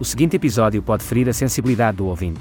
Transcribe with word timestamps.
O 0.00 0.04
seguinte 0.04 0.36
episódio 0.36 0.80
pode 0.80 1.02
ferir 1.02 1.28
a 1.28 1.32
sensibilidade 1.32 1.96
do 1.96 2.06
ouvinte. 2.06 2.40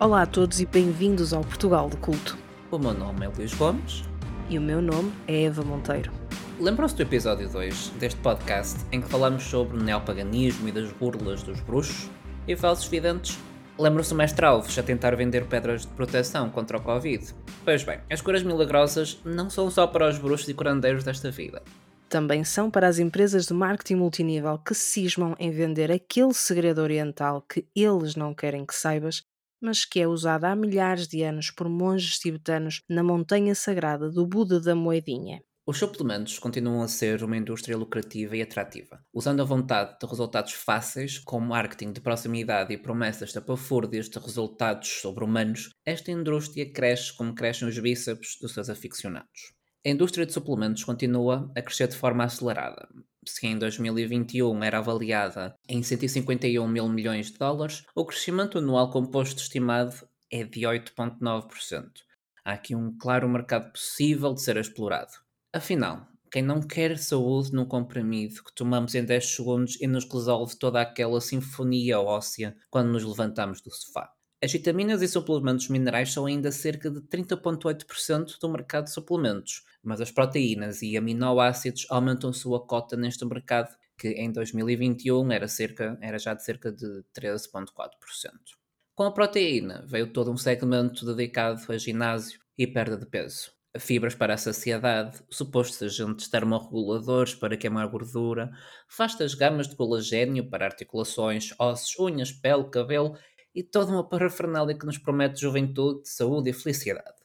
Olá 0.00 0.22
a 0.22 0.26
todos 0.26 0.60
e 0.60 0.66
bem-vindos 0.66 1.32
ao 1.32 1.42
Portugal 1.42 1.88
de 1.88 1.96
Culto. 1.98 2.36
O 2.68 2.76
meu 2.80 2.92
nome 2.92 3.24
é 3.24 3.28
Luís 3.28 3.54
Gomes. 3.54 4.02
E 4.50 4.58
o 4.58 4.60
meu 4.60 4.82
nome 4.82 5.12
é 5.28 5.44
Eva 5.44 5.62
Monteiro. 5.62 6.10
Lembram-se 6.58 6.96
do 6.96 7.02
episódio 7.02 7.48
2 7.48 7.90
deste 8.00 8.18
podcast 8.18 8.84
em 8.90 9.00
que 9.00 9.08
falamos 9.08 9.44
sobre 9.44 9.76
o 9.76 9.80
neopaganismo 9.80 10.68
e 10.68 10.72
das 10.72 10.90
burlas 10.90 11.44
dos 11.44 11.60
bruxos 11.60 12.10
e 12.48 12.56
falsos 12.56 12.88
videntes? 12.88 13.38
Lembram-se 13.78 14.10
do 14.10 14.16
mestre 14.16 14.44
Alves 14.44 14.76
a 14.76 14.82
tentar 14.82 15.14
vender 15.14 15.44
pedras 15.44 15.82
de 15.82 15.92
proteção 15.92 16.50
contra 16.50 16.78
o 16.78 16.82
Covid? 16.82 17.24
Pois 17.64 17.84
bem, 17.84 18.00
as 18.10 18.20
curas 18.20 18.42
milagrosas 18.42 19.20
não 19.24 19.48
são 19.48 19.70
só 19.70 19.86
para 19.86 20.08
os 20.08 20.18
bruxos 20.18 20.48
e 20.48 20.54
curandeiros 20.54 21.04
desta 21.04 21.30
vida. 21.30 21.62
Também 22.08 22.44
são 22.44 22.70
para 22.70 22.86
as 22.86 22.98
empresas 23.00 23.46
de 23.46 23.52
marketing 23.52 23.96
multinível 23.96 24.58
que 24.58 24.74
cismam 24.74 25.34
em 25.38 25.50
vender 25.50 25.90
aquele 25.90 26.32
segredo 26.32 26.80
oriental 26.80 27.42
que 27.42 27.66
eles 27.74 28.14
não 28.14 28.32
querem 28.32 28.64
que 28.64 28.74
saibas, 28.74 29.22
mas 29.60 29.84
que 29.84 30.00
é 30.00 30.06
usado 30.06 30.44
há 30.44 30.54
milhares 30.54 31.08
de 31.08 31.22
anos 31.22 31.50
por 31.50 31.68
monges 31.68 32.18
tibetanos 32.18 32.80
na 32.88 33.02
montanha 33.02 33.54
sagrada 33.54 34.08
do 34.08 34.24
Buda 34.24 34.60
da 34.60 34.74
Moedinha. 34.74 35.42
Os 35.68 35.78
suplementos 35.78 36.38
continuam 36.38 36.80
a 36.80 36.86
ser 36.86 37.24
uma 37.24 37.36
indústria 37.36 37.76
lucrativa 37.76 38.36
e 38.36 38.42
atrativa. 38.42 39.00
Usando 39.12 39.42
a 39.42 39.44
vontade 39.44 39.98
de 39.98 40.06
resultados 40.06 40.52
fáceis, 40.52 41.18
com 41.18 41.40
marketing 41.40 41.92
de 41.92 42.00
proximidade 42.00 42.72
e 42.72 42.78
promessas 42.78 43.32
tapafúrdias 43.32 44.08
de 44.08 44.16
resultados 44.20 44.88
sobre-humanos, 44.88 45.70
esta 45.84 46.12
indústria 46.12 46.72
cresce 46.72 47.16
como 47.16 47.34
crescem 47.34 47.66
os 47.66 47.76
bíceps 47.80 48.38
dos 48.40 48.54
seus 48.54 48.70
aficionados. 48.70 49.55
A 49.86 49.88
indústria 49.88 50.26
de 50.26 50.32
suplementos 50.32 50.82
continua 50.82 51.48
a 51.54 51.62
crescer 51.62 51.86
de 51.86 51.94
forma 51.94 52.24
acelerada. 52.24 52.88
Se 53.24 53.46
em 53.46 53.56
2021 53.56 54.64
era 54.64 54.78
avaliada 54.78 55.54
em 55.68 55.80
151 55.80 56.66
mil 56.66 56.88
milhões 56.88 57.30
de 57.30 57.38
dólares, 57.38 57.84
o 57.94 58.04
crescimento 58.04 58.58
anual 58.58 58.90
composto 58.90 59.40
estimado 59.40 59.94
é 60.28 60.42
de 60.42 60.62
8,9%. 60.62 61.88
Há 62.44 62.54
aqui 62.54 62.74
um 62.74 62.98
claro 62.98 63.28
mercado 63.28 63.70
possível 63.70 64.34
de 64.34 64.42
ser 64.42 64.56
explorado. 64.56 65.12
Afinal, 65.52 66.08
quem 66.32 66.42
não 66.42 66.60
quer 66.60 66.98
saúde 66.98 67.52
num 67.52 67.64
comprimido 67.64 68.42
que 68.42 68.54
tomamos 68.56 68.92
em 68.96 69.04
10 69.04 69.36
segundos 69.36 69.80
e 69.80 69.86
nos 69.86 70.04
resolve 70.04 70.58
toda 70.58 70.80
aquela 70.80 71.20
sinfonia 71.20 72.00
óssea 72.00 72.56
quando 72.70 72.90
nos 72.90 73.04
levantamos 73.04 73.62
do 73.62 73.70
sofá? 73.70 74.15
As 74.46 74.52
vitaminas 74.52 75.02
e 75.02 75.08
suplementos 75.08 75.68
minerais 75.68 76.12
são 76.12 76.24
ainda 76.24 76.52
cerca 76.52 76.88
de 76.88 77.00
30,8% 77.00 78.38
do 78.38 78.48
mercado 78.48 78.84
de 78.84 78.92
suplementos, 78.92 79.64
mas 79.82 80.00
as 80.00 80.12
proteínas 80.12 80.82
e 80.82 80.96
aminoácidos 80.96 81.84
aumentam 81.90 82.32
sua 82.32 82.64
cota 82.64 82.96
neste 82.96 83.24
mercado, 83.24 83.76
que 83.98 84.06
em 84.06 84.30
2021 84.30 85.32
era, 85.32 85.48
cerca, 85.48 85.98
era 86.00 86.16
já 86.16 86.32
de 86.32 86.44
cerca 86.44 86.70
de 86.70 87.02
13,4%. 87.12 87.66
Com 88.94 89.02
a 89.02 89.10
proteína 89.10 89.84
veio 89.84 90.12
todo 90.12 90.30
um 90.30 90.36
segmento 90.36 91.04
dedicado 91.04 91.60
a 91.68 91.76
ginásio 91.76 92.38
e 92.56 92.68
perda 92.68 92.96
de 92.96 93.06
peso 93.06 93.50
fibras 93.78 94.14
para 94.14 94.34
a 94.34 94.38
saciedade, 94.38 95.18
supostos 95.30 95.82
agentes 95.82 96.28
termorreguladores 96.28 97.34
para 97.34 97.56
queimar 97.56 97.86
gordura, 97.88 98.50
vastas 98.96 99.34
gamas 99.34 99.68
de 99.68 99.76
colagênio 99.76 100.48
para 100.48 100.64
articulações, 100.64 101.50
ossos, 101.58 101.98
unhas, 101.98 102.32
pele, 102.32 102.64
cabelo 102.70 103.18
e 103.56 103.62
toda 103.62 103.90
uma 103.90 104.06
parafernália 104.06 104.78
que 104.78 104.84
nos 104.84 104.98
promete 104.98 105.40
juventude, 105.40 106.06
saúde 106.06 106.50
e 106.50 106.52
felicidade. 106.52 107.16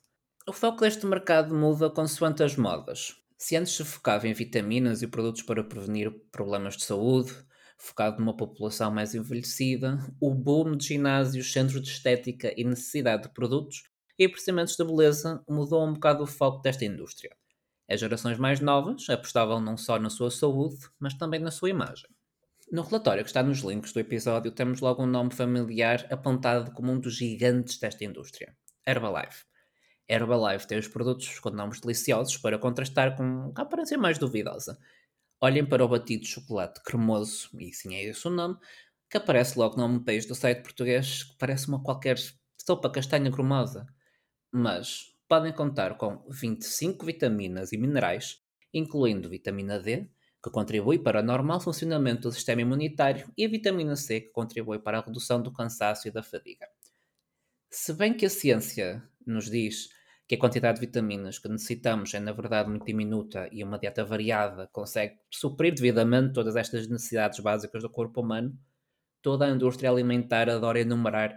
O 0.47 0.53
foco 0.53 0.79
deste 0.79 1.05
mercado 1.05 1.53
muda 1.53 1.89
consoante 1.89 2.41
as 2.41 2.55
modas. 2.55 3.17
Se 3.37 3.57
antes 3.57 3.75
se 3.75 3.83
focava 3.83 4.29
em 4.29 4.33
vitaminas 4.33 5.01
e 5.01 5.07
produtos 5.07 5.41
para 5.41 5.61
prevenir 5.61 6.09
problemas 6.31 6.77
de 6.77 6.85
saúde, 6.85 7.35
focado 7.77 8.19
numa 8.19 8.35
população 8.35 8.89
mais 8.89 9.13
envelhecida, 9.13 9.97
o 10.21 10.33
boom 10.33 10.77
de 10.77 10.87
ginásios, 10.87 11.51
centros 11.51 11.81
de 11.81 11.89
estética 11.89 12.53
e 12.55 12.63
necessidade 12.63 13.23
de 13.23 13.29
produtos 13.33 13.83
e 14.17 14.29
procedimentos 14.29 14.77
de 14.77 14.85
beleza 14.85 15.43
mudou 15.49 15.85
um 15.85 15.93
bocado 15.93 16.23
o 16.23 16.27
foco 16.27 16.61
desta 16.61 16.85
indústria. 16.85 17.35
As 17.89 17.99
gerações 17.99 18.37
mais 18.37 18.61
novas 18.61 19.09
apostavam 19.09 19.59
não 19.59 19.75
só 19.75 19.99
na 19.99 20.09
sua 20.09 20.31
saúde, 20.31 20.77
mas 20.97 21.13
também 21.13 21.41
na 21.41 21.51
sua 21.51 21.69
imagem. 21.69 22.09
No 22.71 22.83
relatório 22.83 23.23
que 23.23 23.29
está 23.29 23.43
nos 23.43 23.59
links 23.59 23.91
do 23.91 23.99
episódio, 23.99 24.51
temos 24.51 24.79
logo 24.79 25.03
um 25.03 25.05
nome 25.05 25.33
familiar 25.33 26.07
apontado 26.09 26.71
como 26.71 26.91
um 26.91 26.99
dos 26.99 27.15
gigantes 27.15 27.77
desta 27.77 28.05
indústria: 28.05 28.55
Herbalife. 28.87 29.43
Herbalife 30.07 30.67
tem 30.67 30.77
os 30.77 30.87
produtos 30.87 31.37
com 31.39 31.49
nomes 31.49 31.81
deliciosos 31.81 32.37
para 32.37 32.57
contrastar 32.57 33.15
com 33.15 33.51
a 33.55 33.61
aparência 33.61 33.97
mais 33.97 34.17
duvidosa. 34.17 34.79
Olhem 35.41 35.65
para 35.65 35.83
o 35.83 35.87
batido 35.87 36.23
de 36.23 36.29
chocolate 36.29 36.81
cremoso, 36.83 37.49
e 37.59 37.73
sim 37.73 37.95
é 37.95 38.03
esse 38.03 38.27
o 38.27 38.31
nome, 38.31 38.57
que 39.09 39.17
aparece 39.17 39.59
logo 39.59 39.75
no 39.77 39.83
homepage 39.83 40.27
do 40.27 40.35
site 40.35 40.63
português, 40.63 41.23
que 41.23 41.37
parece 41.37 41.67
uma 41.67 41.83
qualquer 41.83 42.17
sopa 42.57 42.89
castanha 42.89 43.31
cremosa 43.31 43.85
mas 44.51 45.05
podem 45.27 45.53
contar 45.53 45.95
com 45.97 46.25
25 46.29 47.05
vitaminas 47.05 47.71
e 47.71 47.77
minerais, 47.77 48.41
incluindo 48.73 49.29
vitamina 49.29 49.79
D, 49.79 50.09
que 50.43 50.49
contribui 50.49 50.99
para 50.99 51.19
o 51.19 51.23
normal 51.23 51.59
funcionamento 51.59 52.23
do 52.23 52.31
sistema 52.31 52.61
imunitário, 52.61 53.31
e 53.37 53.45
a 53.45 53.49
vitamina 53.49 53.95
C, 53.95 54.21
que 54.21 54.31
contribui 54.31 54.79
para 54.79 54.99
a 54.99 55.01
redução 55.01 55.41
do 55.41 55.53
cansaço 55.53 56.07
e 56.07 56.11
da 56.11 56.23
fadiga. 56.23 56.67
Se 57.69 57.93
bem 57.93 58.13
que 58.13 58.25
a 58.25 58.29
ciência 58.29 59.03
nos 59.25 59.49
diz 59.49 59.89
que 60.27 60.35
a 60.35 60.39
quantidade 60.39 60.79
de 60.79 60.85
vitaminas 60.85 61.39
que 61.39 61.49
necessitamos 61.49 62.13
é 62.13 62.19
na 62.19 62.31
verdade 62.31 62.69
muito 62.69 62.85
diminuta 62.85 63.49
e 63.51 63.63
uma 63.63 63.77
dieta 63.77 64.03
variada 64.03 64.67
consegue 64.71 65.17
suprir 65.29 65.73
devidamente 65.73 66.33
todas 66.33 66.55
estas 66.55 66.87
necessidades 66.87 67.39
básicas 67.39 67.81
do 67.83 67.89
corpo 67.89 68.21
humano, 68.21 68.57
toda 69.21 69.45
a 69.45 69.49
indústria 69.49 69.89
alimentar 69.89 70.49
adora 70.49 70.79
enumerar 70.79 71.33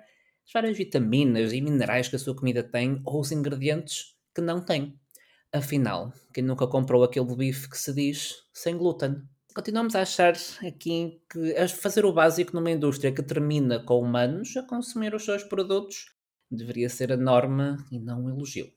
as 0.47 0.53
várias 0.53 0.76
vitaminas 0.76 1.53
e 1.53 1.60
minerais 1.60 2.09
que 2.09 2.16
a 2.16 2.19
sua 2.19 2.37
comida 2.37 2.62
tem 2.62 3.00
ou 3.04 3.20
os 3.20 3.32
ingredientes 3.32 4.16
que 4.34 4.41
não 4.41 4.64
tem. 4.64 4.98
Afinal, 5.54 6.12
quem 6.32 6.42
nunca 6.42 6.66
comprou 6.66 7.04
aquele 7.04 7.32
bife 7.37 7.70
que 7.70 7.78
se 7.78 7.94
diz 7.94 8.42
sem 8.53 8.76
glúten? 8.76 9.22
Continuamos 9.54 9.94
a 9.94 10.03
achar 10.03 10.34
aqui 10.66 11.22
que 11.31 11.69
fazer 11.69 12.04
o 12.04 12.12
básico 12.12 12.53
numa 12.53 12.72
indústria 12.72 13.15
que 13.15 13.22
termina 13.22 13.78
com 13.78 14.00
humanos 14.00 14.56
a 14.56 14.66
consumir 14.66 15.14
os 15.14 15.25
seus 15.25 15.44
produtos 15.44 16.06
deveria 16.50 16.88
ser 16.88 17.12
a 17.12 17.16
norma 17.16 17.76
e 17.93 18.00
não 18.00 18.25
um 18.25 18.31
elogio. 18.31 18.69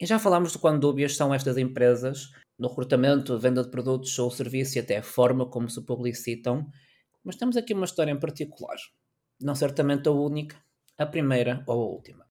E 0.00 0.04
já 0.04 0.18
falámos 0.18 0.50
de 0.50 0.58
quão 0.58 0.76
dúbias 0.78 1.16
são 1.16 1.32
estas 1.32 1.56
empresas 1.56 2.32
no 2.58 2.66
recrutamento, 2.66 3.38
venda 3.38 3.62
de 3.62 3.70
produtos 3.70 4.18
ou 4.18 4.28
serviço 4.28 4.78
e 4.78 4.80
até 4.80 4.96
a 4.96 5.04
forma 5.04 5.48
como 5.48 5.70
se 5.70 5.80
publicitam, 5.80 6.66
mas 7.22 7.36
temos 7.36 7.56
aqui 7.56 7.72
uma 7.72 7.84
história 7.84 8.10
em 8.10 8.18
particular, 8.18 8.76
não 9.40 9.54
certamente 9.54 10.08
a 10.08 10.12
única, 10.12 10.56
a 10.98 11.06
primeira 11.06 11.62
ou 11.68 11.82
a 11.82 11.86
última. 11.86 12.26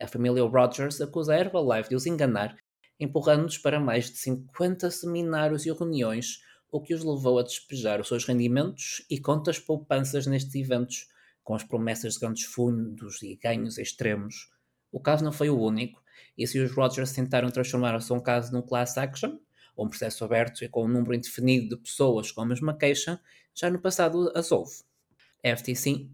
A 0.00 0.06
família 0.06 0.44
Rogers 0.44 1.00
acusa 1.00 1.34
a 1.34 1.38
Herbalife 1.38 1.88
de 1.88 1.96
os 1.96 2.06
enganar, 2.06 2.56
empurrando-nos 2.98 3.58
para 3.58 3.80
mais 3.80 4.10
de 4.10 4.16
50 4.18 4.90
seminários 4.90 5.66
e 5.66 5.72
reuniões, 5.72 6.40
o 6.70 6.80
que 6.80 6.94
os 6.94 7.04
levou 7.04 7.38
a 7.38 7.42
despejar 7.42 8.00
os 8.00 8.08
seus 8.08 8.24
rendimentos 8.24 9.04
e 9.10 9.18
contas 9.18 9.58
poupanças 9.58 10.26
nestes 10.26 10.54
eventos, 10.54 11.08
com 11.44 11.54
as 11.54 11.62
promessas 11.62 12.14
de 12.14 12.20
grandes 12.20 12.44
fundos 12.44 13.22
e 13.22 13.36
ganhos 13.36 13.76
extremos. 13.78 14.50
O 14.90 15.00
caso 15.00 15.24
não 15.24 15.32
foi 15.32 15.50
o 15.50 15.60
único, 15.60 16.02
e 16.36 16.46
se 16.46 16.58
os 16.58 16.72
Rogers 16.72 17.12
tentaram 17.12 17.50
transformar 17.50 17.94
o 17.94 18.00
seu 18.00 18.20
caso 18.20 18.52
num 18.52 18.62
class 18.62 18.96
action, 18.96 19.38
um 19.76 19.88
processo 19.88 20.24
aberto 20.24 20.64
e 20.64 20.68
com 20.68 20.84
um 20.84 20.88
número 20.88 21.14
indefinido 21.14 21.76
de 21.76 21.82
pessoas 21.82 22.30
com 22.30 22.42
a 22.42 22.46
mesma 22.46 22.76
queixa, 22.76 23.20
já 23.54 23.70
no 23.70 23.80
passado 23.80 24.32
as 24.34 24.52
houve. 24.52 24.76
A 25.44 25.56
FTC 25.56 26.08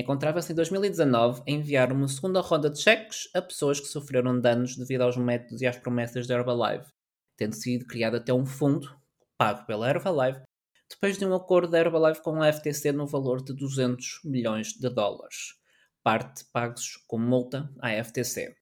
encontrava-se 0.00 0.52
em 0.52 0.54
2019 0.54 1.42
a 1.46 1.50
enviar 1.50 1.92
uma 1.92 2.06
segunda 2.06 2.40
ronda 2.40 2.70
de 2.70 2.80
cheques 2.80 3.28
a 3.34 3.42
pessoas 3.42 3.80
que 3.80 3.88
sofreram 3.88 4.40
danos 4.40 4.76
devido 4.76 5.02
aos 5.02 5.16
métodos 5.16 5.60
e 5.60 5.66
às 5.66 5.76
promessas 5.76 6.26
da 6.26 6.36
Herbalife, 6.36 6.92
tendo 7.36 7.54
sido 7.54 7.84
criado 7.84 8.16
até 8.16 8.32
um 8.32 8.46
fundo, 8.46 8.96
pago 9.36 9.66
pela 9.66 9.90
Herbalife, 9.90 10.42
depois 10.88 11.18
de 11.18 11.26
um 11.26 11.34
acordo 11.34 11.72
da 11.72 11.80
Herbalife 11.80 12.22
com 12.22 12.40
a 12.40 12.52
FTC 12.52 12.92
no 12.92 13.06
valor 13.06 13.42
de 13.42 13.52
200 13.52 14.20
milhões 14.24 14.68
de 14.68 14.88
dólares, 14.88 15.54
parte 16.02 16.44
pagos 16.52 16.96
como 17.08 17.26
multa 17.26 17.68
à 17.80 17.90
FTC. 18.02 18.54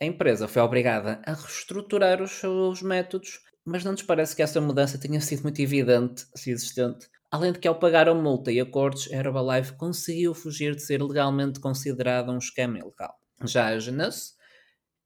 A 0.00 0.04
empresa 0.04 0.46
foi 0.46 0.62
obrigada 0.62 1.20
a 1.26 1.34
reestruturar 1.34 2.22
os 2.22 2.30
seus 2.30 2.82
métodos, 2.82 3.40
mas 3.64 3.82
não 3.82 3.92
nos 3.92 4.02
parece 4.02 4.36
que 4.36 4.42
essa 4.42 4.60
mudança 4.60 4.96
tenha 4.96 5.20
sido 5.20 5.42
muito 5.42 5.60
evidente, 5.60 6.24
se 6.36 6.52
existente, 6.52 7.08
Além 7.30 7.52
de 7.52 7.58
que, 7.58 7.68
ao 7.68 7.78
pagar 7.78 8.08
a 8.08 8.14
multa 8.14 8.50
e 8.50 8.58
acordos, 8.58 9.06
Herbalife 9.10 9.76
conseguiu 9.76 10.32
fugir 10.32 10.74
de 10.74 10.82
ser 10.82 11.02
legalmente 11.02 11.60
considerada 11.60 12.32
um 12.32 12.38
esquema 12.38 12.78
ilegal. 12.78 13.14
Já 13.44 13.66
a 13.66 13.78
Genesis 13.78 14.34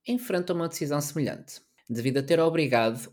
enfrenta 0.07 0.53
uma 0.53 0.69
decisão 0.69 1.01
semelhante, 1.01 1.61
devido 1.91 2.19
a 2.19 2.23
ter 2.23 2.39
obrigado, 2.39 3.13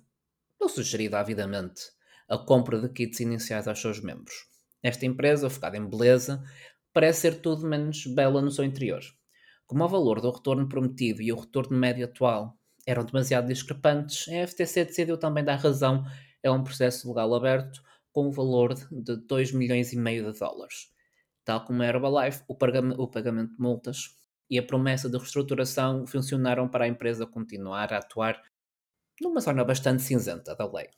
ou 0.60 0.70
sugerido 0.70 1.16
avidamente, 1.16 1.82
a 2.28 2.38
compra 2.38 2.80
de 2.80 2.88
kits 2.90 3.20
iniciais 3.20 3.68
aos 3.68 3.82
seus 3.82 4.00
membros. 4.00 4.48
Esta 4.84 5.08
empresa, 5.08 5.50
focada 5.50 5.76
em 5.76 5.90
beleza, 5.90 6.44
parece 6.94 7.22
ser 7.22 7.42
tudo 7.42 7.68
menos 7.68 8.06
bela 8.06 8.42
no 8.44 8.52
seu 8.52 8.64
interior. 8.64 9.02
Como 9.66 9.84
o 9.84 9.88
valor 9.88 10.22
do 10.22 10.30
retorno 10.30 10.70
prometido 10.70 11.22
e 11.22 11.34
o 11.34 11.40
retorno 11.40 11.76
médio 11.76 12.06
atual 12.06 12.56
eram 12.86 13.04
demasiado 13.04 13.48
discrepantes, 13.48 14.28
a 14.28 14.48
FTC 14.48 14.86
decidiu 14.86 15.18
também 15.18 15.44
dar 15.44 15.56
razão 15.56 16.06
a 16.46 16.52
um 16.52 16.64
processo 16.64 17.08
legal 17.08 17.34
aberto 17.34 17.82
com 18.12 18.28
o 18.28 18.32
valor 18.32 18.74
de 18.92 19.16
2 19.16 19.54
milhões 19.54 19.94
e 19.94 19.98
meio 19.98 20.32
de 20.32 20.40
dólares. 20.40 20.92
Tal 21.46 21.66
como 21.66 21.82
a 21.82 21.86
Herbalife, 21.86 22.44
o 22.48 22.56
pagamento, 22.56 23.54
de 23.54 23.60
multas 23.60 24.16
e 24.50 24.58
a 24.58 24.64
promessa 24.64 25.10
de 25.10 25.18
reestruturação 25.18 26.08
funcionaram 26.08 26.68
para 26.68 26.86
a 26.86 26.88
empresa 26.88 27.26
continuar 27.26 27.94
a 27.94 27.98
atuar 27.98 28.42
numa 29.22 29.42
zona 29.42 29.64
bastante 29.64 30.02
cinzenta 30.02 30.56
da 30.56 30.66
lei. 30.72 30.90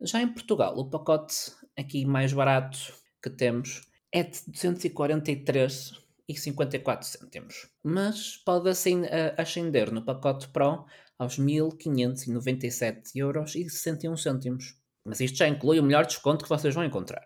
Já 0.00 0.22
em 0.22 0.32
Portugal, 0.32 0.78
o 0.78 0.88
pacote 0.88 1.34
aqui 1.76 2.06
mais 2.06 2.32
barato 2.32 2.78
que 3.22 3.28
temos 3.28 3.82
é 4.12 4.22
de 4.22 4.38
243,54 4.50 7.02
cêntimos, 7.02 7.68
mas 7.82 8.36
pode 8.38 8.68
assim 8.68 9.04
eh, 9.04 9.34
ascender 9.36 9.92
no 9.92 10.04
pacote 10.04 10.48
Pro 10.48 10.86
aos 11.18 11.38
1.597 11.38 13.16
euros 13.16 13.54
e 13.54 13.68
61 13.68 14.16
cêntimos. 14.16 14.79
Mas 15.04 15.20
isto 15.20 15.38
já 15.38 15.48
inclui 15.48 15.80
o 15.80 15.82
melhor 15.82 16.04
desconto 16.04 16.44
que 16.44 16.48
vocês 16.48 16.74
vão 16.74 16.84
encontrar. 16.84 17.24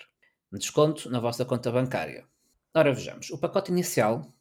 Desconto 0.53 1.11
na 1.11 1.19
vossa 1.19 1.45
conta 1.45 1.73
bancária. 1.73 2.27
Ora, 2.73 2.93
vejamos. 2.93 3.31
O 3.31 3.39
pacote 3.39 3.71
inicial 3.71 4.33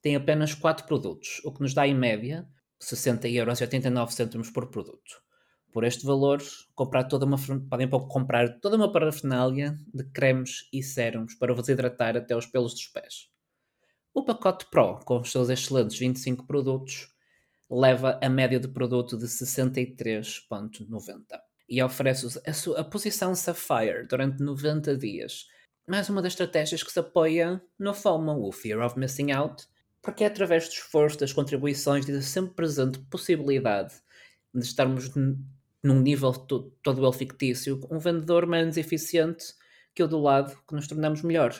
tem 0.00 0.16
apenas 0.16 0.54
4 0.54 0.86
produtos, 0.86 1.40
o 1.44 1.52
que 1.52 1.60
nos 1.60 1.74
dá 1.74 1.86
em 1.86 1.94
média 1.94 2.48
60,89 2.80 4.34
euros 4.34 4.50
por 4.50 4.70
produto. 4.70 5.22
Por 5.72 5.84
este 5.84 6.04
valor, 6.04 6.42
comprar 6.74 7.04
toda 7.04 7.24
uma, 7.24 7.36
podem 7.70 7.88
comprar 7.88 8.60
toda 8.60 8.76
uma 8.76 8.90
parafernália 8.90 9.78
de 9.92 10.04
cremes 10.10 10.68
e 10.72 10.82
sérums 10.82 11.34
para 11.34 11.54
vos 11.54 11.68
hidratar 11.68 12.16
até 12.16 12.36
os 12.36 12.46
pelos 12.46 12.74
dos 12.74 12.86
pés. 12.88 13.30
O 14.12 14.24
pacote 14.24 14.66
Pro, 14.70 14.98
com 15.04 15.20
os 15.20 15.30
seus 15.30 15.48
excelentes 15.48 15.98
25 15.98 16.46
produtos, 16.46 17.08
leva 17.70 18.18
a 18.22 18.28
média 18.28 18.60
de 18.60 18.68
produto 18.68 19.16
de 19.16 19.26
63,90 19.26 21.51
e 21.72 21.82
oferece 21.82 22.38
a, 22.46 22.80
a 22.80 22.84
posição 22.84 23.34
Sapphire 23.34 24.06
durante 24.06 24.42
90 24.42 24.94
dias. 24.94 25.48
Mais 25.88 26.06
uma 26.10 26.20
das 26.20 26.34
estratégias 26.34 26.82
que 26.82 26.92
se 26.92 26.98
apoia 26.98 27.62
no 27.78 27.94
FOMO, 27.94 28.46
o 28.46 28.52
Fear 28.52 28.84
of 28.84 28.98
Missing 28.98 29.32
Out, 29.32 29.66
porque 30.02 30.22
é 30.22 30.26
através 30.26 30.68
do 30.68 30.72
esforço, 30.72 31.18
das 31.18 31.32
contribuições 31.32 32.06
e 32.06 32.12
da 32.12 32.20
sempre 32.20 32.54
presente 32.54 32.98
possibilidade 33.10 33.94
de 34.54 34.62
estarmos 34.62 35.10
num 35.82 35.98
nível 36.02 36.34
todo, 36.34 36.76
todo 36.82 37.02
ele 37.02 37.16
fictício, 37.16 37.80
um 37.90 37.98
vendedor 37.98 38.46
menos 38.46 38.76
eficiente 38.76 39.54
que 39.94 40.02
o 40.02 40.08
do 40.08 40.20
lado, 40.20 40.54
que 40.68 40.74
nos 40.74 40.86
tornamos 40.86 41.22
melhor. 41.22 41.54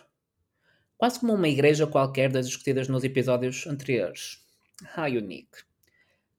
Quase 0.98 1.20
como 1.20 1.32
uma 1.32 1.48
igreja 1.48 1.86
qualquer 1.86 2.30
das 2.30 2.48
discutidas 2.48 2.86
nos 2.86 3.02
episódios 3.02 3.66
anteriores. 3.66 4.44
How 4.94 5.06
unique. 5.06 5.71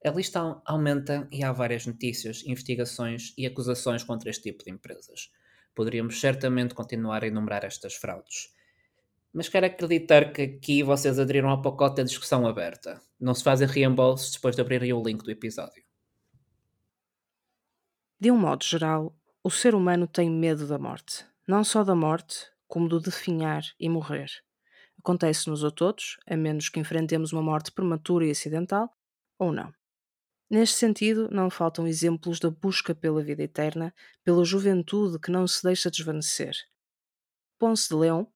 A 0.04 0.10
lista 0.10 0.60
aumenta 0.66 1.26
e 1.32 1.42
há 1.42 1.50
várias 1.50 1.86
notícias, 1.86 2.44
investigações 2.44 3.32
e 3.38 3.46
acusações 3.46 4.04
contra 4.04 4.28
este 4.28 4.42
tipo 4.42 4.62
de 4.62 4.70
empresas. 4.70 5.32
Poderíamos 5.74 6.20
certamente 6.20 6.74
continuar 6.74 7.24
a 7.24 7.26
enumerar 7.26 7.64
estas 7.64 7.94
fraudes. 7.94 8.52
Mas 9.32 9.48
quero 9.48 9.64
acreditar 9.64 10.30
que 10.30 10.42
aqui 10.42 10.82
vocês 10.82 11.18
aderiram 11.18 11.48
ao 11.48 11.62
pacote 11.62 11.96
da 11.96 12.02
discussão 12.02 12.46
aberta. 12.46 13.00
Não 13.18 13.34
se 13.34 13.42
fazem 13.42 13.66
reembolsos 13.66 14.32
depois 14.32 14.54
de 14.54 14.60
abrirem 14.60 14.92
o 14.92 15.02
link 15.02 15.24
do 15.24 15.30
episódio. 15.30 15.82
De 18.20 18.30
um 18.30 18.36
modo 18.36 18.62
geral, 18.62 19.16
o 19.42 19.50
ser 19.50 19.74
humano 19.74 20.06
tem 20.06 20.30
medo 20.30 20.66
da 20.66 20.78
morte. 20.78 21.24
Não 21.48 21.64
só 21.64 21.82
da 21.82 21.94
morte, 21.94 22.46
como 22.68 22.90
do 22.90 23.00
definhar 23.00 23.62
e 23.80 23.88
morrer. 23.88 24.30
Acontece-nos 24.98 25.64
a 25.64 25.70
todos, 25.70 26.18
a 26.26 26.36
menos 26.36 26.68
que 26.68 26.78
enfrentemos 26.78 27.32
uma 27.32 27.42
morte 27.42 27.72
prematura 27.72 28.26
e 28.26 28.30
acidental, 28.30 28.94
ou 29.38 29.50
não. 29.50 29.72
Neste 30.54 30.76
sentido, 30.76 31.28
não 31.32 31.50
faltam 31.50 31.84
exemplos 31.84 32.38
da 32.38 32.48
busca 32.48 32.94
pela 32.94 33.20
vida 33.20 33.42
eterna, 33.42 33.92
pela 34.22 34.44
juventude 34.44 35.18
que 35.18 35.28
não 35.28 35.48
se 35.48 35.60
deixa 35.64 35.90
desvanecer. 35.90 36.54
Ponce 37.58 37.88
de 37.88 37.96
Leão 37.96 38.32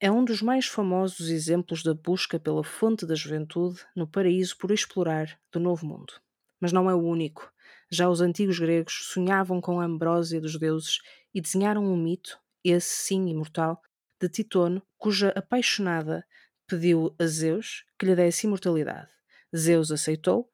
é 0.00 0.10
um 0.10 0.24
dos 0.24 0.40
mais 0.40 0.64
famosos 0.64 1.28
exemplos 1.28 1.82
da 1.82 1.92
busca 1.92 2.40
pela 2.40 2.64
fonte 2.64 3.04
da 3.04 3.14
juventude 3.14 3.78
no 3.94 4.06
paraíso 4.06 4.56
por 4.56 4.70
explorar 4.70 5.38
do 5.52 5.60
Novo 5.60 5.84
Mundo. 5.84 6.14
Mas 6.58 6.72
não 6.72 6.88
é 6.88 6.94
o 6.94 7.04
único. 7.04 7.52
Já 7.90 8.08
os 8.08 8.22
antigos 8.22 8.58
gregos 8.58 9.10
sonhavam 9.12 9.60
com 9.60 9.80
a 9.80 9.84
ambrósia 9.84 10.40
dos 10.40 10.58
deuses 10.58 11.00
e 11.34 11.42
desenharam 11.42 11.84
um 11.84 11.94
mito, 11.94 12.40
esse 12.64 13.04
sim 13.04 13.28
imortal, 13.28 13.82
de 14.18 14.30
Titono, 14.30 14.82
cuja 14.96 15.28
apaixonada 15.36 16.24
pediu 16.66 17.14
a 17.18 17.26
Zeus 17.26 17.84
que 17.98 18.06
lhe 18.06 18.16
desse 18.16 18.46
imortalidade. 18.46 19.10
Zeus 19.54 19.90
aceitou, 19.90 20.49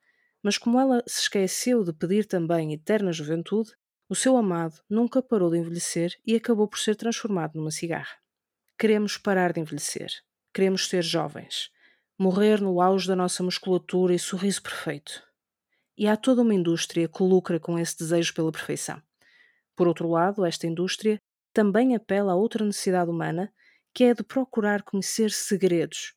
mas 0.46 0.56
como 0.56 0.78
ela 0.78 1.02
se 1.08 1.22
esqueceu 1.22 1.82
de 1.82 1.92
pedir 1.92 2.24
também 2.24 2.72
eterna 2.72 3.12
juventude, 3.12 3.72
o 4.08 4.14
seu 4.14 4.36
amado 4.36 4.80
nunca 4.88 5.20
parou 5.20 5.50
de 5.50 5.58
envelhecer 5.58 6.14
e 6.24 6.36
acabou 6.36 6.68
por 6.68 6.78
ser 6.78 6.94
transformado 6.94 7.56
numa 7.56 7.72
cigarra. 7.72 8.16
Queremos 8.78 9.18
parar 9.18 9.52
de 9.52 9.58
envelhecer. 9.58 10.08
Queremos 10.54 10.86
ser 10.86 11.02
jovens. 11.02 11.68
Morrer 12.16 12.60
no 12.60 12.80
auge 12.80 13.08
da 13.08 13.16
nossa 13.16 13.42
musculatura 13.42 14.14
e 14.14 14.20
sorriso 14.20 14.62
perfeito. 14.62 15.20
E 15.98 16.06
há 16.06 16.16
toda 16.16 16.42
uma 16.42 16.54
indústria 16.54 17.08
que 17.08 17.24
lucra 17.24 17.58
com 17.58 17.76
esse 17.76 17.98
desejo 17.98 18.32
pela 18.32 18.52
perfeição. 18.52 19.02
Por 19.74 19.88
outro 19.88 20.08
lado, 20.08 20.44
esta 20.44 20.68
indústria 20.68 21.18
também 21.52 21.96
apela 21.96 22.34
a 22.34 22.36
outra 22.36 22.64
necessidade 22.64 23.10
humana, 23.10 23.52
que 23.92 24.04
é 24.04 24.14
de 24.14 24.22
procurar 24.22 24.84
conhecer 24.84 25.32
segredos. 25.32 26.14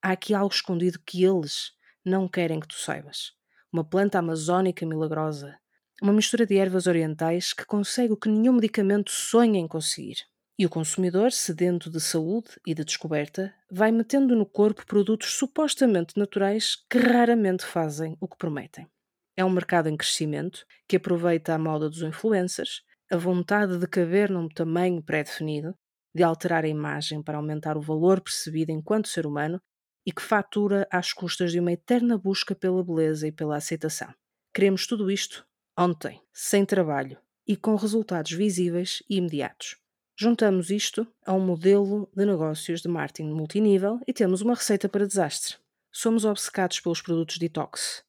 Há 0.00 0.12
aqui 0.12 0.32
algo 0.32 0.54
escondido 0.54 0.98
que 1.04 1.22
eles 1.22 1.72
não 2.02 2.26
querem 2.26 2.60
que 2.60 2.68
tu 2.68 2.76
saibas. 2.76 3.36
Uma 3.70 3.84
planta 3.84 4.18
amazónica 4.18 4.86
milagrosa, 4.86 5.58
uma 6.00 6.12
mistura 6.12 6.46
de 6.46 6.56
ervas 6.56 6.86
orientais 6.86 7.52
que 7.52 7.66
consegue 7.66 8.14
o 8.14 8.16
que 8.16 8.26
nenhum 8.26 8.54
medicamento 8.54 9.10
sonha 9.10 9.60
em 9.60 9.68
conseguir. 9.68 10.16
E 10.58 10.64
o 10.64 10.70
consumidor, 10.70 11.32
sedento 11.32 11.90
de 11.90 12.00
saúde 12.00 12.48
e 12.66 12.72
de 12.72 12.82
descoberta, 12.82 13.54
vai 13.70 13.92
metendo 13.92 14.34
no 14.34 14.46
corpo 14.46 14.86
produtos 14.86 15.34
supostamente 15.34 16.16
naturais 16.16 16.76
que 16.88 16.96
raramente 16.96 17.62
fazem 17.62 18.16
o 18.18 18.26
que 18.26 18.38
prometem. 18.38 18.88
É 19.36 19.44
um 19.44 19.50
mercado 19.50 19.90
em 19.90 19.98
crescimento 19.98 20.64
que 20.88 20.96
aproveita 20.96 21.54
a 21.54 21.58
moda 21.58 21.90
dos 21.90 22.00
influencers, 22.00 22.80
a 23.10 23.18
vontade 23.18 23.76
de 23.76 23.86
caber 23.86 24.30
num 24.30 24.48
tamanho 24.48 25.02
pré-definido, 25.02 25.74
de 26.14 26.22
alterar 26.22 26.64
a 26.64 26.68
imagem 26.68 27.22
para 27.22 27.36
aumentar 27.36 27.76
o 27.76 27.82
valor 27.82 28.22
percebido 28.22 28.72
enquanto 28.72 29.08
ser 29.08 29.26
humano 29.26 29.60
e 30.08 30.10
que 30.10 30.22
fatura 30.22 30.88
às 30.90 31.12
custas 31.12 31.52
de 31.52 31.60
uma 31.60 31.70
eterna 31.70 32.16
busca 32.16 32.54
pela 32.54 32.82
beleza 32.82 33.28
e 33.28 33.30
pela 33.30 33.58
aceitação. 33.58 34.08
Queremos 34.54 34.86
tudo 34.86 35.10
isto 35.10 35.46
ontem, 35.78 36.18
sem 36.32 36.64
trabalho 36.64 37.18
e 37.46 37.54
com 37.54 37.74
resultados 37.74 38.32
visíveis 38.32 39.02
e 39.06 39.18
imediatos. 39.18 39.76
Juntamos 40.18 40.70
isto 40.70 41.06
a 41.26 41.34
um 41.34 41.40
modelo 41.40 42.08
de 42.16 42.24
negócios 42.24 42.80
de 42.80 42.88
marketing 42.88 43.34
multinível 43.34 44.00
e 44.06 44.14
temos 44.14 44.40
uma 44.40 44.54
receita 44.54 44.88
para 44.88 45.06
desastre. 45.06 45.56
Somos 45.92 46.24
obcecados 46.24 46.80
pelos 46.80 47.02
produtos 47.02 47.36
detox, 47.36 48.02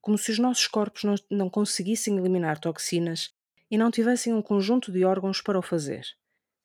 como 0.00 0.16
se 0.16 0.30
os 0.30 0.38
nossos 0.38 0.66
corpos 0.66 1.04
não, 1.04 1.14
não 1.30 1.50
conseguissem 1.50 2.16
eliminar 2.16 2.58
toxinas 2.58 3.34
e 3.70 3.76
não 3.76 3.90
tivessem 3.90 4.32
um 4.32 4.40
conjunto 4.40 4.90
de 4.90 5.04
órgãos 5.04 5.42
para 5.42 5.58
o 5.58 5.62
fazer. 5.62 6.06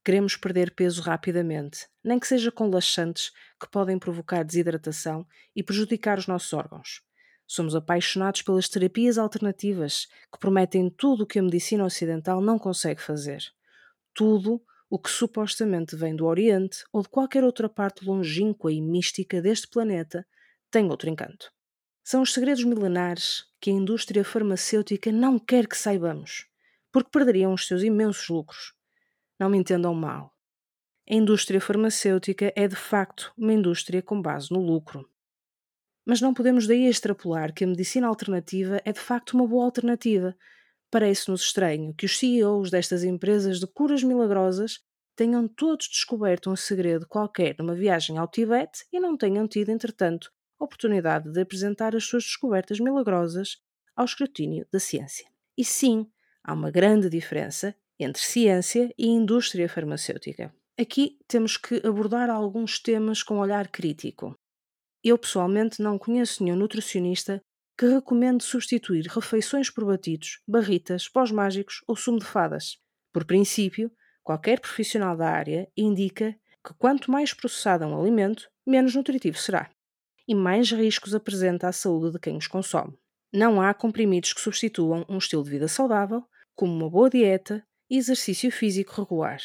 Queremos 0.04 0.36
perder 0.38 0.72
peso 0.72 1.02
rapidamente, 1.02 1.88
nem 2.04 2.18
que 2.18 2.28
seja 2.28 2.52
com 2.52 2.70
laxantes 2.70 3.32
que 3.60 3.70
podem 3.70 4.00
provocar 4.00 4.44
desidratação 4.44 5.28
e 5.56 5.62
prejudicar 5.62 6.18
os 6.18 6.28
nossos 6.28 6.54
órgãos. 6.54 7.02
Somos 7.46 7.76
apaixonados 7.76 8.42
pelas 8.42 8.70
terapias 8.70 9.18
alternativas 9.18 10.08
que 10.32 10.40
prometem 10.40 10.90
tudo 10.90 11.24
o 11.24 11.28
que 11.28 11.40
a 11.40 11.44
medicina 11.44 11.84
ocidental 11.84 12.42
não 12.42 12.60
consegue 12.60 13.02
fazer. 13.02 13.44
Tudo 14.14 14.62
o 14.90 14.98
que 14.98 15.10
supostamente 15.10 15.96
vem 15.96 16.16
do 16.16 16.26
Oriente 16.26 16.84
ou 16.94 17.02
de 17.02 17.10
qualquer 17.10 17.44
outra 17.44 17.68
parte 17.68 18.06
longínqua 18.06 18.72
e 18.72 18.82
mística 18.82 19.42
deste 19.42 19.68
planeta 19.68 20.26
tem 20.72 20.90
outro 20.90 21.10
encanto. 21.10 21.52
São 22.04 22.22
os 22.22 22.34
segredos 22.34 22.64
milenares 22.64 23.46
que 23.60 23.70
a 23.70 23.74
indústria 23.74 24.24
farmacêutica 24.24 25.12
não 25.12 25.38
quer 25.38 25.68
que 25.68 25.78
saibamos, 25.78 26.48
porque 26.92 27.12
perderiam 27.12 27.54
os 27.54 27.68
seus 27.68 27.84
imensos 27.84 28.30
lucros. 28.30 28.74
Não 29.40 29.50
me 29.50 29.58
entendam 29.58 29.94
mal. 29.94 30.36
A 31.10 31.16
indústria 31.16 31.62
farmacêutica 31.62 32.52
é 32.56 32.68
de 32.68 32.76
facto 32.76 33.34
uma 33.38 33.54
indústria 33.54 34.02
com 34.02 34.22
base 34.22 34.52
no 34.52 34.60
lucro. 34.60 35.10
Mas 36.06 36.20
não 36.20 36.34
podemos 36.34 36.68
daí 36.68 36.88
extrapolar 36.88 37.54
que 37.54 37.64
a 37.64 37.68
medicina 37.68 38.08
alternativa 38.08 38.82
é 38.84 38.92
de 38.92 39.00
facto 39.00 39.34
uma 39.34 39.48
boa 39.48 39.64
alternativa. 39.64 40.36
Parece-nos 40.92 41.42
estranho 41.42 41.94
que 41.94 42.06
os 42.06 42.18
CEOs 42.18 42.70
destas 42.70 43.04
empresas 43.04 43.60
de 43.60 43.68
curas 43.68 44.04
milagrosas 44.04 44.80
tenham 45.16 45.48
todos 45.48 45.88
descoberto 45.88 46.50
um 46.52 46.56
segredo 46.56 47.08
qualquer 47.08 47.56
numa 47.58 47.76
viagem 47.76 48.18
ao 48.18 48.28
Tibete 48.28 48.86
e 48.92 49.00
não 49.00 49.18
tenham 49.18 49.48
tido, 49.48 49.70
entretanto, 49.70 50.32
oportunidade 50.60 51.32
de 51.32 51.42
apresentar 51.42 51.96
as 51.96 52.04
suas 52.04 52.24
descobertas 52.24 52.80
milagrosas 52.80 53.58
ao 53.96 54.06
escrutínio 54.06 54.68
da 54.72 54.80
ciência. 54.80 55.28
E 55.58 55.64
sim, 55.64 56.10
há 56.44 56.54
uma 56.54 56.70
grande 56.70 57.10
diferença 57.10 57.76
entre 58.00 58.22
ciência 58.22 58.94
e 58.98 59.08
indústria 59.08 59.68
farmacêutica. 59.68 60.54
Aqui 60.80 61.18
temos 61.28 61.58
que 61.58 61.86
abordar 61.86 62.30
alguns 62.30 62.80
temas 62.80 63.22
com 63.22 63.40
olhar 63.40 63.68
crítico. 63.68 64.34
Eu 65.04 65.18
pessoalmente 65.18 65.82
não 65.82 65.98
conheço 65.98 66.44
nenhum 66.44 66.56
nutricionista 66.56 67.42
que 67.78 67.86
recomende 67.86 68.44
substituir 68.44 69.06
refeições 69.08 69.70
por 69.70 69.86
batidos, 69.86 70.42
barritas, 70.48 71.08
pós 71.08 71.32
mágicos 71.32 71.84
ou 71.88 71.96
sumo 71.96 72.20
de 72.20 72.26
fadas. 72.26 72.78
Por 73.12 73.26
princípio, 73.26 73.92
qualquer 74.24 74.60
profissional 74.60 75.18
da 75.18 75.30
área 75.30 75.70
indica 75.76 76.36
que 76.66 76.74
quanto 76.78 77.12
mais 77.12 77.34
processado 77.34 77.84
é 77.84 77.88
um 77.88 78.00
alimento, 78.00 78.50
menos 78.66 78.96
nutritivo 78.96 79.38
será 79.38 79.70
e 80.30 80.36
mais 80.36 80.72
riscos 80.72 81.16
apresenta 81.16 81.68
à 81.68 81.72
saúde 81.72 82.12
de 82.12 82.20
quem 82.20 82.38
os 82.38 82.46
consome. 82.46 82.96
Não 83.34 83.60
há 83.60 83.74
comprimidos 83.74 84.32
que 84.32 84.40
substituam 84.40 85.04
um 85.10 85.18
estilo 85.18 85.44
de 85.44 85.50
vida 85.50 85.68
saudável, 85.68 86.24
como 86.56 86.72
uma 86.72 86.88
boa 86.88 87.10
dieta 87.10 87.66
exercício 87.98 88.52
físico 88.52 89.02
regular. 89.02 89.42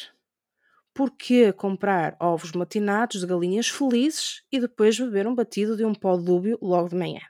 Por 0.93 1.11
que 1.11 1.51
comprar 1.51 2.15
ovos 2.19 2.51
matinados 2.53 3.19
de 3.19 3.27
galinhas 3.27 3.67
felizes 3.67 4.43
e 4.51 4.59
depois 4.59 4.97
beber 4.99 5.27
um 5.27 5.35
batido 5.35 5.75
de 5.75 5.83
um 5.83 5.93
pó 5.93 6.15
dúbio 6.15 6.57
logo 6.61 6.89
de 6.89 6.95
manhã? 6.95 7.21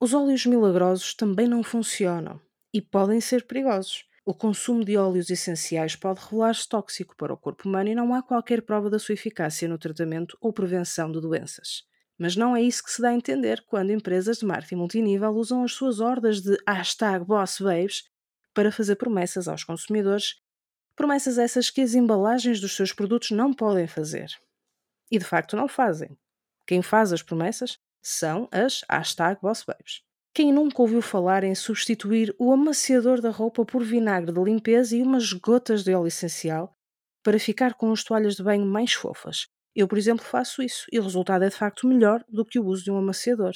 Os 0.00 0.14
óleos 0.14 0.46
milagrosos 0.46 1.14
também 1.14 1.46
não 1.46 1.62
funcionam 1.62 2.40
e 2.72 2.80
podem 2.80 3.20
ser 3.20 3.46
perigosos. 3.46 4.04
O 4.24 4.32
consumo 4.32 4.84
de 4.84 4.96
óleos 4.96 5.28
essenciais 5.28 5.96
pode 5.96 6.20
revelar-se 6.20 6.68
tóxico 6.68 7.16
para 7.16 7.34
o 7.34 7.36
corpo 7.36 7.68
humano 7.68 7.90
e 7.90 7.94
não 7.94 8.14
há 8.14 8.22
qualquer 8.22 8.62
prova 8.62 8.88
da 8.88 8.98
sua 8.98 9.14
eficácia 9.14 9.68
no 9.68 9.76
tratamento 9.76 10.38
ou 10.40 10.52
prevenção 10.52 11.10
de 11.10 11.20
doenças. 11.20 11.84
Mas 12.18 12.36
não 12.36 12.54
é 12.54 12.62
isso 12.62 12.84
que 12.84 12.90
se 12.90 13.02
dá 13.02 13.08
a 13.08 13.14
entender 13.14 13.64
quando 13.66 13.90
empresas 13.90 14.38
de 14.38 14.46
marketing 14.46 14.76
multinível 14.76 15.30
usam 15.30 15.64
as 15.64 15.72
suas 15.72 16.00
hordas 16.00 16.40
de 16.40 16.56
hashtag 16.66 17.24
BossBabes 17.24 18.04
para 18.54 18.70
fazer 18.70 18.96
promessas 18.96 19.48
aos 19.48 19.64
consumidores, 19.64 20.36
promessas 20.96 21.38
essas 21.38 21.70
que 21.70 21.80
as 21.80 21.94
embalagens 21.94 22.60
dos 22.60 22.74
seus 22.74 22.92
produtos 22.92 23.30
não 23.30 23.52
podem 23.52 23.86
fazer. 23.86 24.28
E 25.10 25.18
de 25.18 25.24
facto 25.24 25.56
não 25.56 25.68
fazem. 25.68 26.16
Quem 26.66 26.82
faz 26.82 27.12
as 27.12 27.22
promessas 27.22 27.78
são 28.02 28.48
as 28.52 28.82
hashtag 28.88 29.40
BossBabes. 29.40 30.02
Quem 30.32 30.52
nunca 30.52 30.80
ouviu 30.80 31.02
falar 31.02 31.42
em 31.42 31.54
substituir 31.54 32.34
o 32.38 32.52
amaciador 32.52 33.20
da 33.20 33.30
roupa 33.30 33.64
por 33.64 33.82
vinagre 33.82 34.32
de 34.32 34.40
limpeza 34.40 34.96
e 34.96 35.02
umas 35.02 35.32
gotas 35.32 35.82
de 35.82 35.92
óleo 35.92 36.06
essencial 36.06 36.76
para 37.22 37.38
ficar 37.38 37.74
com 37.74 37.90
as 37.90 38.04
toalhas 38.04 38.36
de 38.36 38.42
banho 38.42 38.64
mais 38.64 38.92
fofas? 38.92 39.48
Eu, 39.74 39.88
por 39.88 39.98
exemplo, 39.98 40.24
faço 40.24 40.62
isso 40.62 40.86
e 40.92 40.98
o 40.98 41.02
resultado 41.02 41.44
é 41.44 41.48
de 41.48 41.56
facto 41.56 41.86
melhor 41.86 42.24
do 42.28 42.44
que 42.44 42.58
o 42.58 42.64
uso 42.66 42.84
de 42.84 42.90
um 42.90 42.96
amaciador. 42.96 43.52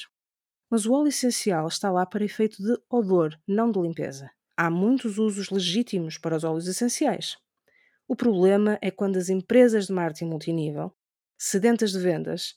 Mas 0.69 0.85
o 0.85 0.93
óleo 0.93 1.07
essencial 1.07 1.67
está 1.67 1.89
lá 1.89 2.05
para 2.05 2.25
efeito 2.25 2.61
de 2.61 2.77
odor, 2.89 3.37
não 3.47 3.71
de 3.71 3.79
limpeza. 3.79 4.29
Há 4.57 4.69
muitos 4.69 5.17
usos 5.17 5.49
legítimos 5.49 6.17
para 6.17 6.37
os 6.37 6.43
óleos 6.43 6.67
essenciais. 6.67 7.35
O 8.07 8.15
problema 8.15 8.77
é 8.81 8.89
quando 8.89 9.17
as 9.17 9.29
empresas 9.29 9.87
de 9.87 9.93
marketing 9.93 10.25
multinível, 10.25 10.93
sedentas 11.37 11.91
de 11.91 11.99
vendas, 11.99 12.55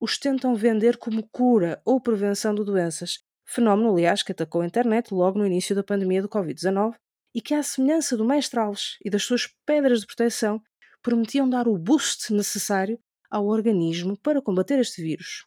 os 0.00 0.18
tentam 0.18 0.54
vender 0.54 0.98
como 0.98 1.26
cura 1.28 1.80
ou 1.84 2.00
prevenção 2.00 2.54
de 2.54 2.64
doenças, 2.64 3.20
fenómeno, 3.46 3.90
aliás, 3.90 4.22
que 4.22 4.32
atacou 4.32 4.60
a 4.60 4.66
internet 4.66 5.12
logo 5.12 5.38
no 5.38 5.46
início 5.46 5.74
da 5.74 5.82
pandemia 5.82 6.20
do 6.20 6.28
Covid-19 6.28 6.94
e 7.34 7.40
que, 7.40 7.54
à 7.54 7.62
semelhança 7.62 8.16
do 8.16 8.24
mestre 8.24 8.60
Alves 8.60 8.98
e 9.04 9.08
das 9.08 9.22
suas 9.22 9.46
pedras 9.64 10.00
de 10.00 10.06
proteção, 10.06 10.60
prometiam 11.02 11.48
dar 11.48 11.66
o 11.66 11.78
boost 11.78 12.32
necessário 12.32 12.98
ao 13.30 13.46
organismo 13.46 14.18
para 14.18 14.42
combater 14.42 14.78
este 14.78 15.02
vírus. 15.02 15.46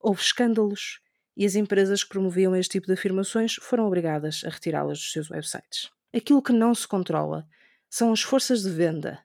Houve 0.00 0.22
escândalos 0.22 1.00
e 1.40 1.46
as 1.46 1.54
empresas 1.54 2.04
que 2.04 2.10
promoviam 2.10 2.54
este 2.54 2.72
tipo 2.72 2.86
de 2.86 2.92
afirmações 2.92 3.54
foram 3.54 3.86
obrigadas 3.86 4.42
a 4.44 4.50
retirá-las 4.50 4.98
dos 4.98 5.10
seus 5.10 5.30
websites. 5.30 5.88
Aquilo 6.14 6.42
que 6.42 6.52
não 6.52 6.74
se 6.74 6.86
controla 6.86 7.48
são 7.88 8.12
as 8.12 8.20
forças 8.20 8.62
de 8.62 8.68
venda, 8.68 9.18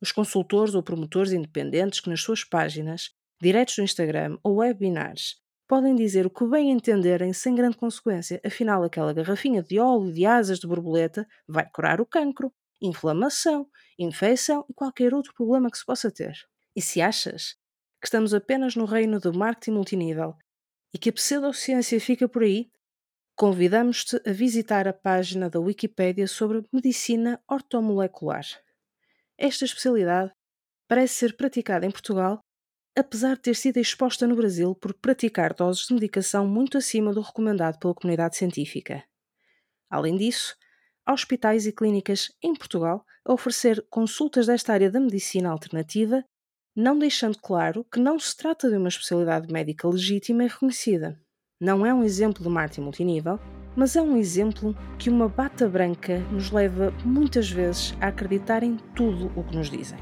os 0.00 0.10
consultores 0.10 0.74
ou 0.74 0.82
promotores 0.82 1.30
independentes 1.30 2.00
que 2.00 2.10
nas 2.10 2.22
suas 2.22 2.42
páginas, 2.42 3.12
diretos 3.40 3.76
do 3.76 3.82
Instagram 3.84 4.36
ou 4.42 4.56
webinars 4.56 5.36
podem 5.68 5.94
dizer 5.94 6.26
o 6.26 6.30
que 6.30 6.44
bem 6.44 6.72
entenderem 6.72 7.32
sem 7.32 7.54
grande 7.54 7.76
consequência. 7.76 8.40
Afinal, 8.44 8.82
aquela 8.82 9.12
garrafinha 9.12 9.62
de 9.62 9.78
óleo 9.78 10.12
de 10.12 10.26
asas 10.26 10.58
de 10.58 10.66
borboleta 10.66 11.24
vai 11.46 11.70
curar 11.72 12.00
o 12.00 12.06
cancro, 12.06 12.52
inflamação, 12.82 13.68
infecção 13.96 14.66
e 14.68 14.74
qualquer 14.74 15.14
outro 15.14 15.32
problema 15.34 15.70
que 15.70 15.78
se 15.78 15.86
possa 15.86 16.10
ter. 16.10 16.34
E 16.74 16.82
se 16.82 17.00
achas 17.00 17.54
que 18.00 18.08
estamos 18.08 18.34
apenas 18.34 18.74
no 18.74 18.86
reino 18.86 19.20
do 19.20 19.32
marketing 19.32 19.70
multinível 19.70 20.34
e 20.92 20.98
que 20.98 21.10
a 21.10 21.12
pseudociência 21.12 22.00
fica 22.00 22.28
por 22.28 22.42
aí, 22.42 22.70
convidamos-te 23.36 24.20
a 24.28 24.32
visitar 24.32 24.86
a 24.86 24.92
página 24.92 25.48
da 25.48 25.60
Wikipédia 25.60 26.26
sobre 26.26 26.62
medicina 26.72 27.42
ortomolecular. 27.48 28.44
Esta 29.38 29.64
especialidade 29.64 30.32
parece 30.86 31.14
ser 31.14 31.36
praticada 31.36 31.86
em 31.86 31.90
Portugal, 31.90 32.40
apesar 32.96 33.36
de 33.36 33.42
ter 33.42 33.56
sido 33.56 33.78
exposta 33.78 34.26
no 34.26 34.36
Brasil 34.36 34.74
por 34.74 34.92
praticar 34.92 35.54
doses 35.54 35.86
de 35.86 35.94
medicação 35.94 36.46
muito 36.46 36.76
acima 36.76 37.14
do 37.14 37.20
recomendado 37.20 37.78
pela 37.78 37.94
comunidade 37.94 38.36
científica. 38.36 39.04
Além 39.88 40.16
disso, 40.16 40.54
a 41.06 41.12
hospitais 41.12 41.66
e 41.66 41.72
clínicas 41.72 42.30
em 42.42 42.54
Portugal 42.54 43.04
a 43.24 43.32
oferecer 43.32 43.84
consultas 43.88 44.46
desta 44.46 44.72
área 44.72 44.90
da 44.90 45.00
medicina 45.00 45.50
alternativa, 45.50 46.24
não 46.74 46.98
deixando 46.98 47.36
claro 47.38 47.84
que 47.84 47.98
não 47.98 48.18
se 48.18 48.36
trata 48.36 48.70
de 48.70 48.76
uma 48.76 48.88
especialidade 48.88 49.52
médica 49.52 49.88
legítima 49.88 50.44
e 50.44 50.48
reconhecida. 50.48 51.20
Não 51.60 51.84
é 51.84 51.92
um 51.92 52.04
exemplo 52.04 52.42
de 52.42 52.48
marketing 52.48 52.82
multinível, 52.82 53.38
mas 53.76 53.96
é 53.96 54.02
um 54.02 54.16
exemplo 54.16 54.74
que 54.98 55.10
uma 55.10 55.28
bata 55.28 55.68
branca 55.68 56.18
nos 56.30 56.50
leva 56.50 56.92
muitas 57.04 57.50
vezes 57.50 57.94
a 58.00 58.06
acreditar 58.06 58.62
em 58.62 58.76
tudo 58.94 59.30
o 59.36 59.44
que 59.44 59.56
nos 59.56 59.70
dizem. 59.70 59.98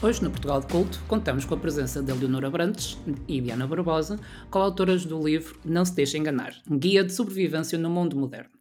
Hoje, 0.00 0.22
no 0.22 0.30
Portugal 0.30 0.60
de 0.60 0.68
Culto, 0.68 1.02
contamos 1.08 1.44
com 1.44 1.54
a 1.54 1.58
presença 1.58 2.00
de 2.00 2.12
Leonora 2.12 2.48
Brantes 2.48 2.96
e 3.26 3.40
Diana 3.40 3.66
Barbosa, 3.66 4.18
coautoras 4.48 5.04
do 5.04 5.20
livro 5.20 5.58
Não 5.64 5.84
se 5.84 5.94
deixe 5.94 6.16
enganar, 6.16 6.54
Guia 6.70 7.02
de 7.02 7.12
Sobrevivência 7.12 7.76
no 7.76 7.90
Mundo 7.90 8.16
Moderno. 8.16 8.57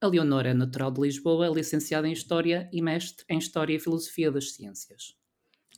A 0.00 0.06
Leonora 0.06 0.50
é 0.50 0.54
natural 0.54 0.92
de 0.92 1.00
Lisboa, 1.00 1.46
é 1.46 1.50
licenciada 1.50 2.06
em 2.06 2.12
História 2.12 2.70
e 2.72 2.80
mestre 2.80 3.24
em 3.28 3.36
História 3.36 3.74
e 3.74 3.80
Filosofia 3.80 4.30
das 4.30 4.52
Ciências. 4.52 5.16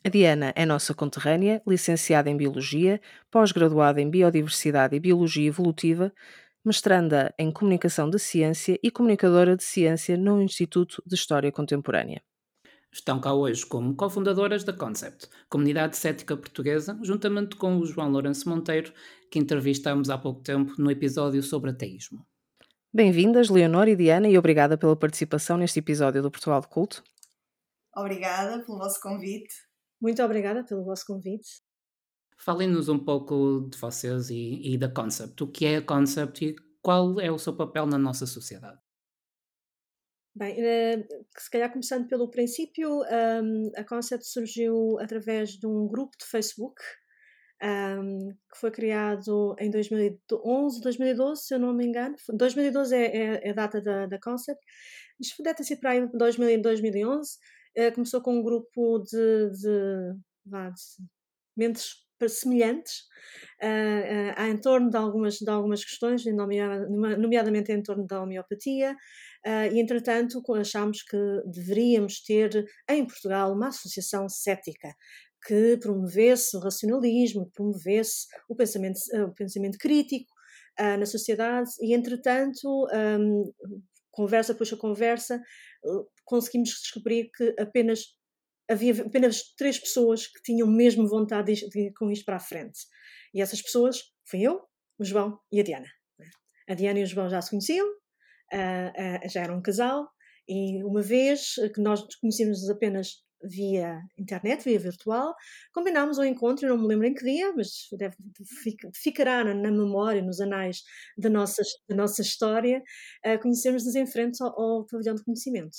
A 0.04 0.10
Diana 0.10 0.52
é 0.54 0.66
nossa 0.66 0.92
conterrânea, 0.92 1.62
licenciada 1.66 2.28
em 2.28 2.36
Biologia, 2.36 3.00
pós-graduada 3.30 3.98
em 3.98 4.10
Biodiversidade 4.10 4.94
e 4.94 5.00
Biologia 5.00 5.48
Evolutiva, 5.48 6.12
mestranda 6.62 7.34
em 7.38 7.50
Comunicação 7.50 8.10
de 8.10 8.18
Ciência 8.18 8.78
e 8.82 8.90
comunicadora 8.90 9.56
de 9.56 9.64
Ciência 9.64 10.18
no 10.18 10.42
Instituto 10.42 11.02
de 11.06 11.14
História 11.14 11.50
Contemporânea. 11.50 12.22
Estão 12.92 13.18
cá 13.22 13.32
hoje 13.32 13.64
como 13.64 13.96
cofundadoras 13.96 14.64
da 14.64 14.74
Concept, 14.74 15.28
comunidade 15.48 15.96
cética 15.96 16.36
portuguesa, 16.36 16.98
juntamente 17.02 17.56
com 17.56 17.78
o 17.78 17.86
João 17.86 18.10
Lourenço 18.10 18.46
Monteiro, 18.50 18.92
que 19.30 19.38
entrevistamos 19.38 20.10
há 20.10 20.18
pouco 20.18 20.42
tempo 20.42 20.74
no 20.76 20.90
episódio 20.90 21.42
sobre 21.42 21.70
ateísmo. 21.70 22.26
Bem-vindas, 22.92 23.48
Leonor 23.48 23.86
e 23.86 23.94
Diana, 23.94 24.28
e 24.28 24.36
obrigada 24.36 24.76
pela 24.76 24.96
participação 24.96 25.56
neste 25.56 25.78
episódio 25.78 26.20
do 26.20 26.28
Portugal 26.28 26.60
de 26.60 26.66
Culto. 26.66 27.04
Obrigada 27.96 28.64
pelo 28.64 28.78
vosso 28.78 29.00
convite. 29.00 29.54
Muito 30.00 30.20
obrigada 30.24 30.64
pelo 30.64 30.84
vosso 30.84 31.06
convite. 31.06 31.62
Falem-nos 32.36 32.88
um 32.88 32.98
pouco 32.98 33.68
de 33.70 33.78
vocês 33.78 34.28
e, 34.28 34.74
e 34.74 34.76
da 34.76 34.92
Concept. 34.92 35.40
O 35.40 35.46
que 35.46 35.66
é 35.66 35.76
a 35.76 35.82
Concept 35.82 36.44
e 36.44 36.56
qual 36.82 37.20
é 37.20 37.30
o 37.30 37.38
seu 37.38 37.56
papel 37.56 37.86
na 37.86 37.96
nossa 37.96 38.26
sociedade? 38.26 38.80
Bem, 40.34 40.56
uh, 40.60 41.06
se 41.38 41.48
calhar 41.48 41.70
começando 41.70 42.08
pelo 42.08 42.28
princípio, 42.28 43.02
um, 43.02 43.70
a 43.76 43.84
Concept 43.84 44.26
surgiu 44.26 44.98
através 44.98 45.50
de 45.50 45.64
um 45.64 45.86
grupo 45.86 46.16
de 46.18 46.26
Facebook 46.26 46.82
um, 47.62 48.30
que 48.52 48.58
foi 48.58 48.70
criado 48.70 49.54
em 49.58 49.70
2011, 49.70 50.80
2012, 50.80 51.42
se 51.42 51.54
eu 51.54 51.58
não 51.58 51.74
me 51.74 51.86
engano. 51.86 52.16
2012 52.32 52.94
é, 52.94 53.16
é, 53.16 53.48
é 53.48 53.50
a 53.50 53.54
data 53.54 53.80
da, 53.80 54.06
da 54.06 54.18
Concept, 54.18 54.60
mas 55.18 55.34
deve 55.38 55.56
ter 55.56 55.64
sido 55.64 55.80
para 55.80 55.90
aí 55.90 56.08
2000, 56.12 56.62
2011. 56.62 57.38
Uh, 57.76 57.94
começou 57.94 58.20
com 58.20 58.34
um 58.34 58.42
grupo 58.42 58.98
de, 58.98 59.50
de, 59.50 60.14
de, 60.44 60.56
mentes 61.56 62.00
semelhantes 62.28 63.04
uh, 63.62 64.40
uh, 64.40 64.46
em 64.46 64.56
torno 64.58 64.90
de 64.90 64.96
algumas, 64.96 65.36
de 65.36 65.50
algumas 65.50 65.84
questões, 65.84 66.24
nomeadamente 66.26 67.72
em 67.72 67.82
torno 67.82 68.06
da 68.06 68.22
homeopatia, 68.22 68.92
uh, 69.46 69.72
e 69.72 69.80
entretanto 69.80 70.42
achámos 70.54 71.02
que 71.02 71.16
deveríamos 71.46 72.22
ter 72.22 72.66
em 72.88 73.06
Portugal 73.06 73.52
uma 73.52 73.68
associação 73.68 74.28
cética 74.28 74.94
que 75.46 75.76
promovesse 75.78 76.56
o 76.56 76.60
racionalismo, 76.60 77.46
que 77.46 77.52
promovesse 77.52 78.26
o 78.48 78.54
pensamento, 78.54 78.98
o 79.26 79.34
pensamento 79.34 79.78
crítico 79.78 80.30
na 80.98 81.04
sociedade, 81.04 81.70
e 81.80 81.94
entretanto, 81.94 82.86
um, 83.20 83.52
conversa 84.10 84.54
puxa 84.54 84.76
conversa, 84.76 85.42
conseguimos 86.24 86.70
descobrir 86.70 87.30
que 87.36 87.54
apenas 87.58 88.16
havia 88.70 89.02
apenas 89.02 89.52
três 89.56 89.78
pessoas 89.78 90.28
que 90.28 90.40
tinham 90.42 90.68
mesmo 90.68 91.08
vontade 91.08 91.54
de, 91.54 91.80
ir 91.80 91.92
com 91.92 92.10
isto 92.10 92.24
para 92.24 92.36
a 92.36 92.40
frente. 92.40 92.78
E 93.34 93.42
essas 93.42 93.60
pessoas 93.60 94.00
fui 94.24 94.42
eu, 94.42 94.60
o 94.98 95.04
João 95.04 95.38
e 95.50 95.60
a 95.60 95.64
Diana. 95.64 95.88
A 96.68 96.74
Diana 96.74 97.00
e 97.00 97.02
o 97.02 97.06
João 97.06 97.28
já 97.28 97.42
se 97.42 97.50
conheciam, 97.50 97.86
uh, 97.88 99.24
uh, 99.24 99.28
já 99.28 99.42
eram 99.42 99.58
um 99.58 99.62
casal, 99.62 100.08
e 100.48 100.82
uma 100.84 101.02
vez 101.02 101.54
que 101.74 101.80
nós 101.80 102.02
conhecíamos 102.16 102.68
apenas 102.70 103.24
via 103.42 104.00
internet, 104.18 104.64
via 104.64 104.78
virtual. 104.78 105.34
Combinámos 105.72 106.18
um 106.18 106.24
encontro, 106.24 106.68
não 106.68 106.78
me 106.78 106.86
lembro 106.86 107.06
em 107.06 107.14
que 107.14 107.24
dia, 107.24 107.52
mas 107.54 107.88
deve, 107.92 108.16
ficará 108.94 109.44
na, 109.44 109.70
memória, 109.70 110.22
nos 110.22 110.40
anais 110.40 110.82
da 111.16 111.30
nossa, 111.30 111.62
da 111.88 111.96
nossa 111.96 112.22
história, 112.22 112.82
uh, 113.26 113.40
conhecermos-nos 113.40 113.94
em 113.94 114.06
frente 114.06 114.42
ao, 114.42 114.60
ao 114.60 114.86
pavilhão 114.86 115.14
de 115.14 115.24
conhecimento. 115.24 115.76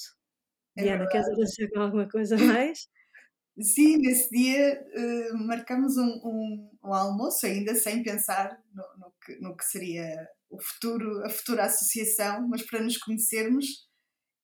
É 0.78 0.84
Diana, 0.84 1.08
queres 1.08 1.28
dizer 1.36 1.70
alguma 1.76 2.08
coisa 2.08 2.38
mais? 2.38 2.88
Sim, 3.60 3.98
nesse 3.98 4.30
dia 4.30 4.82
uh, 4.96 5.38
marcamos 5.46 5.98
um, 5.98 6.08
um, 6.24 6.70
um, 6.84 6.94
almoço, 6.94 7.46
ainda 7.46 7.76
sem 7.76 8.02
pensar 8.02 8.58
no, 8.74 8.84
no, 8.98 9.14
que, 9.24 9.40
no 9.40 9.58
que 9.58 9.66
seria 9.66 10.28
o 10.50 10.60
futuro, 10.60 11.24
a 11.26 11.30
futura 11.30 11.66
associação, 11.66 12.48
mas 12.48 12.64
para 12.64 12.82
nos 12.82 12.98
conhecermos. 12.98 13.90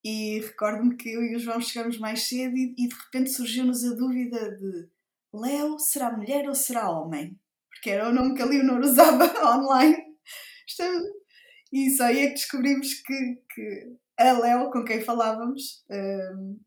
E 0.10 0.40
recordo-me 0.40 0.96
que 0.96 1.10
eu 1.10 1.22
e 1.22 1.36
o 1.36 1.40
João 1.40 1.60
chegamos 1.60 2.00
mais 2.00 2.30
cedo 2.30 2.56
e, 2.56 2.74
e 2.78 2.88
de 2.88 2.96
repente 2.96 3.30
surgiu-nos 3.30 3.84
a 3.84 3.94
dúvida 3.94 4.56
de 4.56 4.88
Léo 5.34 5.78
será 5.78 6.16
mulher 6.16 6.48
ou 6.48 6.56
será 6.56 6.90
homem? 6.90 7.38
Porque 7.70 7.90
era 7.90 8.08
o 8.08 8.14
nome 8.14 8.34
que 8.34 8.42
a 8.42 8.46
Leonor 8.46 8.80
usava 8.80 9.26
online. 9.54 9.98
E 11.74 11.90
só 11.90 12.06
aí 12.06 12.20
é 12.20 12.28
que 12.28 12.36
descobrimos 12.36 12.94
que, 13.02 13.42
que 13.54 13.98
a 14.18 14.32
Léo, 14.32 14.72
com 14.72 14.86
quem 14.86 15.02
falávamos, 15.02 15.84
um, 15.92 16.58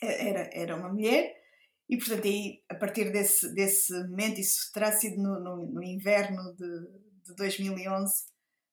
era, 0.00 0.48
era 0.52 0.76
uma 0.76 0.92
mulher. 0.92 1.34
E, 1.90 1.98
portanto, 1.98 2.28
aí, 2.28 2.62
a 2.68 2.76
partir 2.76 3.10
desse, 3.10 3.52
desse 3.54 3.92
momento, 4.08 4.40
isso 4.40 4.70
terá 4.72 4.92
sido 4.92 5.20
no, 5.20 5.40
no, 5.40 5.66
no 5.66 5.82
inverno 5.82 6.54
de, 6.54 7.26
de 7.26 7.34
2011, 7.34 8.12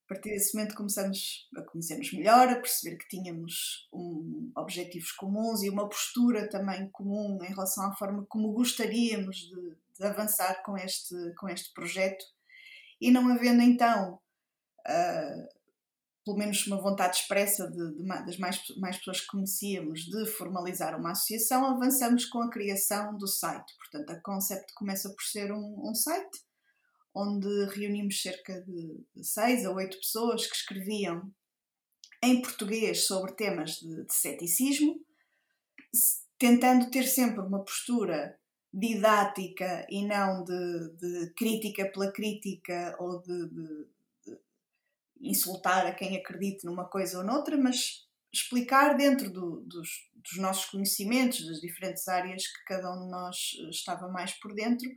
a 0.09 0.15
partir 0.15 0.31
desse 0.31 0.55
momento 0.55 0.73
começamos 0.73 1.47
a 1.55 1.61
conhecer-nos 1.61 2.11
melhor, 2.13 2.47
a 2.47 2.55
perceber 2.55 2.97
que 2.97 3.07
tínhamos 3.07 3.87
um, 3.93 4.51
objetivos 4.57 5.11
comuns 5.11 5.61
e 5.61 5.69
uma 5.69 5.87
postura 5.87 6.49
também 6.49 6.89
comum 6.89 7.37
em 7.43 7.49
relação 7.49 7.85
à 7.85 7.95
forma 7.95 8.25
como 8.27 8.51
gostaríamos 8.51 9.37
de, 9.37 9.77
de 9.99 10.03
avançar 10.03 10.63
com 10.63 10.75
este, 10.75 11.13
com 11.37 11.47
este 11.47 11.71
projeto. 11.75 12.25
E 12.99 13.11
não 13.11 13.31
havendo 13.31 13.61
então, 13.61 14.19
uh, 14.79 15.47
pelo 16.25 16.37
menos 16.37 16.65
uma 16.65 16.81
vontade 16.81 17.17
expressa 17.17 17.69
de, 17.69 17.95
de, 17.95 18.03
das 18.03 18.39
mais, 18.39 18.63
mais 18.77 18.97
pessoas 18.97 19.21
que 19.21 19.27
conhecíamos 19.27 20.05
de 20.05 20.25
formalizar 20.25 20.99
uma 20.99 21.11
associação, 21.11 21.65
avançamos 21.65 22.25
com 22.25 22.41
a 22.41 22.49
criação 22.49 23.15
do 23.15 23.27
site. 23.27 23.75
Portanto, 23.77 24.09
a 24.09 24.19
Concept 24.21 24.73
começa 24.73 25.07
por 25.09 25.21
ser 25.21 25.51
um, 25.51 25.87
um 25.87 25.93
site 25.93 26.48
onde 27.13 27.65
reunimos 27.75 28.21
cerca 28.21 28.61
de 28.61 29.03
seis 29.23 29.65
a 29.65 29.71
oito 29.71 29.97
pessoas 29.97 30.45
que 30.45 30.55
escreviam 30.55 31.31
em 32.21 32.41
português 32.41 33.05
sobre 33.05 33.33
temas 33.33 33.75
de, 33.75 34.05
de 34.05 34.13
ceticismo, 34.13 34.99
tentando 36.37 36.89
ter 36.91 37.03
sempre 37.03 37.41
uma 37.41 37.63
postura 37.63 38.37
didática 38.73 39.87
e 39.89 40.05
não 40.05 40.43
de, 40.43 40.89
de 40.97 41.33
crítica 41.33 41.91
pela 41.91 42.11
crítica 42.11 42.95
ou 42.99 43.21
de, 43.21 43.49
de, 43.49 43.87
de, 44.25 44.39
insultar 45.21 45.87
a 45.87 45.93
quem 45.93 46.15
acredite 46.17 46.65
numa 46.65 46.85
coisa 46.85 47.17
ou 47.17 47.23
noutra, 47.23 47.57
mas 47.57 48.07
explicar 48.31 48.95
dentro 48.95 49.31
do, 49.31 49.61
dos, 49.61 50.07
dos, 50.13 50.37
nossos 50.37 50.65
conhecimentos, 50.65 51.47
das 51.47 51.59
diferentes 51.59 52.07
áreas 52.07 52.45
que 52.45 52.63
cada 52.65 52.93
um 52.93 53.05
de 53.05 53.09
nós 53.09 53.35
estava 53.71 54.07
mais 54.07 54.33
por 54.33 54.53
dentro, 54.53 54.87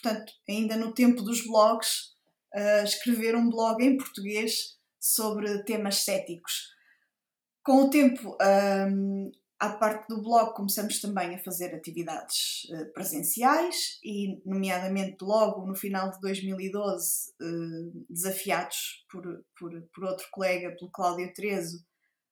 portanto, 0.00 0.32
ainda 0.48 0.76
no 0.76 0.92
tempo 0.92 1.22
dos 1.22 1.46
blogs, 1.46 2.14
uh, 2.54 2.84
escrever 2.84 3.36
um 3.36 3.48
blog 3.48 3.82
em 3.82 3.96
português 3.96 4.78
sobre 5.00 5.62
temas 5.64 6.04
céticos. 6.04 6.72
Com 7.62 7.84
o 7.84 7.90
tempo, 7.90 8.36
um, 8.90 9.30
à 9.58 9.70
parte 9.70 10.08
do 10.08 10.22
blog, 10.22 10.54
começamos 10.54 11.00
também 11.00 11.34
a 11.34 11.42
fazer 11.42 11.74
atividades 11.74 12.64
uh, 12.70 12.92
presenciais 12.92 13.98
e, 14.02 14.42
nomeadamente, 14.44 15.16
logo 15.22 15.66
no 15.66 15.74
final 15.74 16.10
de 16.10 16.20
2012, 16.20 17.32
uh, 17.40 18.06
desafiados 18.08 19.04
por, 19.10 19.22
por, 19.58 19.70
por 19.94 20.04
outro 20.04 20.26
colega, 20.30 20.74
pelo 20.76 20.90
Cláudio 20.90 21.32
Trezo, 21.32 21.84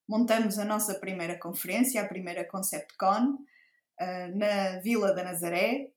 montamos 0.08 0.58
a 0.58 0.64
nossa 0.64 0.94
primeira 0.94 1.38
conferência, 1.38 2.02
a 2.02 2.08
primeira 2.08 2.46
ConceptCon, 2.46 3.34
uh, 3.34 4.38
na 4.38 4.80
Vila 4.80 5.14
da 5.14 5.24
Nazaré, 5.24 5.91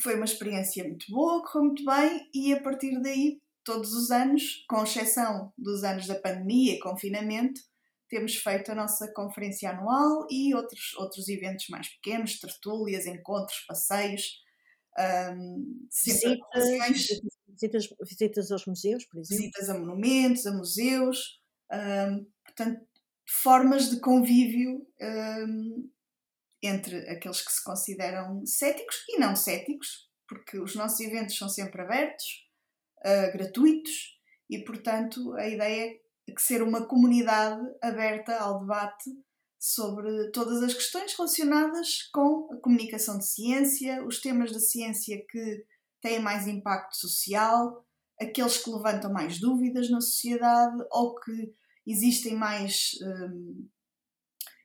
foi 0.00 0.14
uma 0.14 0.24
experiência 0.24 0.84
muito 0.84 1.06
boa, 1.10 1.42
correu 1.44 1.66
muito 1.66 1.84
bem 1.84 2.28
e 2.34 2.52
a 2.52 2.60
partir 2.60 3.00
daí, 3.00 3.40
todos 3.64 3.92
os 3.92 4.10
anos, 4.10 4.64
com 4.68 4.82
exceção 4.82 5.52
dos 5.56 5.84
anos 5.84 6.06
da 6.06 6.14
pandemia 6.14 6.74
e 6.74 6.80
confinamento, 6.80 7.60
temos 8.08 8.36
feito 8.36 8.70
a 8.70 8.74
nossa 8.74 9.10
conferência 9.12 9.70
anual 9.70 10.26
e 10.30 10.54
outros, 10.54 10.94
outros 10.96 11.28
eventos 11.28 11.68
mais 11.68 11.88
pequenos, 11.88 12.38
tertúlias, 12.38 13.06
encontros, 13.06 13.60
passeios, 13.66 14.42
um, 14.98 15.88
visitas, 16.04 16.38
visitas, 17.48 17.88
visitas 18.02 18.52
aos 18.52 18.66
museus, 18.66 19.06
por 19.06 19.18
exemplo. 19.18 19.42
Visitas 19.42 19.70
a 19.70 19.78
monumentos, 19.78 20.46
a 20.46 20.52
museus, 20.52 21.40
um, 21.72 22.26
portanto, 22.44 22.86
formas 23.26 23.88
de 23.88 24.00
convívio 24.00 24.86
um, 25.00 25.90
entre 26.62 26.96
aqueles 27.10 27.40
que 27.40 27.52
se 27.52 27.62
consideram 27.64 28.44
céticos 28.46 29.04
e 29.08 29.18
não 29.18 29.34
céticos, 29.34 30.08
porque 30.28 30.58
os 30.58 30.74
nossos 30.74 31.00
eventos 31.00 31.36
são 31.36 31.48
sempre 31.48 31.82
abertos, 31.82 32.48
uh, 33.00 33.32
gratuitos 33.36 34.18
e, 34.48 34.64
portanto, 34.64 35.34
a 35.34 35.48
ideia 35.48 36.00
é 36.28 36.32
que 36.32 36.42
ser 36.42 36.62
uma 36.62 36.86
comunidade 36.86 37.60
aberta 37.82 38.36
ao 38.36 38.60
debate 38.60 39.10
sobre 39.58 40.30
todas 40.32 40.62
as 40.62 40.74
questões 40.74 41.14
relacionadas 41.14 42.08
com 42.12 42.48
a 42.52 42.56
comunicação 42.56 43.18
de 43.18 43.26
ciência, 43.26 44.04
os 44.04 44.20
temas 44.20 44.52
da 44.52 44.60
ciência 44.60 45.24
que 45.28 45.64
têm 46.00 46.20
mais 46.20 46.48
impacto 46.48 46.96
social, 46.96 47.86
aqueles 48.20 48.58
que 48.58 48.70
levantam 48.70 49.12
mais 49.12 49.38
dúvidas 49.38 49.88
na 49.90 50.00
sociedade 50.00 50.76
ou 50.90 51.14
que 51.14 51.54
existem 51.86 52.34
mais 52.34 52.92
um, 53.02 53.68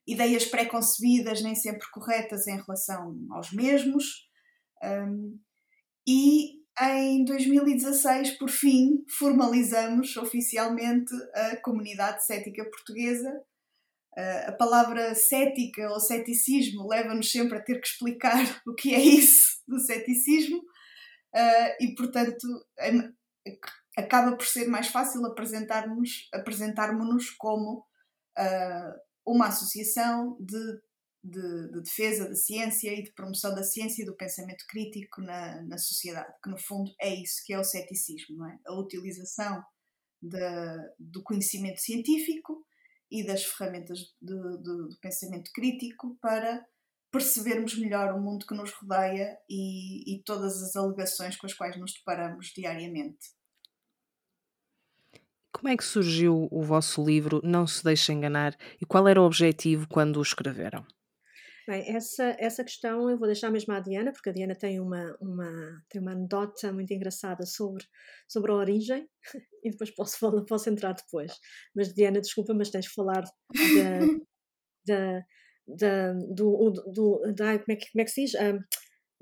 ideias 0.07 0.45
pré-concebidas, 0.45 1.41
nem 1.41 1.53
sempre 1.53 1.85
corretas 1.91 2.47
em 2.47 2.55
relação 2.61 3.17
aos 3.31 3.51
mesmos. 3.51 4.27
Um, 4.83 5.37
e 6.07 6.57
em 6.79 7.25
2016, 7.25 8.37
por 8.37 8.49
fim, 8.49 9.03
formalizamos 9.17 10.15
oficialmente 10.15 11.13
a 11.33 11.57
comunidade 11.57 12.25
cética 12.25 12.63
portuguesa. 12.63 13.29
Uh, 14.17 14.49
a 14.49 14.51
palavra 14.53 15.13
cética 15.13 15.89
ou 15.91 15.99
ceticismo 15.99 16.87
leva-nos 16.87 17.31
sempre 17.31 17.57
a 17.57 17.61
ter 17.61 17.79
que 17.79 17.87
explicar 17.87 18.39
o 18.65 18.73
que 18.73 18.95
é 18.95 18.99
isso 18.99 19.61
do 19.67 19.79
ceticismo, 19.79 20.57
uh, 20.57 21.83
e 21.83 21.93
portanto 21.95 22.47
acaba 23.97 24.35
por 24.35 24.45
ser 24.45 24.67
mais 24.67 24.87
fácil 24.87 25.25
apresentarmos, 25.25 26.29
apresentarmos-nos 26.33 27.31
como 27.31 27.79
uh, 28.37 29.06
uma 29.27 29.47
associação 29.47 30.37
de, 30.39 30.81
de, 31.23 31.71
de, 31.71 31.81
defesa 31.81 32.29
da 32.29 32.35
ciência 32.35 32.93
e 32.93 33.03
de 33.03 33.11
promoção 33.13 33.53
da 33.53 33.63
ciência 33.63 34.01
e 34.01 34.05
do 34.05 34.15
pensamento 34.15 34.65
crítico 34.67 35.21
na, 35.21 35.61
na 35.63 35.77
sociedade, 35.77 36.33
que 36.41 36.49
no 36.49 36.57
fundo 36.57 36.91
é 37.01 37.13
isso 37.13 37.43
que 37.45 37.53
é 37.53 37.59
o 37.59 37.63
ceticismo, 37.63 38.45
é? 38.45 38.57
A 38.65 38.79
utilização 38.79 39.61
de, 40.21 40.39
do 40.97 41.21
conhecimento 41.23 41.81
científico 41.81 42.65
e 43.11 43.25
das 43.25 43.43
ferramentas 43.43 43.99
do 44.21 44.89
pensamento 45.01 45.51
crítico 45.53 46.17
para 46.21 46.65
percebermos 47.11 47.77
melhor 47.77 48.13
o 48.13 48.21
mundo 48.21 48.45
que 48.45 48.55
nos 48.55 48.71
rodeia 48.73 49.37
e, 49.49 50.15
e 50.15 50.23
todas 50.23 50.61
as 50.61 50.75
alegações 50.75 51.37
com 51.37 51.45
as 51.45 51.53
quais 51.53 51.77
nos 51.77 51.93
deparamos 51.93 52.47
diariamente. 52.55 53.36
Como 55.51 55.69
é 55.69 55.77
que 55.77 55.83
surgiu 55.83 56.47
o 56.51 56.61
vosso 56.61 57.03
livro 57.03 57.41
Não 57.43 57.65
se 57.65 57.83
deixe 57.83 58.11
enganar 58.13 58.55
e 58.81 58.85
qual 58.85 59.07
era 59.07 59.21
o 59.21 59.25
objetivo 59.25 59.87
quando 59.89 60.17
o 60.17 60.21
escreveram? 60.21 60.85
Bem, 61.67 61.83
essa, 61.93 62.33
essa 62.39 62.63
questão 62.63 63.09
eu 63.09 63.17
vou 63.17 63.27
deixar 63.27 63.51
mesmo 63.51 63.73
à 63.73 63.81
Diana, 63.81 64.13
porque 64.13 64.29
a 64.29 64.31
Diana 64.31 64.55
tem 64.55 64.79
uma, 64.79 65.17
uma, 65.19 65.83
tem 65.89 65.99
uma 65.99 66.13
anedota 66.13 66.71
muito 66.71 66.93
engraçada 66.93 67.45
sobre, 67.45 67.83
sobre 68.25 68.51
a 68.51 68.55
origem 68.55 69.05
e 69.61 69.71
depois 69.71 69.91
posso, 69.91 70.17
falar, 70.17 70.45
posso 70.45 70.69
entrar 70.69 70.93
depois. 70.93 71.33
Mas 71.75 71.93
Diana, 71.93 72.21
desculpa, 72.21 72.53
mas 72.53 72.69
tens 72.69 72.87
que 72.87 72.93
falar 72.93 73.21
da, 73.75 73.99
da, 74.87 75.25
da, 75.67 76.13
do, 76.13 76.71
do, 76.93 77.33
da, 77.35 77.59
como, 77.59 77.73
é 77.73 77.75
que, 77.75 77.91
como 77.91 78.01
é 78.01 78.05
que 78.05 78.11
se 78.11 78.21
diz? 78.21 78.33
Um, 78.35 78.59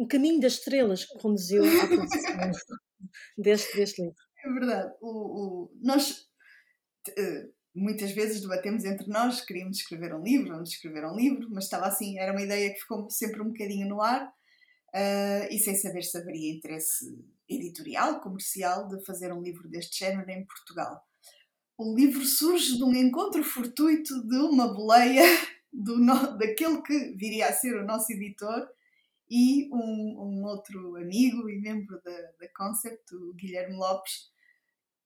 um 0.03 0.07
caminho 0.07 0.39
das 0.39 0.53
estrelas 0.53 1.03
que 1.03 1.17
conduziu 1.17 1.63
à 1.63 1.87
produção 1.87 2.51
deste, 3.39 3.75
deste 3.75 4.03
livro. 4.03 4.24
É 4.45 4.53
verdade. 4.53 4.93
O, 5.01 5.09
o, 5.09 5.71
nós 5.81 6.27
uh, 7.09 7.53
muitas 7.73 8.11
vezes 8.11 8.41
debatemos 8.41 8.85
entre 8.85 9.07
nós, 9.07 9.41
queríamos 9.41 9.77
escrever 9.77 10.13
um 10.13 10.21
livro, 10.21 10.53
vamos 10.53 10.69
escrever 10.69 11.03
um 11.03 11.15
livro, 11.15 11.49
mas 11.49 11.63
estava 11.63 11.87
assim, 11.87 12.19
era 12.19 12.31
uma 12.31 12.43
ideia 12.43 12.71
que 12.71 12.79
ficou 12.79 13.09
sempre 13.09 13.41
um 13.41 13.47
bocadinho 13.47 13.89
no 13.89 14.01
ar 14.01 14.23
uh, 14.23 15.47
e 15.49 15.57
sem 15.57 15.75
saber 15.75 16.03
se 16.03 16.15
haveria 16.15 16.53
interesse 16.53 17.05
editorial, 17.49 18.21
comercial, 18.21 18.87
de 18.87 19.03
fazer 19.03 19.33
um 19.33 19.41
livro 19.41 19.67
deste 19.67 19.97
género 19.99 20.29
em 20.29 20.45
Portugal. 20.45 21.03
O 21.75 21.95
livro 21.95 22.23
surge 22.23 22.77
de 22.77 22.83
um 22.83 22.93
encontro 22.93 23.43
fortuito 23.43 24.25
de 24.27 24.37
uma 24.37 24.71
boleia 24.71 25.23
do 25.73 25.97
no, 25.97 26.37
daquele 26.37 26.81
que 26.83 27.15
viria 27.17 27.47
a 27.47 27.53
ser 27.53 27.75
o 27.75 27.85
nosso 27.85 28.13
editor 28.13 28.69
e 29.29 29.67
um, 29.73 30.21
um 30.21 30.45
outro 30.45 30.95
amigo 30.97 31.49
e 31.49 31.59
membro 31.59 31.99
da, 32.03 32.21
da 32.39 32.47
Concept, 32.55 33.15
o 33.15 33.33
Guilherme 33.33 33.75
Lopes, 33.75 34.29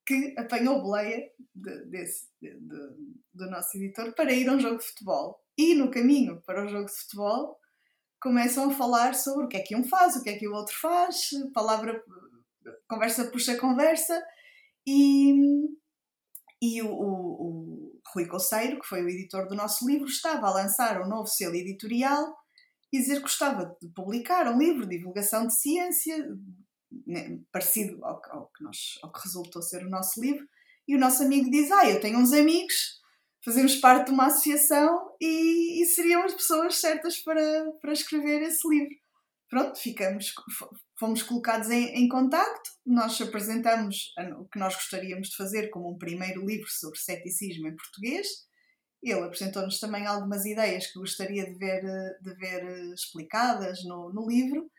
que 0.09 0.33
apanhou 0.39 0.81
boleia 0.81 1.29
de, 1.53 1.85
desse, 1.85 2.27
de, 2.41 2.49
de, 2.49 2.77
do 3.31 3.47
nosso 3.51 3.77
editor 3.77 4.11
para 4.15 4.33
ir 4.33 4.49
a 4.49 4.53
um 4.53 4.59
jogo 4.59 4.79
de 4.79 4.87
futebol. 4.87 5.39
E 5.55 5.75
no 5.75 5.91
caminho 5.91 6.41
para 6.47 6.65
o 6.65 6.67
jogo 6.67 6.87
de 6.87 6.97
futebol 6.97 7.59
começam 8.19 8.71
a 8.71 8.73
falar 8.73 9.13
sobre 9.13 9.45
o 9.45 9.47
que 9.47 9.57
é 9.57 9.59
que 9.59 9.75
um 9.75 9.87
faz, 9.87 10.15
o 10.15 10.23
que 10.23 10.31
é 10.31 10.37
que 10.39 10.47
o 10.47 10.53
outro 10.53 10.73
faz, 10.81 11.29
palavra, 11.53 12.03
conversa 12.89 13.29
puxa 13.29 13.55
conversa, 13.55 14.19
e, 14.87 15.31
e 16.59 16.81
o, 16.81 16.89
o, 16.89 17.45
o 17.45 18.01
Rui 18.11 18.25
Coceiro, 18.25 18.81
que 18.81 18.87
foi 18.87 19.03
o 19.03 19.09
editor 19.09 19.47
do 19.47 19.53
nosso 19.53 19.87
livro, 19.87 20.07
estava 20.07 20.47
a 20.47 20.53
lançar 20.53 20.99
um 21.03 21.07
novo 21.07 21.27
selo 21.27 21.53
editorial 21.53 22.35
e 22.91 22.97
dizer 22.97 23.17
que 23.17 23.21
gostava 23.21 23.77
de 23.79 23.87
publicar 23.89 24.51
um 24.51 24.57
livro 24.57 24.87
de 24.87 24.97
divulgação 24.97 25.45
de 25.45 25.53
ciência, 25.53 26.17
né, 27.05 27.39
parecido 27.51 28.03
ao, 28.03 28.21
ao, 28.29 28.47
que 28.55 28.63
nós, 28.63 28.99
ao 29.03 29.11
que 29.11 29.21
resultou 29.23 29.61
ser 29.61 29.85
o 29.85 29.89
nosso 29.89 30.21
livro, 30.21 30.45
e 30.87 30.95
o 30.95 30.99
nosso 30.99 31.23
amigo 31.23 31.49
diz: 31.49 31.71
Ah, 31.71 31.89
eu 31.89 32.01
tenho 32.01 32.17
uns 32.17 32.33
amigos, 32.33 32.99
fazemos 33.45 33.75
parte 33.75 34.07
de 34.07 34.11
uma 34.11 34.25
associação 34.25 35.11
e, 35.21 35.81
e 35.81 35.85
seriam 35.85 36.23
as 36.23 36.33
pessoas 36.33 36.75
certas 36.77 37.19
para, 37.19 37.71
para 37.81 37.93
escrever 37.93 38.41
esse 38.41 38.67
livro. 38.67 38.95
Pronto, 39.49 39.79
ficamos, 39.79 40.33
fomos 40.99 41.23
colocados 41.23 41.69
em, 41.69 41.85
em 41.95 42.07
contacto, 42.07 42.69
nós 42.85 43.19
apresentamos 43.19 44.13
o 44.39 44.47
que 44.47 44.59
nós 44.59 44.75
gostaríamos 44.75 45.29
de 45.29 45.37
fazer 45.37 45.69
como 45.69 45.91
um 45.91 45.97
primeiro 45.97 46.45
livro 46.45 46.67
sobre 46.69 46.99
ceticismo 46.99 47.67
em 47.67 47.75
português. 47.75 48.27
Ele 49.01 49.21
apresentou-nos 49.21 49.79
também 49.79 50.05
algumas 50.05 50.45
ideias 50.45 50.87
que 50.87 50.99
gostaria 50.99 51.45
de 51.45 51.57
ver, 51.57 51.81
de 52.21 52.35
ver 52.35 52.93
explicadas 52.93 53.83
no, 53.85 54.11
no 54.13 54.27
livro 54.27 54.69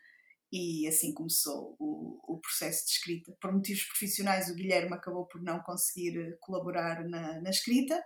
e 0.51 0.87
assim 0.87 1.13
começou 1.13 1.75
o, 1.79 2.19
o, 2.27 2.39
processo 2.39 2.85
de 2.85 2.91
escrita. 2.91 3.31
Por 3.39 3.53
motivos 3.53 3.83
profissionais, 3.83 4.49
o 4.49 4.55
Guilherme 4.55 4.93
acabou 4.93 5.25
por 5.25 5.41
não 5.41 5.59
conseguir 5.61 6.37
colaborar 6.41 7.07
na, 7.07 7.39
na 7.39 7.49
escrita 7.49 8.03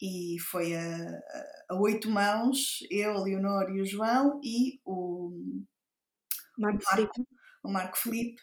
e 0.00 0.36
foi 0.50 0.76
a, 0.76 1.22
a, 1.70 1.74
oito 1.80 2.08
mãos, 2.10 2.78
eu, 2.90 3.16
a 3.16 3.22
Leonor 3.22 3.70
e 3.70 3.80
o 3.80 3.86
João 3.86 4.40
e 4.42 4.80
o 4.84 5.32
Marco, 6.58 6.82
o 6.82 6.96
Marco, 6.96 7.28
o 7.64 7.68
Marco 7.72 7.98
Felipe, 7.98 8.40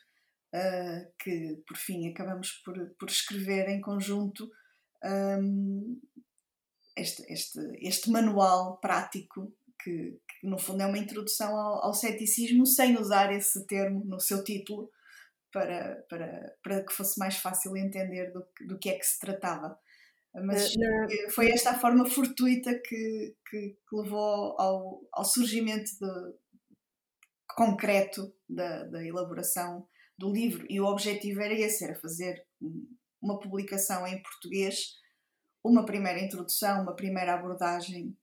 uh, 0.54 1.14
que 1.20 1.62
por 1.66 1.78
fim 1.78 2.10
acabamos 2.10 2.52
por, 2.66 2.76
por 3.00 3.10
escrever 3.10 3.70
em 3.70 3.80
conjunto 3.80 4.50
um, 5.04 6.02
este, 6.96 7.24
este, 7.32 7.60
este 7.80 8.10
manual 8.10 8.78
prático 8.80 9.54
que, 9.84 10.20
que, 10.28 10.48
no 10.48 10.58
fundo 10.58 10.82
é 10.82 10.86
uma 10.86 10.98
introdução 10.98 11.56
ao, 11.56 11.86
ao 11.86 11.94
ceticismo 11.94 12.66
sem 12.66 12.98
usar 12.98 13.34
esse 13.34 13.66
termo 13.68 14.04
no 14.06 14.20
seu 14.20 14.44
título 14.44 14.90
para, 15.52 15.96
para, 16.10 16.56
para 16.64 16.86
que 16.86 16.94
fosse 16.94 17.20
mais 17.20 17.38
fácil 17.38 17.76
entender 17.76 18.32
do, 18.32 18.46
do 18.68 18.80
que 18.80 18.90
é 18.90 18.98
que 18.98 19.06
se 19.06 19.20
tratava. 19.20 19.78
Mas 20.34 20.74
uh, 20.76 21.32
foi 21.32 21.52
esta 21.52 21.72
a 21.72 21.80
forma 21.80 22.06
fortuita 22.06 22.74
que, 22.86 23.36
que, 23.50 23.78
que 23.90 23.96
levou 23.96 24.56
ao, 24.60 25.02
ao 25.12 25.26
surgimento 25.26 25.92
de, 26.00 26.34
concreto 27.56 28.34
da, 28.48 28.84
da 28.86 29.06
elaboração 29.06 29.88
do 30.18 30.32
livro. 30.32 30.66
E 30.70 30.80
o 30.80 30.86
objetivo 30.86 31.42
era 31.42 31.54
esse: 31.54 31.84
era 31.84 31.96
fazer 31.96 32.42
uma 33.22 33.40
publicação 33.40 34.08
em 34.08 34.22
português, 34.22 34.96
uma 35.64 35.86
primeira 35.86 36.20
introdução, 36.20 36.84
uma 36.84 36.96
primeira 36.96 37.34
abordagem 37.34 38.18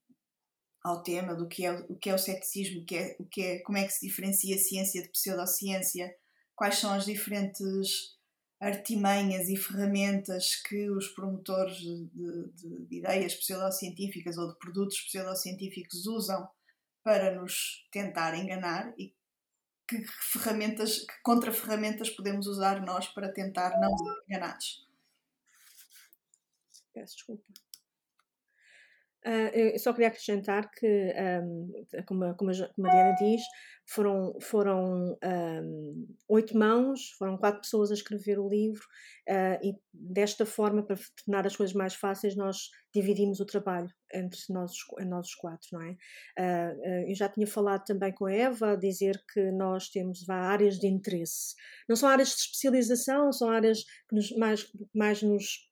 ao 0.82 1.02
tema 1.02 1.34
do 1.34 1.48
que 1.48 1.64
é 1.64 1.72
o 1.72 1.96
que 1.96 2.10
é 2.10 2.14
o 2.14 2.18
ceticismo, 2.18 2.82
o 2.82 2.84
que 2.84 2.96
é, 2.96 3.16
o 3.18 3.24
que 3.24 3.42
é, 3.42 3.58
como 3.60 3.78
é 3.78 3.84
que 3.84 3.92
se 3.92 4.06
diferencia 4.06 4.54
a 4.54 4.58
ciência 4.58 5.02
de 5.02 5.08
pseudociência, 5.08 6.14
quais 6.54 6.76
são 6.76 6.92
as 6.92 7.04
diferentes 7.04 8.16
artimanhas 8.60 9.48
e 9.48 9.56
ferramentas 9.56 10.56
que 10.56 10.90
os 10.90 11.08
promotores 11.08 11.76
de, 11.76 12.06
de, 12.06 12.86
de 12.86 12.96
ideias 12.96 13.34
pseudocientíficas 13.34 14.36
ou 14.36 14.48
de 14.48 14.58
produtos 14.58 15.00
pseudocientíficos 15.00 16.06
usam 16.06 16.48
para 17.04 17.40
nos 17.40 17.86
tentar 17.92 18.36
enganar 18.36 18.92
e 18.98 19.14
que 19.86 20.04
ferramentas, 20.04 20.98
que 20.98 21.22
contra-ferramentas 21.22 22.10
podemos 22.10 22.46
usar 22.46 22.84
nós 22.84 23.08
para 23.08 23.32
tentar 23.32 23.80
não 23.80 23.96
ser 23.96 24.22
enganados. 24.28 24.86
Peço 26.92 27.14
desculpa. 27.14 27.67
Uh, 29.28 29.52
eu 29.52 29.78
só 29.78 29.92
queria 29.92 30.08
acrescentar 30.08 30.70
que, 30.70 31.12
um, 31.42 31.70
como, 32.06 32.34
como, 32.34 32.50
a, 32.50 32.68
como 32.74 32.88
a 32.88 32.90
Diana 32.90 33.14
diz, 33.20 33.42
foram, 33.84 34.38
foram 34.40 35.18
um, 35.22 36.06
oito 36.28 36.56
mãos, 36.56 37.10
foram 37.18 37.36
quatro 37.36 37.60
pessoas 37.60 37.90
a 37.90 37.94
escrever 37.94 38.38
o 38.38 38.48
livro 38.48 38.86
uh, 39.28 39.62
e 39.62 39.74
desta 39.92 40.46
forma, 40.46 40.82
para 40.82 40.96
tornar 41.24 41.46
as 41.46 41.54
coisas 41.54 41.74
mais 41.74 41.94
fáceis, 41.94 42.34
nós 42.36 42.70
dividimos 42.94 43.38
o 43.38 43.44
trabalho 43.44 43.88
entre 44.14 44.40
nós, 44.48 44.72
nós 45.06 45.26
os 45.26 45.34
quatro, 45.34 45.68
não 45.72 45.82
é? 45.82 45.90
Uh, 46.38 47.10
eu 47.10 47.14
já 47.14 47.28
tinha 47.28 47.46
falado 47.46 47.84
também 47.84 48.12
com 48.12 48.24
a 48.24 48.32
Eva 48.32 48.78
dizer 48.78 49.22
que 49.30 49.52
nós 49.52 49.90
temos 49.90 50.26
áreas 50.28 50.78
de 50.78 50.86
interesse. 50.86 51.54
Não 51.86 51.96
são 51.96 52.08
áreas 52.08 52.28
de 52.28 52.34
especialização, 52.36 53.30
são 53.30 53.50
áreas 53.50 53.84
que 54.08 54.14
nos, 54.14 54.34
mais, 54.36 54.72
mais 54.94 55.22
nos 55.22 55.67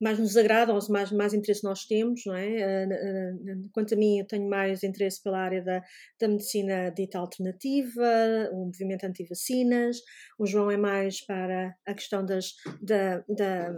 mais 0.00 0.18
nos 0.18 0.36
agrada 0.36 0.72
ou 0.72 0.80
mais, 0.90 1.10
mais 1.10 1.34
interesse 1.34 1.64
nós 1.64 1.84
temos, 1.84 2.22
não 2.26 2.34
é? 2.34 2.86
Uh, 2.86 3.68
quanto 3.72 3.94
a 3.94 3.96
mim, 3.96 4.18
eu 4.18 4.26
tenho 4.26 4.48
mais 4.48 4.82
interesse 4.82 5.22
pela 5.22 5.38
área 5.38 5.62
da, 5.62 5.82
da 6.20 6.28
medicina 6.28 6.90
dita 6.90 7.18
alternativa, 7.18 8.50
o 8.52 8.66
movimento 8.66 9.04
anti-vacinas, 9.04 9.98
o 10.38 10.46
João 10.46 10.70
é 10.70 10.76
mais 10.76 11.24
para 11.24 11.74
a 11.86 11.94
questão 11.94 12.24
das, 12.24 12.52
da, 12.80 13.18
da, 13.28 13.72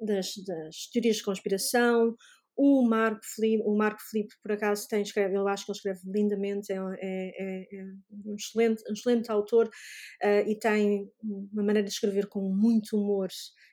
das, 0.00 0.34
das 0.46 0.86
teorias 0.92 1.16
de 1.16 1.22
conspiração, 1.22 2.14
o 2.62 2.86
Marco 2.86 3.22
Felipe, 3.24 3.62
o 3.64 3.74
Marco 3.74 4.00
por 4.42 4.52
acaso 4.52 4.86
tem 4.86 5.00
escreve, 5.00 5.34
eu 5.34 5.48
acho 5.48 5.64
que 5.64 5.72
ele 5.72 5.76
escreve 5.78 6.00
lindamente, 6.04 6.70
é, 6.70 6.76
é, 6.76 6.80
é, 7.38 7.80
é 7.80 7.84
um, 8.26 8.34
excelente, 8.34 8.82
um 8.86 8.92
excelente 8.92 9.30
autor 9.32 9.66
uh, 9.66 10.46
e 10.46 10.58
tem 10.58 11.10
uma 11.22 11.62
maneira 11.62 11.82
de 11.82 11.90
escrever 11.90 12.26
com 12.28 12.42
muito 12.42 12.98
humor. 12.98 13.28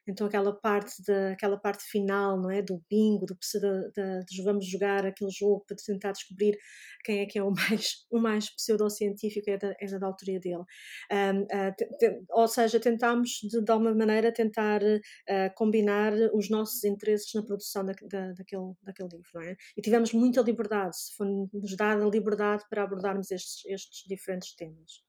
Então 0.08 0.26
aquela 0.26 0.54
parte 0.54 1.04
da 1.06 1.32
aquela 1.32 1.58
parte 1.58 1.84
final 1.84 2.40
não 2.40 2.50
é 2.50 2.62
do 2.62 2.82
bingo 2.90 3.26
do 3.26 3.36
de, 3.36 4.44
vamos 4.44 4.66
jogar 4.66 5.06
aquele 5.06 5.30
jogo 5.30 5.66
para 5.68 5.76
tentar 5.76 6.14
descobrir 6.14 6.58
quem 7.04 7.20
é 7.20 7.26
que 7.26 7.38
é 7.38 7.44
o 7.44 7.52
mais 7.52 8.06
o 8.10 8.20
mais 8.20 8.50
pseudocientífico 8.50 9.50
é 9.50 9.58
da, 9.58 9.76
é 9.80 9.86
da 10.00 10.08
autoria 10.08 10.40
dele. 10.40 10.64
Um, 11.12 11.42
uh, 11.42 11.76
te, 11.76 11.86
te, 11.98 12.22
ou 12.30 12.48
seja 12.48 12.80
tentámos 12.80 13.32
de, 13.44 13.62
de 13.62 13.72
alguma 13.72 13.94
maneira 13.94 14.32
tentar 14.32 14.82
uh, 14.82 15.54
combinar 15.56 16.14
os 16.34 16.50
nossos 16.50 16.84
interesses 16.86 17.34
na 17.34 17.44
produção 17.44 17.86
da, 17.86 17.94
da, 18.10 18.32
daquele, 18.32 18.77
daquele 18.82 19.10
livro 19.10 19.30
não 19.34 19.42
é? 19.42 19.56
e 19.76 19.82
tivemos 19.82 20.14
muita 20.14 20.42
liberdade 20.42 20.96
foi-nos 21.16 21.76
dada 21.76 22.06
liberdade 22.06 22.64
para 22.70 22.84
abordarmos 22.84 23.32
estes, 23.32 23.66
estes 23.66 24.08
diferentes 24.08 24.56
temas 24.56 25.08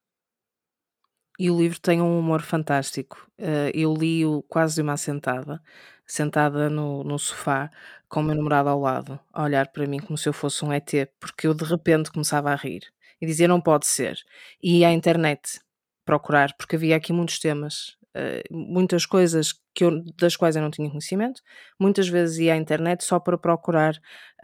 e 1.38 1.50
o 1.50 1.56
livro 1.56 1.80
tem 1.80 2.02
um 2.02 2.18
humor 2.18 2.42
fantástico. 2.42 3.30
Uh, 3.38 3.70
eu 3.72 3.94
li-o 3.94 4.42
quase 4.48 4.82
uma 4.82 4.94
assentada, 4.94 5.62
sentada 6.04 6.68
no, 6.68 7.04
no 7.04 7.16
sofá, 7.18 7.70
com 8.08 8.20
o 8.20 8.22
meu 8.24 8.34
namorado 8.34 8.68
ao 8.68 8.80
lado, 8.80 9.20
a 9.32 9.44
olhar 9.44 9.68
para 9.68 9.86
mim 9.86 10.00
como 10.00 10.18
se 10.18 10.28
eu 10.28 10.32
fosse 10.32 10.64
um 10.64 10.72
ET, 10.72 10.90
porque 11.20 11.46
eu 11.46 11.54
de 11.54 11.64
repente 11.64 12.10
começava 12.10 12.50
a 12.50 12.56
rir 12.56 12.82
e 13.20 13.26
dizia 13.26 13.46
não 13.46 13.60
pode 13.60 13.86
ser. 13.86 14.18
E 14.60 14.84
à 14.84 14.90
internet 14.92 15.60
procurar, 16.04 16.56
porque 16.56 16.74
havia 16.74 16.96
aqui 16.96 17.12
muitos 17.12 17.38
temas, 17.38 17.96
uh, 18.16 18.42
muitas 18.50 19.06
coisas 19.06 19.52
que 19.78 19.84
eu, 19.84 20.02
das 20.18 20.34
quais 20.34 20.56
eu 20.56 20.62
não 20.62 20.72
tinha 20.72 20.88
conhecimento. 20.90 21.40
Muitas 21.78 22.08
vezes 22.08 22.38
ia 22.38 22.54
à 22.54 22.56
internet 22.56 23.04
só 23.04 23.20
para 23.20 23.38
procurar 23.38 23.94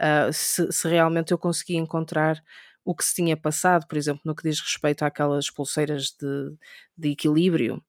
uh, 0.01 0.31
se, 0.31 0.71
se 0.71 0.87
realmente 0.87 1.33
eu 1.33 1.37
conseguia 1.37 1.77
encontrar 1.77 2.41
o 2.85 2.95
que 2.95 3.03
se 3.03 3.15
tinha 3.15 3.35
passado, 3.35 3.85
por 3.85 3.97
exemplo, 3.97 4.21
no 4.23 4.33
que 4.33 4.43
diz 4.47 4.61
respeito 4.61 5.03
àquelas 5.03 5.49
pulseiras 5.51 6.15
de, 6.17 6.55
de 6.97 7.09
equilíbrio, 7.11 7.83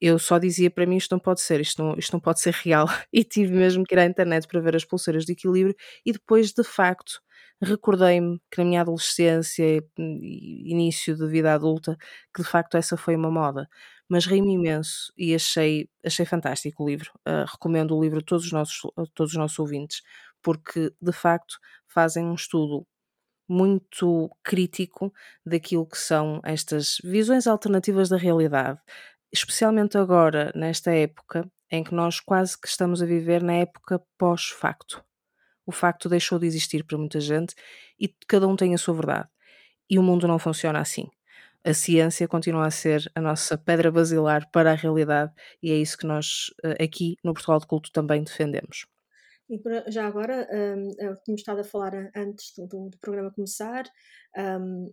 eu 0.00 0.18
só 0.18 0.38
dizia 0.38 0.70
para 0.70 0.86
mim 0.86 0.96
isto 0.96 1.12
não 1.12 1.20
pode 1.20 1.40
ser, 1.40 1.60
isto 1.60 1.82
não, 1.82 1.96
isto 1.96 2.12
não 2.12 2.20
pode 2.20 2.40
ser 2.40 2.52
real, 2.54 2.86
e 3.12 3.22
tive 3.24 3.52
mesmo 3.54 3.84
que 3.84 3.94
ir 3.94 4.00
à 4.00 4.04
internet 4.06 4.48
para 4.48 4.60
ver 4.60 4.74
as 4.74 4.84
pulseiras 4.84 5.24
de 5.24 5.32
equilíbrio, 5.32 5.76
e 6.04 6.12
depois, 6.12 6.52
de 6.52 6.64
facto, 6.64 7.20
recordei-me 7.62 8.40
que 8.50 8.58
na 8.58 8.64
minha 8.64 8.80
adolescência 8.80 9.64
e 9.64 10.72
início 10.72 11.16
de 11.16 11.26
vida 11.28 11.54
adulta, 11.54 11.96
que 12.34 12.42
de 12.42 12.48
facto 12.48 12.76
essa 12.76 12.96
foi 12.96 13.14
uma 13.16 13.30
moda. 13.30 13.68
Mas 14.08 14.26
ri-me 14.26 14.54
imenso 14.54 15.12
e 15.16 15.34
achei, 15.34 15.88
achei 16.04 16.24
fantástico 16.24 16.82
o 16.82 16.88
livro. 16.88 17.10
Uh, 17.26 17.44
recomendo 17.50 17.96
o 17.96 18.02
livro 18.02 18.20
a 18.20 18.22
todos 18.22 18.46
os, 18.46 18.52
nossos, 18.52 18.80
todos 19.14 19.32
os 19.32 19.38
nossos 19.38 19.58
ouvintes, 19.58 20.02
porque 20.42 20.92
de 21.00 21.12
facto 21.12 21.58
fazem 21.86 22.24
um 22.24 22.34
estudo 22.34 22.86
muito 23.48 24.30
crítico 24.42 25.12
daquilo 25.44 25.86
que 25.86 25.98
são 25.98 26.40
estas 26.44 26.98
visões 27.02 27.46
alternativas 27.46 28.08
da 28.08 28.16
realidade, 28.16 28.78
especialmente 29.32 29.96
agora, 29.96 30.52
nesta 30.54 30.92
época 30.92 31.50
em 31.70 31.84
que 31.84 31.94
nós 31.94 32.20
quase 32.20 32.58
que 32.58 32.68
estamos 32.68 33.02
a 33.02 33.06
viver 33.06 33.42
na 33.42 33.54
época 33.54 34.02
pós-facto. 34.18 35.04
O 35.66 35.72
facto 35.72 36.08
deixou 36.08 36.38
de 36.38 36.46
existir 36.46 36.82
para 36.84 36.96
muita 36.96 37.20
gente 37.20 37.54
e 38.00 38.08
cada 38.26 38.48
um 38.48 38.56
tem 38.56 38.74
a 38.74 38.78
sua 38.78 38.94
verdade. 38.94 39.28
E 39.88 39.98
o 39.98 40.02
mundo 40.02 40.26
não 40.26 40.38
funciona 40.38 40.80
assim. 40.80 41.10
A 41.68 41.74
ciência 41.74 42.26
continua 42.26 42.66
a 42.66 42.70
ser 42.70 43.12
a 43.14 43.20
nossa 43.20 43.58
pedra 43.58 43.92
basilar 43.92 44.50
para 44.50 44.72
a 44.72 44.74
realidade 44.74 45.34
e 45.62 45.70
é 45.70 45.76
isso 45.76 45.98
que 45.98 46.06
nós 46.06 46.46
eh, 46.64 46.82
aqui 46.82 47.18
no 47.22 47.34
Portugal 47.34 47.60
de 47.60 47.66
Culto 47.66 47.92
também 47.92 48.24
defendemos. 48.24 48.86
E 49.50 49.60
já 49.88 50.06
agora, 50.06 50.48
um, 50.50 50.88
tínhamos 51.22 51.40
estado 51.42 51.60
a 51.60 51.64
falar 51.64 51.92
antes 52.16 52.54
do, 52.56 52.88
do 52.88 52.98
programa 53.02 53.30
começar, 53.30 53.84
um, 54.64 54.90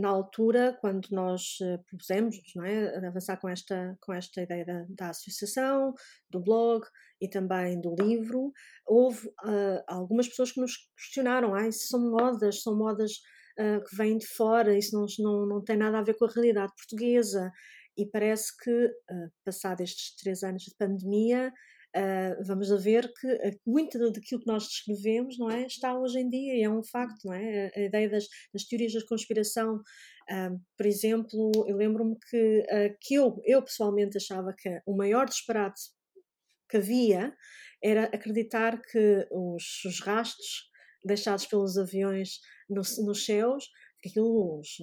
na 0.00 0.08
altura, 0.08 0.78
quando 0.80 1.08
nós 1.10 1.58
uh, 1.60 1.78
propusemos 1.84 2.36
é, 2.64 3.06
avançar 3.06 3.36
com 3.36 3.50
esta, 3.50 3.94
com 4.00 4.14
esta 4.14 4.40
ideia 4.40 4.64
da, 4.64 4.86
da 4.88 5.10
associação, 5.10 5.92
do 6.30 6.40
blog 6.40 6.86
e 7.20 7.28
também 7.28 7.78
do 7.78 7.94
livro, 7.94 8.50
houve 8.86 9.28
uh, 9.28 9.84
algumas 9.86 10.26
pessoas 10.26 10.52
que 10.52 10.60
nos 10.60 10.88
questionaram: 10.96 11.54
ah, 11.54 11.68
isso 11.68 11.86
são 11.88 12.10
modas, 12.10 12.62
são 12.62 12.74
modas 12.74 13.20
uh, 13.58 13.84
que 13.84 13.96
vêm 13.96 14.18
de 14.18 14.26
fora, 14.26 14.76
isso 14.76 14.94
não, 14.94 15.06
não, 15.18 15.46
não 15.46 15.64
tem 15.64 15.76
nada 15.76 15.98
a 15.98 16.02
ver 16.02 16.14
com 16.14 16.24
a 16.24 16.30
realidade 16.30 16.72
portuguesa. 16.76 17.50
E 17.96 18.06
parece 18.06 18.56
que, 18.62 18.86
uh, 18.86 19.30
passados 19.44 19.82
estes 19.82 20.14
três 20.16 20.42
anos 20.42 20.62
de 20.62 20.74
pandemia, 20.78 21.52
Uh, 21.96 22.44
vamos 22.44 22.68
ver 22.84 23.10
que 23.18 23.26
uh, 23.26 23.60
muito 23.66 23.98
daquilo 24.12 24.42
que 24.42 24.46
nós 24.46 24.64
descrevemos 24.64 25.38
não 25.38 25.50
é, 25.50 25.64
está 25.64 25.98
hoje 25.98 26.18
em 26.18 26.28
dia 26.28 26.54
e 26.54 26.62
é 26.62 26.70
um 26.70 26.82
facto. 26.82 27.24
Não 27.24 27.32
é? 27.32 27.70
A, 27.74 27.80
ideia 27.80 28.10
das, 28.10 28.26
das, 28.52 28.64
teorias 28.64 28.92
da 28.92 29.06
conspiração, 29.06 29.76
uh, 29.76 30.60
por 30.76 30.86
exemplo, 30.86 31.50
eu 31.66 31.76
lembro-me 31.76 32.16
que, 32.30 32.62
que 33.00 33.14
eu, 33.14 33.40
eu 33.44 33.62
pessoalmente 33.62 34.18
achava 34.18 34.54
que 34.56 34.68
o 34.86 34.94
maior 34.94 35.26
disparate 35.26 35.80
que 36.68 36.76
havia 36.76 37.34
era 37.82 38.04
acreditar 38.04 38.80
que 38.82 39.26
os, 39.30 39.84
os 39.86 40.00
rastros 40.00 40.68
deixados 41.04 41.46
pelos 41.46 41.78
aviões 41.78 42.40
no, 42.68 42.82
nos 43.04 43.24
céus 43.24 43.64
que 44.00 44.10
aquilo, 44.10 44.60
os, 44.60 44.78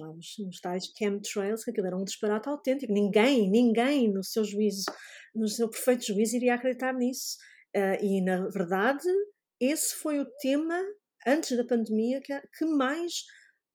os, 0.46 0.60
tais 0.60 0.92
chemtrails, 0.96 1.64
que 1.64 1.70
aquilo 1.70 1.86
era 1.86 1.96
um 1.96 2.04
disparate 2.04 2.48
autêntico. 2.48 2.92
Ninguém, 2.92 3.50
ninguém 3.50 4.12
no 4.12 4.22
seu 4.22 4.44
juízo, 4.44 4.84
no 5.34 5.48
seu 5.48 5.68
perfeito 5.70 6.06
juízo, 6.06 6.36
iria 6.36 6.54
acreditar 6.54 6.92
nisso. 6.92 7.36
Uh, 7.74 8.04
e, 8.04 8.22
na 8.22 8.48
verdade, 8.48 9.08
esse 9.60 9.94
foi 9.94 10.20
o 10.20 10.26
tema, 10.40 10.78
antes 11.26 11.56
da 11.56 11.64
pandemia, 11.64 12.20
que, 12.20 12.38
que 12.58 12.64
mais 12.66 13.24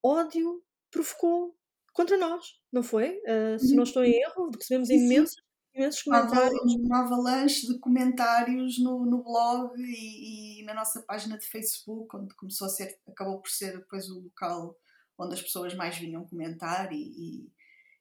ódio 0.03 0.63
provocou 0.91 1.55
contra 1.93 2.17
nós, 2.17 2.45
não 2.71 2.83
foi? 2.83 3.19
Uh, 3.27 3.59
se 3.59 3.75
não 3.75 3.83
estou 3.83 4.03
em 4.03 4.13
erro, 4.13 4.49
recebemos 4.55 4.89
imensos, 4.89 5.35
imensos 5.73 6.03
comentários. 6.03 6.75
Uma 6.75 6.99
avalanche 6.99 7.67
de 7.67 7.79
comentários 7.79 8.79
no, 8.79 9.05
no 9.05 9.23
blog 9.23 9.73
e, 9.77 10.61
e, 10.61 10.63
na 10.63 10.73
nossa 10.73 11.01
página 11.01 11.37
de 11.37 11.45
Facebook, 11.45 12.15
onde 12.15 12.35
começou 12.35 12.67
a 12.67 12.69
ser, 12.69 12.99
acabou 13.07 13.41
por 13.41 13.49
ser 13.49 13.77
depois 13.77 14.09
o 14.09 14.19
local 14.19 14.75
onde 15.17 15.35
as 15.35 15.41
pessoas 15.41 15.73
mais 15.75 15.97
vinham 15.97 16.25
comentar 16.25 16.91
e, 16.91 16.97
e, 17.01 17.51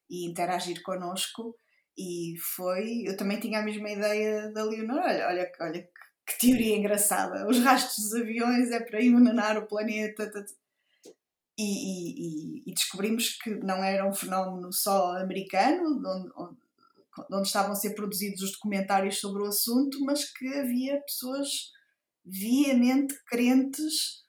e 0.09 0.31
interagir 0.31 0.83
connosco. 0.83 1.57
E 1.97 2.35
foi. 2.57 3.03
Eu 3.07 3.17
também 3.17 3.39
tinha 3.39 3.61
a 3.61 3.63
mesma 3.63 3.91
ideia 3.91 4.51
da 4.53 4.65
Leonor. 4.65 4.99
Olha, 4.99 5.27
olha, 5.29 5.53
olha 5.61 5.83
que, 5.83 6.33
que 6.33 6.39
teoria 6.47 6.77
engraçada. 6.77 7.47
Os 7.49 7.59
rastros 7.61 7.97
dos 7.97 8.15
aviões 8.15 8.71
é 8.71 8.81
para 8.81 9.03
envenenar 9.03 9.59
o 9.59 9.67
planeta. 9.67 10.31
E, 11.59 11.63
e, 11.63 12.71
e, 12.71 12.75
descobrimos 12.75 13.37
que 13.37 13.51
não 13.51 13.85
era 13.85 14.09
um 14.09 14.15
fenómeno 14.15 14.73
só 14.73 15.19
americano, 15.19 16.01
onde, 16.07 16.33
onde, 16.35 16.59
onde, 17.33 17.47
estavam 17.47 17.73
a 17.73 17.77
ser 17.77 17.95
produzidos 17.95 18.43
os 18.43 18.53
documentários 18.53 19.19
sobre 19.19 19.43
o 19.43 19.47
assunto, 19.47 19.99
mas 20.05 20.31
que 20.33 20.47
havia 20.55 21.01
pessoas 21.03 21.49
viamente 22.25 23.15
crentes 23.27 24.21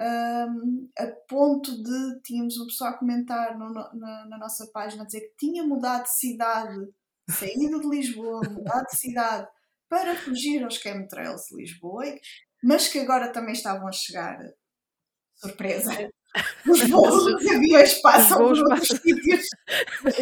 um, 0.00 0.88
a 0.98 1.06
ponto 1.28 1.82
de 1.82 2.20
tínhamos 2.22 2.56
uma 2.56 2.66
pessoa 2.66 2.90
a 2.90 2.98
comentar 2.98 3.58
no, 3.58 3.70
na, 3.70 4.26
na, 4.26 4.38
nossa 4.38 4.66
página 4.72 5.02
a 5.02 5.06
dizer 5.06 5.20
que 5.20 5.36
tinha 5.36 5.62
mudado 5.62 6.04
de 6.04 6.16
cidade, 6.16 6.88
saído 7.28 7.80
de 7.80 7.88
Lisboa, 7.88 8.40
mudado 8.48 8.86
de 8.86 8.96
cidade 8.96 9.46
para 9.88 10.16
fugir 10.16 10.62
aos 10.62 10.76
chemtrails 10.76 11.42
de 11.50 11.56
Lisboa, 11.56 12.04
mas 12.62 12.88
que 12.88 12.98
agora 12.98 13.32
também 13.32 13.52
estavam 13.52 13.86
a 13.86 13.92
chegar. 13.92 14.38
Surpresa! 15.34 16.10
Os 16.68 16.88
voos, 16.88 17.26
os 17.26 17.50
aviões 17.50 18.00
passam 18.00 18.38
por 18.38 18.58
outros 18.58 18.88
sítios. 18.88 19.46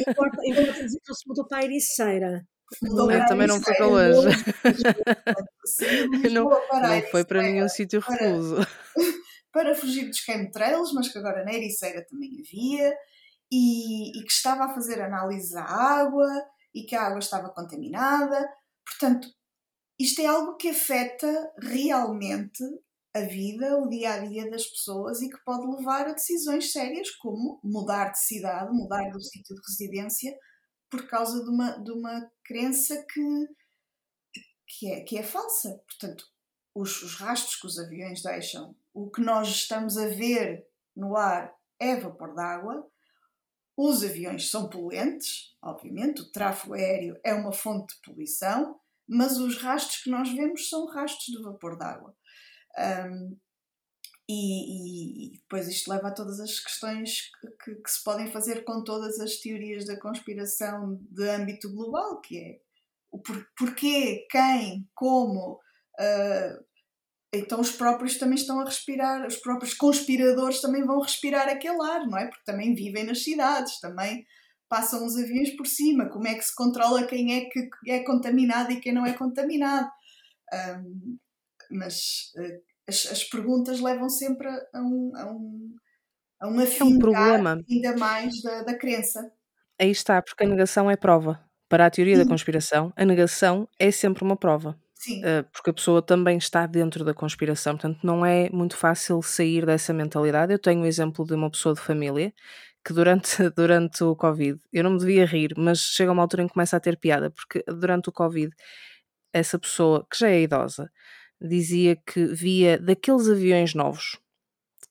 Importa 0.09 0.43
dizer 0.43 0.73
que 0.73 0.83
ele 0.83 1.15
se 1.15 1.29
mudou 1.29 1.47
para 1.47 1.59
a 1.59 1.65
Ericeira. 1.65 2.47
Eu 2.83 3.27
também 3.27 3.47
não 3.47 3.61
fui 3.61 3.75
para 3.75 3.87
longe. 3.87 4.29
Não, 6.33 6.45
não 6.45 7.03
foi 7.11 7.25
para 7.25 7.43
nenhum 7.43 7.69
sítio 7.69 8.01
recluso 8.01 8.57
para 9.53 9.75
fugir 9.75 10.07
dos 10.07 10.19
chemtrails, 10.19 10.93
mas 10.93 11.09
que 11.09 11.19
agora 11.19 11.45
na 11.45 11.53
Ericeira 11.53 12.05
também 12.09 12.31
havia, 12.41 12.95
e, 13.51 14.19
e 14.19 14.25
que 14.25 14.33
estava 14.33 14.65
a 14.65 14.75
fazer 14.75 15.01
análise 15.01 15.57
à 15.57 15.65
água 15.65 16.29
e 16.75 16.85
que 16.85 16.95
a 16.95 17.03
água 17.03 17.19
estava 17.19 17.51
contaminada. 17.51 18.49
Portanto, 18.87 19.29
isto 19.99 20.21
é 20.21 20.27
algo 20.27 20.57
que 20.57 20.69
afeta 20.69 21.53
realmente 21.61 22.63
a 23.19 23.27
vida, 23.27 23.79
o 23.79 23.89
dia 23.89 24.15
a 24.15 24.27
dia 24.27 24.51
das 24.51 24.67
pessoas 24.67 25.21
e 25.21 25.29
que 25.29 25.39
pode 25.45 25.67
levar 25.77 26.09
a 26.09 26.13
decisões 26.13 26.73
sérias 26.73 27.11
como 27.11 27.61
mudar 27.63 28.11
de 28.11 28.21
cidade, 28.21 28.73
mudar 28.73 29.11
do 29.11 29.21
sítio 29.21 29.55
de 29.55 29.61
residência 29.69 30.37
por 30.91 31.07
causa 31.09 31.43
de 31.43 31.51
uma, 31.51 31.73
de 31.79 31.91
uma 31.93 32.31
crença 32.45 33.05
que, 33.13 33.47
que, 34.67 34.93
é, 34.93 35.01
que 35.01 35.19
é 35.19 35.23
falsa. 35.23 35.81
Portanto, 35.87 36.25
os, 36.75 37.03
os 37.03 37.15
rastros 37.17 37.57
que 37.57 37.67
os 37.67 37.79
aviões 37.79 38.23
deixam 38.23 38.75
o 38.95 39.11
que 39.11 39.21
nós 39.21 39.49
estamos 39.49 39.97
a 39.97 40.07
ver 40.07 40.67
no 40.97 41.17
ar 41.17 41.55
é 41.79 41.97
vapor 41.97 42.35
d'água. 42.35 42.87
Os 43.77 44.03
aviões 44.03 44.51
são 44.51 44.69
poluentes, 44.69 45.57
obviamente, 45.63 46.23
o 46.23 46.33
tráfego 46.33 46.75
aéreo 46.75 47.17
é 47.23 47.33
uma 47.33 47.53
fonte 47.53 47.95
de 47.95 48.01
poluição, 48.03 48.81
mas 49.09 49.39
os 49.39 49.57
rastros 49.63 50.03
que 50.03 50.11
nós 50.11 50.29
vemos 50.33 50.69
são 50.69 50.87
rastros 50.87 51.27
de 51.27 51.43
vapor 51.43 51.79
d'água. 51.79 52.15
Um, 52.77 53.37
e, 54.31 55.31
e, 55.31 55.39
depois 55.39 55.67
isto 55.69 55.91
leva 55.91 56.09
a 56.09 56.15
todas 56.15 56.39
as 56.39 56.61
questões 56.61 57.31
que, 57.65 57.75
que, 57.75 57.91
se 57.91 58.05
podem 58.05 58.31
fazer 58.31 58.63
com 58.63 58.85
todas 58.85 59.19
as 59.21 59.37
teorias 59.37 59.87
da 59.87 59.99
conspiração 59.99 61.01
de 61.11 61.27
âmbito 61.31 61.73
global, 61.73 62.21
que 62.21 62.39
é 62.39 62.61
o 63.11 63.19
por, 63.19 63.49
porquê, 63.57 64.27
quem, 64.31 64.87
como, 64.95 65.55
uh, 65.99 66.65
então 67.33 67.59
os 67.59 67.73
próprios 67.73 68.19
também 68.19 68.37
estão 68.37 68.61
a 68.61 68.65
respirar, 68.65 69.27
os 69.27 69.37
próprios 69.37 69.73
conspiradores 69.73 70.61
também 70.61 70.85
vão 70.85 71.01
respirar 71.01 71.49
aquele 71.49 71.81
ar, 71.83 72.07
não 72.07 72.19
é? 72.19 72.27
Porque 72.27 72.45
também 72.45 72.75
vivem 72.75 73.05
nas 73.05 73.25
cidades, 73.25 73.81
também 73.81 74.27
passam 74.69 75.07
os 75.07 75.17
aviões 75.17 75.57
por 75.57 75.67
cima, 75.67 76.11
como 76.11 76.29
é 76.29 76.35
que 76.35 76.45
se 76.45 76.55
controla 76.55 77.07
quem 77.07 77.35
é 77.35 77.45
que 77.47 77.71
é 77.89 78.05
contaminado 78.05 78.73
e 78.73 78.81
quem 78.81 78.93
não 78.93 79.07
é 79.07 79.15
contaminado. 79.15 79.91
Um, 80.53 81.19
mas 81.71 82.33
uh, 82.37 82.63
as, 82.89 83.07
as, 83.11 83.25
perguntas 83.25 83.81
levam 83.81 84.09
sempre 84.09 84.49
a 84.49 84.81
um, 84.81 85.13
a 85.15 85.33
um, 85.33 85.75
a 86.41 86.49
um 86.49 86.61
é 86.61 86.85
um 86.85 86.99
problema. 86.99 87.61
ainda 87.71 87.97
mais 87.97 88.41
da, 88.43 88.63
da 88.63 88.79
crença. 88.79 89.31
Aí 89.81 89.91
está, 89.91 90.21
porque 90.21 90.45
a 90.45 90.49
negação 90.49 90.91
é 90.91 90.97
prova. 90.97 91.41
Para 91.69 91.87
a 91.87 91.91
teoria 91.91 92.17
da 92.17 92.27
conspiração, 92.27 92.93
a 92.97 93.05
negação 93.05 93.69
é 93.79 93.91
sempre 93.91 94.25
uma 94.25 94.37
prova. 94.37 94.79
Sim. 94.95 95.21
Uh, 95.21 95.45
porque 95.53 95.71
a 95.71 95.73
pessoa 95.73 96.03
também 96.03 96.39
está 96.39 96.67
dentro 96.67 97.05
da 97.05 97.15
conspiração, 97.15 97.75
portanto 97.75 98.01
não 98.03 98.27
é 98.27 98.51
muito 98.51 98.77
fácil 98.77 99.23
sair 99.23 99.65
dessa 99.65 99.93
mentalidade. 99.93 100.53
Eu 100.53 100.59
tenho 100.59 100.83
o 100.83 100.87
exemplo 100.87 101.25
de 101.25 101.35
uma 101.35 101.51
pessoa 101.51 101.75
de 101.75 101.81
família 101.81 102.33
que 102.85 102.93
durante, 102.93 103.37
durante 103.55 104.03
o 104.03 104.17
Covid, 104.17 104.59
eu 104.73 104.83
não 104.83 104.93
me 104.93 104.99
devia 104.99 105.27
rir, 105.27 105.53
mas 105.57 105.79
chega 105.79 106.11
uma 106.11 106.23
altura 106.23 106.43
em 106.43 106.47
que 106.47 106.55
começa 106.55 106.77
a 106.77 106.81
ter 106.81 106.97
piada, 106.97 107.31
porque 107.31 107.63
durante 107.69 108.09
o 108.09 108.13
Covid, 108.13 108.51
essa 109.33 109.59
pessoa, 109.59 110.07
que 110.11 110.19
já 110.19 110.29
é 110.29 110.43
idosa, 110.43 110.91
dizia 111.41 111.97
que 111.97 112.27
via 112.27 112.79
daqueles 112.79 113.29
aviões 113.29 113.75
novos, 113.75 114.19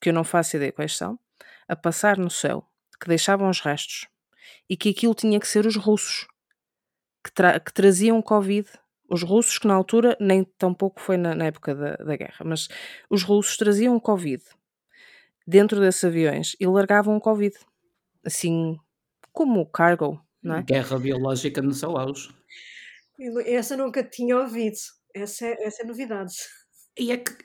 que 0.00 0.08
eu 0.08 0.12
não 0.12 0.24
faço 0.24 0.56
ideia 0.56 0.72
quais 0.72 0.96
são, 0.96 1.18
a 1.66 1.76
passar 1.76 2.16
no 2.16 2.30
céu, 2.30 2.64
que 3.00 3.08
deixavam 3.08 3.48
os 3.48 3.60
restos, 3.60 4.08
e 4.68 4.76
que 4.76 4.90
aquilo 4.90 5.14
tinha 5.14 5.38
que 5.38 5.48
ser 5.48 5.66
os 5.66 5.76
russos, 5.76 6.26
que, 7.24 7.32
tra 7.32 7.58
que 7.60 7.72
traziam 7.72 8.22
Covid 8.22 8.68
os 9.08 9.22
russos, 9.22 9.58
que 9.58 9.66
na 9.66 9.74
altura 9.74 10.16
nem 10.20 10.44
tão 10.44 10.74
pouco 10.74 11.00
foi 11.00 11.16
na, 11.16 11.34
na 11.34 11.46
época 11.46 11.74
da, 11.74 11.96
da, 11.96 12.16
guerra, 12.16 12.44
mas 12.44 12.68
os 13.08 13.22
russos 13.22 13.56
traziam 13.56 13.96
o 13.96 14.00
Covid 14.00 14.44
dentro 15.46 15.80
desses 15.80 16.04
aviões 16.04 16.54
e 16.60 16.66
largavam 16.66 17.16
o 17.16 17.20
Covid, 17.20 17.56
assim 18.22 18.78
como 19.32 19.60
o 19.60 19.66
cargo, 19.66 20.22
não 20.42 20.56
é? 20.56 20.62
Guerra 20.62 20.98
biológica 20.98 21.62
no 21.62 21.72
seu 21.72 21.96
auge. 21.96 22.28
Essa 23.46 23.76
nunca 23.76 24.04
tinha 24.04 24.36
ouvido, 24.36 24.76
essa 25.14 25.46
é, 25.46 25.66
essa 25.66 25.82
é 25.82 25.86
novidade. 25.86 26.34
E 26.98 27.12
é 27.12 27.18
que 27.18 27.36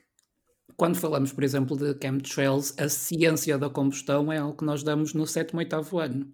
quando 0.76 0.98
falamos, 0.98 1.32
por 1.32 1.44
exemplo, 1.44 1.78
de 1.78 1.98
chemtrails, 2.02 2.74
a 2.80 2.90
ciência 2.90 3.58
da 3.58 3.70
combustão 3.70 4.32
é 4.32 4.38
algo 4.38 4.58
que 4.58 4.66
nós 4.66 4.84
damos 4.84 5.14
no 5.14 5.28
sétimo, 5.28 5.60
oitavo 5.60 6.00
ano 6.00 6.34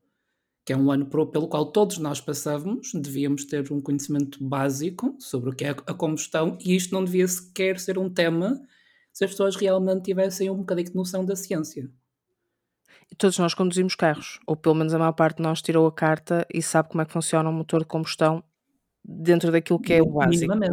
que 0.69 0.73
é 0.73 0.77
um 0.77 0.91
ano 0.91 1.07
pelo 1.07 1.47
qual 1.47 1.71
todos 1.71 1.97
nós 1.97 2.21
passávamos, 2.21 2.91
devíamos 2.93 3.43
ter 3.43 3.71
um 3.73 3.81
conhecimento 3.81 4.37
básico 4.39 5.15
sobre 5.19 5.49
o 5.49 5.55
que 5.55 5.65
é 5.65 5.69
a 5.71 5.93
combustão 5.95 6.59
e 6.63 6.75
isto 6.75 6.93
não 6.93 7.03
devia 7.03 7.27
sequer 7.27 7.79
ser 7.79 7.97
um 7.97 8.07
tema 8.07 8.61
se 9.11 9.25
as 9.25 9.31
pessoas 9.31 9.55
realmente 9.55 10.03
tivessem 10.03 10.47
um 10.47 10.57
bocadinho 10.57 10.89
de 10.89 10.95
noção 10.95 11.25
da 11.25 11.35
ciência. 11.35 11.89
Todos 13.17 13.39
nós 13.39 13.55
conduzimos 13.55 13.95
carros, 13.95 14.39
ou 14.45 14.55
pelo 14.55 14.75
menos 14.75 14.93
a 14.93 14.99
maior 14.99 15.13
parte 15.13 15.37
de 15.37 15.41
nós 15.41 15.59
tirou 15.59 15.87
a 15.87 15.91
carta 15.91 16.45
e 16.53 16.61
sabe 16.61 16.89
como 16.89 17.01
é 17.01 17.05
que 17.05 17.13
funciona 17.13 17.49
um 17.49 17.53
motor 17.53 17.79
de 17.79 17.87
combustão 17.87 18.43
dentro 19.09 19.51
daquilo 19.51 19.79
que 19.79 19.93
é 19.93 20.01
o 20.01 20.11
básico. 20.11 20.53
Né? 20.55 20.67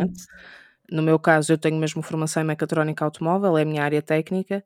No 0.90 1.02
meu 1.02 1.18
caso, 1.18 1.52
eu 1.52 1.58
tenho 1.58 1.76
mesmo 1.76 2.02
formação 2.02 2.42
em 2.42 2.46
mecatrónica 2.46 3.04
automóvel, 3.04 3.56
é 3.56 3.62
a 3.62 3.64
minha 3.64 3.82
área 3.82 4.02
técnica, 4.02 4.64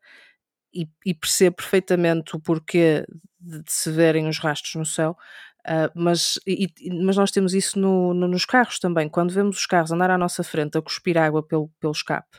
e, 0.75 0.89
e 1.05 1.15
percebo 1.15 1.57
perfeitamente 1.57 2.37
o 2.37 2.41
porquê 2.41 3.05
de, 3.39 3.63
de, 3.63 3.73
se 3.73 3.91
verem 3.91 4.29
os 4.29 4.39
rastros 4.39 4.75
no 4.75 4.87
céu, 4.87 5.17
uh, 5.67 5.91
mas, 5.95 6.39
e, 6.47 6.69
mas 7.03 7.17
nós 7.17 7.31
temos 7.31 7.55
isso 7.55 7.79
no, 7.79 8.13
no, 8.15 8.29
nos 8.29 8.45
carros 8.45 8.79
também. 8.79 9.09
Quando 9.09 9.33
vemos 9.33 9.59
os 9.59 9.67
carros 9.67 9.93
andar 9.93 10.11
à 10.11 10.19
nossa 10.19 10.45
frente 10.45 10.77
a 10.77 10.83
cuspir 10.83 11.17
água 11.17 11.43
pelo, 11.43 11.69
pelo 11.81 11.93
escape, 11.93 12.39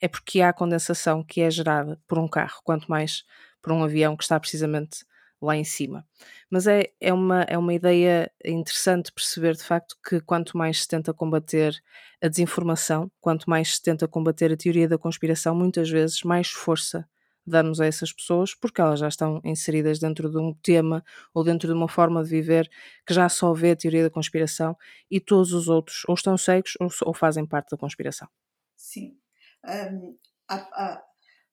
é 0.00 0.08
porque 0.08 0.40
há 0.40 0.52
condensação 0.52 1.22
que 1.22 1.40
é 1.40 1.50
gerada 1.50 2.00
por 2.08 2.18
um 2.18 2.26
carro, 2.26 2.60
quanto 2.64 2.88
mais 2.88 3.24
por 3.60 3.72
um 3.72 3.84
avião 3.84 4.16
que 4.16 4.24
está 4.24 4.38
precisamente 4.40 5.04
lá 5.42 5.56
em 5.56 5.64
cima. 5.64 6.06
Mas 6.50 6.66
é, 6.66 6.92
é, 7.00 7.12
uma, 7.12 7.42
é 7.42 7.58
uma 7.58 7.74
ideia 7.74 8.30
interessante 8.44 9.12
perceber 9.12 9.54
de 9.54 9.64
facto 9.64 9.96
que 10.08 10.20
quanto 10.20 10.56
mais 10.56 10.82
se 10.82 10.88
tenta 10.88 11.12
combater 11.12 11.82
a 12.22 12.28
desinformação, 12.28 13.10
quanto 13.20 13.50
mais 13.50 13.74
se 13.74 13.82
tenta 13.82 14.06
combater 14.06 14.52
a 14.52 14.56
teoria 14.56 14.88
da 14.88 14.98
conspiração, 14.98 15.54
muitas 15.54 15.90
vezes 15.90 16.22
mais 16.22 16.48
força 16.48 17.08
damos 17.44 17.80
a 17.80 17.86
essas 17.86 18.12
pessoas 18.12 18.54
porque 18.54 18.80
elas 18.80 19.00
já 19.00 19.08
estão 19.08 19.40
inseridas 19.44 19.98
dentro 19.98 20.30
de 20.30 20.38
um 20.38 20.54
tema 20.54 21.04
ou 21.34 21.42
dentro 21.42 21.66
de 21.66 21.74
uma 21.74 21.88
forma 21.88 22.22
de 22.22 22.30
viver 22.30 22.70
que 23.06 23.12
já 23.12 23.28
só 23.28 23.52
vê 23.52 23.72
a 23.72 23.76
teoria 23.76 24.04
da 24.04 24.10
conspiração 24.10 24.76
e 25.10 25.20
todos 25.20 25.52
os 25.52 25.68
outros 25.68 26.04
ou 26.06 26.14
estão 26.14 26.38
cegos 26.38 26.74
ou, 26.80 26.88
ou 27.02 27.14
fazem 27.14 27.44
parte 27.44 27.70
da 27.70 27.76
conspiração. 27.76 28.28
Sim. 28.76 29.18
Um, 29.64 30.16
há, 30.48 30.56
há, 30.56 31.02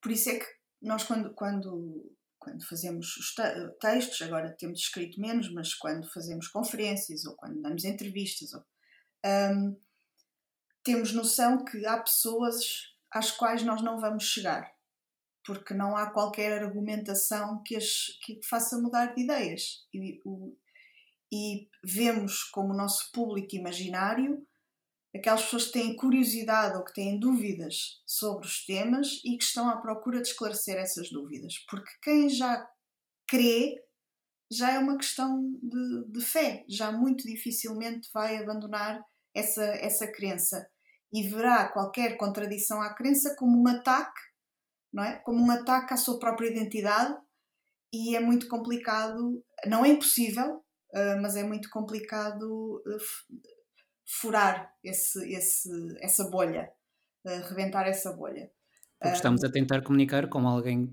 por 0.01 0.11
isso 0.11 0.29
é 0.29 0.39
que 0.39 0.45
nós 0.81 1.03
quando, 1.03 1.33
quando 1.33 2.11
quando 2.39 2.65
fazemos 2.65 3.17
os 3.17 3.35
textos, 3.79 4.21
agora 4.21 4.55
temos 4.57 4.79
escrito 4.79 5.19
menos, 5.19 5.51
mas 5.51 5.73
quando 5.73 6.09
fazemos 6.09 6.47
conferências 6.47 7.25
ou 7.25 7.35
quando 7.35 7.61
damos 7.61 7.83
entrevistas, 7.83 8.53
ou, 8.53 8.63
um, 9.25 9.77
temos 10.83 11.11
noção 11.11 11.63
que 11.63 11.85
há 11.85 11.97
pessoas 11.99 12.95
às 13.11 13.31
quais 13.31 13.63
nós 13.63 13.81
não 13.81 13.99
vamos 13.99 14.23
chegar, 14.23 14.71
porque 15.45 15.73
não 15.73 15.97
há 15.97 16.09
qualquer 16.09 16.63
argumentação 16.63 17.61
que 17.63 17.75
as 17.75 18.17
que 18.23 18.39
faça 18.47 18.79
mudar 18.79 19.13
de 19.13 19.21
ideias. 19.21 19.85
E, 19.93 20.21
o, 20.23 20.55
e 21.31 21.69
vemos 21.83 22.43
como 22.43 22.73
o 22.73 22.77
nosso 22.77 23.11
público 23.11 23.55
imaginário 23.55 24.47
aquelas 25.15 25.43
pessoas 25.43 25.67
que 25.67 25.73
têm 25.73 25.95
curiosidade 25.95 26.77
ou 26.77 26.83
que 26.83 26.93
têm 26.93 27.19
dúvidas 27.19 28.01
sobre 28.05 28.45
os 28.45 28.65
temas 28.65 29.21
e 29.25 29.37
que 29.37 29.43
estão 29.43 29.69
à 29.69 29.77
procura 29.77 30.21
de 30.21 30.27
esclarecer 30.27 30.77
essas 30.77 31.09
dúvidas. 31.09 31.53
Porque 31.69 31.91
quem 32.03 32.29
já 32.29 32.67
crê 33.27 33.83
já 34.51 34.71
é 34.71 34.79
uma 34.79 34.97
questão 34.97 35.43
de, 35.61 36.05
de 36.07 36.21
fé, 36.21 36.65
já 36.67 36.91
muito 36.91 37.23
dificilmente 37.27 38.09
vai 38.11 38.37
abandonar 38.37 38.99
essa, 39.33 39.63
essa 39.63 40.07
crença 40.11 40.67
e 41.13 41.27
verá 41.27 41.69
qualquer 41.69 42.17
contradição 42.17 42.81
à 42.81 42.93
crença 42.93 43.35
como 43.35 43.61
um 43.61 43.67
ataque, 43.67 44.19
não 44.91 45.03
é? 45.03 45.17
Como 45.17 45.39
um 45.39 45.51
ataque 45.51 45.93
à 45.93 45.97
sua 45.97 46.17
própria 46.17 46.49
identidade 46.49 47.15
e 47.93 48.15
é 48.15 48.19
muito 48.19 48.47
complicado, 48.47 49.43
não 49.67 49.85
é 49.85 49.89
impossível, 49.89 50.63
eh, 50.93 51.15
mas 51.15 51.35
é 51.35 51.43
muito 51.43 51.69
complicado 51.69 52.83
eh, 52.87 53.49
furar 54.09 54.73
esse, 54.83 55.19
esse, 55.31 55.69
essa 56.01 56.29
bolha, 56.29 56.71
uh, 57.25 57.49
rebentar 57.49 57.87
essa 57.87 58.11
bolha. 58.11 58.51
Porque 58.99 59.15
estamos 59.15 59.43
a 59.43 59.51
tentar 59.51 59.81
comunicar 59.83 60.27
com 60.27 60.45
alguém 60.47 60.91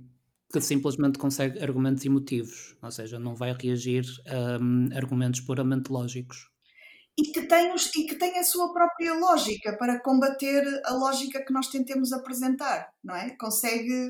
que 0.52 0.60
simplesmente 0.60 1.18
consegue 1.18 1.60
argumentos 1.60 2.04
emotivos, 2.04 2.76
ou 2.80 2.90
seja, 2.90 3.18
não 3.18 3.34
vai 3.34 3.52
reagir 3.52 4.04
a 4.28 4.58
um, 4.62 4.88
argumentos 4.94 5.40
puramente 5.40 5.90
lógicos. 5.90 6.48
E 7.18 7.32
que, 7.32 7.42
tem 7.46 7.72
os, 7.72 7.86
e 7.96 8.06
que 8.06 8.14
tem 8.14 8.38
a 8.38 8.44
sua 8.44 8.72
própria 8.72 9.14
lógica 9.14 9.76
para 9.78 9.98
combater 10.00 10.62
a 10.84 10.92
lógica 10.92 11.42
que 11.42 11.52
nós 11.52 11.68
tentemos 11.68 12.12
apresentar, 12.12 12.92
não 13.02 13.16
é? 13.16 13.30
Consegue, 13.36 14.08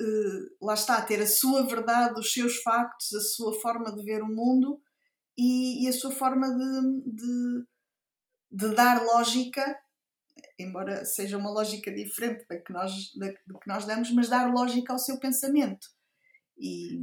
uh, 0.00 0.64
lá 0.64 0.74
está, 0.74 1.02
ter 1.02 1.20
a 1.20 1.26
sua 1.26 1.66
verdade, 1.66 2.18
os 2.18 2.32
seus 2.32 2.56
factos, 2.58 3.12
a 3.12 3.20
sua 3.20 3.52
forma 3.60 3.92
de 3.92 4.02
ver 4.04 4.22
o 4.22 4.28
mundo 4.28 4.80
e, 5.36 5.84
e 5.84 5.88
a 5.88 5.92
sua 5.92 6.12
forma 6.12 6.48
de, 6.48 7.12
de 7.16 7.64
de 8.54 8.72
dar 8.72 9.04
lógica, 9.04 9.76
embora 10.56 11.04
seja 11.04 11.36
uma 11.36 11.50
lógica 11.50 11.92
diferente 11.92 12.46
da 12.48 12.60
que 12.60 12.72
nós, 12.72 13.12
da, 13.16 13.26
do 13.44 13.58
que 13.58 13.66
nós 13.66 13.84
damos, 13.84 14.12
mas 14.12 14.28
dar 14.28 14.52
lógica 14.52 14.92
ao 14.92 14.98
seu 14.98 15.18
pensamento. 15.18 15.88
E, 16.56 17.02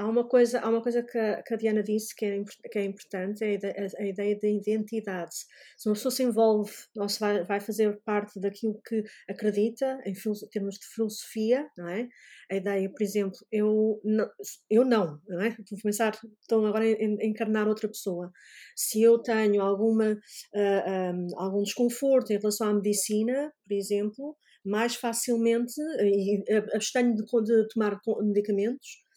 Há 0.00 0.08
uma 0.08 0.24
coisa, 0.26 0.60
há 0.60 0.70
uma 0.70 0.80
coisa 0.80 1.02
que, 1.02 1.18
a, 1.18 1.42
que 1.42 1.52
a 1.52 1.56
Diana 1.58 1.82
disse 1.82 2.16
que 2.16 2.24
é, 2.24 2.42
que 2.72 2.78
é 2.78 2.84
importante, 2.84 3.44
é 3.44 3.56
a 3.56 4.02
a 4.02 4.06
ideia 4.06 4.38
da 4.40 4.48
identidade. 4.48 5.34
Se 5.76 5.86
uma 5.86 5.94
pessoa 5.94 6.10
se 6.10 6.22
envolve 6.22 6.72
ou 6.96 7.06
se 7.06 7.20
vai, 7.20 7.44
vai 7.44 7.60
fazer 7.60 8.00
parte 8.02 8.40
daquilo 8.40 8.80
que 8.82 9.04
acredita, 9.28 10.00
em 10.06 10.14
termos 10.50 10.78
de 10.78 10.86
filosofia, 10.94 11.68
não 11.76 11.86
é? 11.86 12.08
A 12.50 12.56
ideia, 12.56 12.88
por 12.88 13.02
exemplo, 13.02 13.38
eu 13.52 14.00
não, 14.02 14.30
eu 14.70 14.86
não, 14.86 15.20
não 15.28 15.42
é? 15.42 15.50
Vou 15.50 15.78
começar, 15.82 16.18
estou 16.40 16.64
agora 16.64 16.86
a 16.86 17.26
encarnar 17.26 17.68
outra 17.68 17.86
pessoa. 17.86 18.32
Se 18.74 19.02
eu 19.02 19.18
tenho 19.18 19.60
alguma, 19.60 20.12
uh, 20.12 20.18
ah, 20.56 21.12
um, 21.14 21.26
ah, 21.36 21.44
algum 21.44 21.62
desconforto 21.62 22.32
em 22.32 22.38
relação 22.38 22.68
à 22.68 22.72
medicina, 22.72 23.52
por 23.68 23.74
exemplo, 23.74 24.34
mais 24.64 24.94
facilmente, 24.94 25.74
e 26.02 26.42
abstenho 26.74 27.14
de, 27.14 27.24
de 27.44 27.68
tomar 27.68 28.00
medicamentos, 28.22 29.09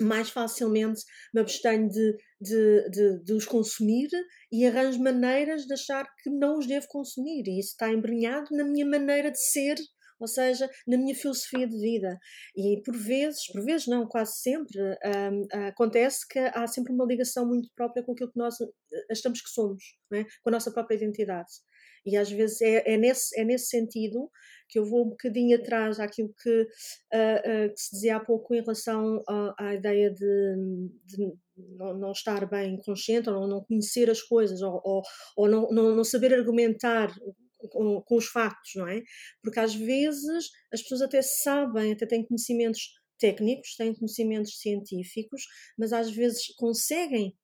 mais 0.00 0.30
facilmente 0.30 1.02
me 1.34 1.40
abstenho 1.40 1.88
de, 1.88 2.16
de, 2.40 2.90
de, 2.90 3.24
de, 3.24 3.32
os 3.32 3.44
consumir 3.44 4.08
e 4.50 4.66
arranjo 4.66 5.02
maneiras 5.02 5.64
de 5.64 5.74
achar 5.74 6.06
que 6.22 6.30
não 6.30 6.58
os 6.58 6.66
devo 6.66 6.86
consumir. 6.88 7.42
E 7.46 7.60
isso 7.60 7.70
está 7.70 7.90
embrenhado 7.90 8.46
na 8.52 8.64
minha 8.64 8.86
maneira 8.86 9.30
de 9.30 9.40
ser, 9.40 9.76
ou 10.20 10.26
seja, 10.26 10.68
na 10.86 10.96
minha 10.96 11.14
filosofia 11.14 11.66
de 11.66 11.78
vida. 11.78 12.18
E 12.56 12.80
por 12.84 12.96
vezes, 12.96 13.46
por 13.52 13.64
vezes 13.64 13.86
não, 13.86 14.06
quase 14.06 14.38
sempre, 14.38 14.80
um, 14.80 15.66
acontece 15.68 16.26
que 16.28 16.38
há 16.38 16.66
sempre 16.66 16.92
uma 16.92 17.06
ligação 17.06 17.46
muito 17.46 17.68
própria 17.74 18.02
com 18.02 18.12
aquilo 18.12 18.30
que 18.30 18.38
nós 18.38 18.60
eh, 18.60 18.66
achamos 19.10 19.40
que 19.40 19.50
somos, 19.50 19.82
é? 20.12 20.24
com 20.42 20.50
a 20.50 20.52
nossa 20.52 20.72
própria 20.72 20.96
identidade. 20.96 21.50
E 22.04 22.16
às 22.16 22.30
vezes 22.30 22.60
é, 22.60 22.94
é, 22.94 22.96
nesse, 22.96 23.38
é 23.40 23.44
nesse 23.44 23.66
sentido 23.66 24.28
que 24.68 24.78
eu 24.78 24.84
vou 24.84 25.06
um 25.06 25.10
bocadinho 25.10 25.56
atrás 25.56 26.00
àquilo 26.00 26.34
que, 26.42 26.62
uh, 26.62 26.64
uh, 26.64 27.74
que 27.74 27.80
se 27.80 27.94
dizia 27.94 28.16
há 28.16 28.20
pouco 28.20 28.54
em 28.54 28.60
relação 28.60 29.22
à, 29.28 29.54
à 29.58 29.74
ideia 29.74 30.10
de, 30.10 30.56
de 31.04 31.32
não, 31.78 32.10
estar 32.10 32.48
bem 32.48 32.78
consciente 32.84 33.28
ou 33.28 33.46
não, 33.46 33.64
conhecer 33.64 34.10
as 34.10 34.22
coisas 34.22 34.62
ou, 34.62 34.80
ou, 34.82 35.02
ou 35.36 35.48
não, 35.48 35.68
não 35.70 36.04
saber 36.04 36.32
argumentar 36.32 37.12
com, 37.70 38.00
com, 38.02 38.16
os 38.16 38.26
factos, 38.26 38.72
não 38.76 38.86
é? 38.88 39.02
Porque 39.42 39.60
às 39.60 39.74
vezes 39.74 40.50
as 40.72 40.82
pessoas 40.82 41.02
até 41.02 41.22
sabem, 41.22 41.92
até 41.92 42.06
têm 42.06 42.24
conhecimentos 42.24 42.90
técnicos, 43.18 43.76
têm 43.76 43.94
conhecimentos 43.94 44.58
científicos, 44.58 45.42
mas 45.78 45.92
às 45.92 46.10
vezes 46.10 46.48
conseguem 46.56 47.36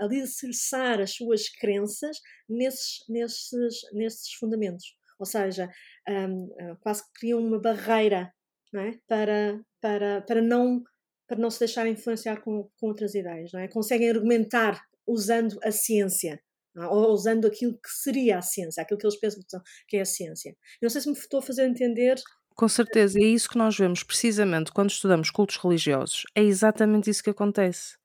alicerçar 0.00 1.00
as 1.00 1.12
suas 1.12 1.48
crenças 1.48 2.18
nesses, 2.48 3.04
nesses, 3.08 3.52
nesses 3.92 4.32
fundamentos. 4.34 4.96
Ou 5.18 5.26
seja, 5.26 5.70
um, 6.08 6.52
ah, 6.60 6.76
quase 6.80 7.04
que 7.04 7.20
criam 7.20 7.38
uma 7.38 7.60
barreira 7.60 8.32
não 8.72 8.82
é? 8.82 8.98
para, 9.06 9.60
para, 9.80 10.22
para, 10.22 10.42
não, 10.42 10.82
para 11.28 11.38
não 11.38 11.50
se 11.50 11.60
deixar 11.60 11.86
influenciar 11.86 12.42
com, 12.42 12.68
com 12.78 12.88
outras 12.88 13.14
ideias. 13.14 13.52
Não 13.52 13.60
é? 13.60 13.68
Conseguem 13.68 14.10
argumentar 14.10 14.82
usando 15.06 15.58
a 15.62 15.70
ciência? 15.70 16.42
Ou 16.76 17.12
usando 17.12 17.46
aquilo 17.46 17.74
que 17.74 17.90
seria 17.90 18.38
a 18.38 18.42
ciência, 18.42 18.82
aquilo 18.82 18.98
que 18.98 19.06
eles 19.06 19.18
pensam 19.18 19.42
que 19.88 19.96
é 19.96 20.00
a 20.00 20.04
ciência. 20.04 20.56
Não 20.82 20.90
sei 20.90 21.00
se 21.00 21.08
me 21.08 21.16
estou 21.16 21.38
a 21.38 21.42
fazer 21.42 21.66
entender 21.66 22.20
com 22.56 22.68
certeza, 22.68 23.18
é 23.18 23.24
isso 23.24 23.48
que 23.48 23.58
nós 23.58 23.76
vemos 23.76 24.04
precisamente 24.04 24.70
quando 24.70 24.90
estudamos 24.90 25.28
cultos 25.28 25.56
religiosos. 25.56 26.22
É 26.36 26.42
exatamente 26.42 27.10
isso 27.10 27.22
que 27.22 27.30
acontece. 27.30 27.96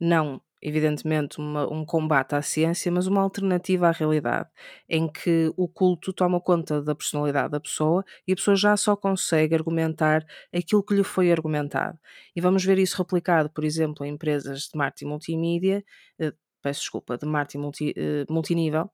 Não, 0.00 0.40
evidentemente, 0.60 1.38
uma, 1.38 1.72
um 1.72 1.84
combate 1.84 2.34
à 2.34 2.42
ciência, 2.42 2.90
mas 2.90 3.06
uma 3.06 3.20
alternativa 3.20 3.88
à 3.88 3.92
realidade, 3.92 4.48
em 4.88 5.06
que 5.10 5.52
o 5.56 5.68
culto 5.68 6.12
toma 6.12 6.40
conta 6.40 6.82
da 6.82 6.96
personalidade 6.96 7.50
da 7.52 7.60
pessoa 7.60 8.04
e 8.26 8.32
a 8.32 8.36
pessoa 8.36 8.56
já 8.56 8.76
só 8.76 8.96
consegue 8.96 9.54
argumentar 9.54 10.24
aquilo 10.52 10.82
que 10.82 10.94
lhe 10.94 11.04
foi 11.04 11.30
argumentado. 11.30 11.96
E 12.34 12.40
vamos 12.40 12.64
ver 12.64 12.78
isso 12.78 12.96
replicado, 12.98 13.50
por 13.50 13.64
exemplo, 13.64 14.04
em 14.04 14.14
empresas 14.14 14.62
de 14.62 14.76
marketing 14.76 15.06
multimídia, 15.06 15.84
eh, 16.18 16.32
peço 16.62 16.80
desculpa, 16.80 17.18
de 17.18 17.26
marketing 17.26 17.58
multi, 17.58 17.94
eh, 17.96 18.24
multinível, 18.30 18.90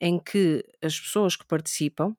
em 0.00 0.18
que 0.18 0.64
as 0.82 0.98
pessoas 1.00 1.36
que 1.36 1.46
participam 1.46 2.16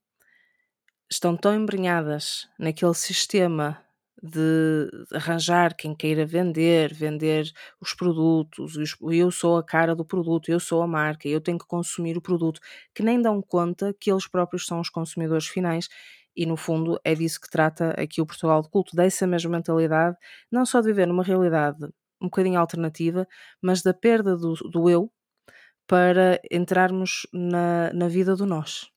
estão 1.12 1.36
tão 1.38 1.54
embrenhadas 1.56 2.48
naquele 2.60 2.94
sistema 2.94 3.80
de 4.22 4.90
arranjar 5.14 5.76
quem 5.76 5.94
queira 5.94 6.26
vender, 6.26 6.94
vender 6.94 7.52
os 7.82 7.94
produtos, 7.94 8.76
eu 9.12 9.30
sou 9.32 9.58
a 9.58 9.64
cara 9.64 9.94
do 9.94 10.06
produto, 10.06 10.50
eu 10.50 10.60
sou 10.62 10.82
a 10.82 10.88
marca, 10.88 11.28
eu 11.28 11.42
tenho 11.42 11.58
que 11.58 11.66
consumir 11.68 12.16
o 12.18 12.22
produto, 12.22 12.62
que 12.96 13.04
nem 13.04 13.22
dão 13.22 13.42
conta 13.42 13.94
que 14.00 14.10
eles 14.10 14.26
próprios 14.28 14.66
são 14.66 14.80
os 14.80 14.90
consumidores 14.90 15.48
finais. 15.48 15.90
E 16.36 16.46
no 16.46 16.56
fundo 16.58 17.00
é 17.04 17.14
disso 17.14 17.40
que 17.42 17.50
trata 17.50 17.92
aqui 18.02 18.22
o 18.22 18.26
Portugal 18.26 18.62
de 18.62 18.70
Culto, 18.70 18.96
dessa 18.96 19.28
mesma 19.28 19.52
mentalidade, 19.52 20.18
não 20.52 20.66
só 20.66 20.80
de 20.82 20.88
viver 20.88 21.06
numa 21.06 21.24
realidade 21.24 21.78
um 22.24 22.28
bocadinho 22.28 22.60
alternativa, 22.60 23.28
mas 23.62 23.82
da 23.84 23.94
perda 23.94 24.38
do, 24.38 24.54
do 24.56 24.90
eu 24.90 25.12
para 25.86 26.40
entrarmos 26.52 27.28
na, 27.34 27.92
na 27.94 28.08
vida 28.08 28.36
do 28.36 28.46
nós. 28.46 28.90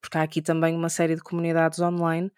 Porque 0.00 0.18
há 0.18 0.22
aqui 0.22 0.40
também 0.40 0.76
uma 0.76 0.88
série 0.88 1.16
de 1.16 1.22
comunidades 1.22 1.80
online 1.80 2.30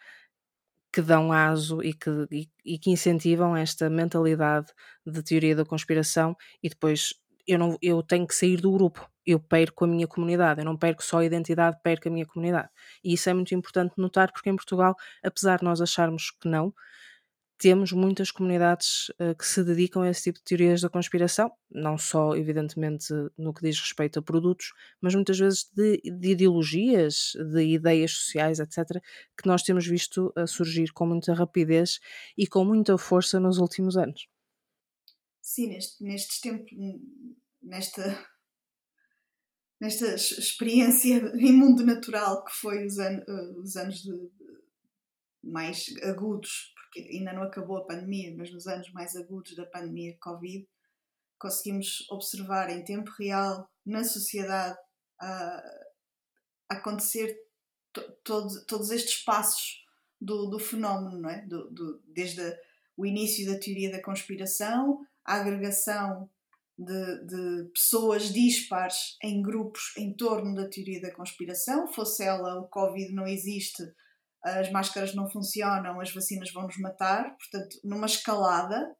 que 0.92 1.02
dão 1.02 1.30
aso 1.30 1.82
e 1.82 1.92
que, 1.92 2.10
e, 2.30 2.48
e 2.64 2.78
que 2.78 2.90
incentivam 2.90 3.54
esta 3.56 3.90
mentalidade 3.90 4.68
de 5.06 5.22
teoria 5.22 5.54
da 5.54 5.64
conspiração 5.64 6.34
e 6.62 6.70
depois 6.70 7.12
eu, 7.46 7.58
não, 7.58 7.76
eu 7.82 8.02
tenho 8.02 8.26
que 8.26 8.34
sair 8.34 8.60
do 8.60 8.72
grupo, 8.72 9.08
eu 9.24 9.38
perco 9.38 9.84
a 9.84 9.88
minha 9.88 10.06
comunidade, 10.06 10.60
eu 10.60 10.64
não 10.64 10.76
perco 10.76 11.04
só 11.04 11.18
a 11.18 11.24
identidade, 11.24 11.78
perco 11.82 12.08
a 12.08 12.10
minha 12.10 12.26
comunidade. 12.26 12.68
E 13.04 13.12
isso 13.12 13.28
é 13.28 13.34
muito 13.34 13.54
importante 13.54 13.94
notar 13.98 14.32
porque 14.32 14.50
em 14.50 14.56
Portugal, 14.56 14.96
apesar 15.22 15.58
de 15.58 15.64
nós 15.64 15.80
acharmos 15.80 16.30
que 16.30 16.48
não, 16.48 16.72
temos 17.58 17.92
muitas 17.92 18.30
comunidades 18.30 19.08
uh, 19.10 19.34
que 19.36 19.46
se 19.46 19.64
dedicam 19.64 20.02
a 20.02 20.10
esse 20.10 20.24
tipo 20.24 20.38
de 20.38 20.44
teorias 20.44 20.80
da 20.80 20.90
conspiração, 20.90 21.50
não 21.70 21.96
só, 21.96 22.36
evidentemente, 22.36 23.12
no 23.36 23.52
que 23.52 23.62
diz 23.62 23.80
respeito 23.80 24.18
a 24.18 24.22
produtos, 24.22 24.72
mas 25.00 25.14
muitas 25.14 25.38
vezes 25.38 25.70
de, 25.74 26.00
de 26.02 26.30
ideologias, 26.30 27.32
de 27.34 27.62
ideias 27.62 28.12
sociais, 28.12 28.60
etc., 28.60 29.02
que 29.36 29.46
nós 29.46 29.62
temos 29.62 29.86
visto 29.86 30.32
a 30.36 30.46
surgir 30.46 30.92
com 30.92 31.06
muita 31.06 31.32
rapidez 31.32 31.98
e 32.36 32.46
com 32.46 32.64
muita 32.64 32.98
força 32.98 33.40
nos 33.40 33.58
últimos 33.58 33.96
anos. 33.96 34.28
Sim, 35.40 35.68
neste, 35.68 36.02
nestes 36.04 36.40
tempos, 36.40 36.70
nesta, 37.62 38.26
nesta 39.80 40.14
experiência 40.14 41.32
em 41.38 41.52
mundo 41.52 41.84
natural 41.84 42.44
que 42.44 42.52
foi 42.52 42.84
os, 42.84 42.98
an, 42.98 43.24
uh, 43.26 43.60
os 43.60 43.76
anos 43.76 44.02
de 44.02 44.12
mais 45.42 45.94
agudos 46.02 46.74
porque 46.96 47.16
ainda 47.16 47.32
não 47.32 47.42
acabou 47.42 47.78
a 47.78 47.84
pandemia, 47.84 48.34
mas 48.36 48.50
nos 48.50 48.66
anos 48.66 48.90
mais 48.92 49.14
agudos 49.14 49.54
da 49.54 49.66
pandemia 49.66 50.16
Covid, 50.18 50.66
conseguimos 51.38 52.06
observar 52.10 52.70
em 52.70 52.82
tempo 52.82 53.10
real 53.18 53.70
na 53.84 54.02
sociedade 54.02 54.78
a, 55.20 55.62
acontecer 56.68 57.36
to, 57.92 58.00
todo, 58.24 58.64
todos 58.66 58.90
estes 58.90 59.22
passos 59.22 59.84
do, 60.20 60.46
do 60.46 60.58
fenómeno, 60.58 61.18
não 61.18 61.30
é? 61.30 61.42
Do, 61.42 61.70
do, 61.70 62.02
desde 62.06 62.58
o 62.96 63.04
início 63.04 63.46
da 63.46 63.58
teoria 63.58 63.90
da 63.90 64.02
conspiração, 64.02 65.06
a 65.24 65.34
agregação 65.34 66.30
de, 66.78 67.24
de, 67.26 67.70
pessoas 67.74 68.32
dispares 68.32 69.16
em 69.22 69.42
grupos 69.42 69.92
em 69.96 70.14
torno 70.14 70.54
da 70.54 70.68
teoria 70.68 71.00
da 71.00 71.14
conspiração, 71.14 71.86
fosse 71.86 72.22
ela 72.22 72.58
o 72.58 72.68
Covid 72.68 73.12
não 73.12 73.26
existe, 73.26 73.82
as 74.46 74.70
máscaras 74.70 75.14
não 75.14 75.28
funcionam, 75.28 76.00
as 76.00 76.14
vacinas 76.14 76.52
vão 76.52 76.64
nos 76.64 76.78
matar, 76.78 77.36
portanto, 77.36 77.76
numa 77.82 78.06
escalada. 78.06 78.94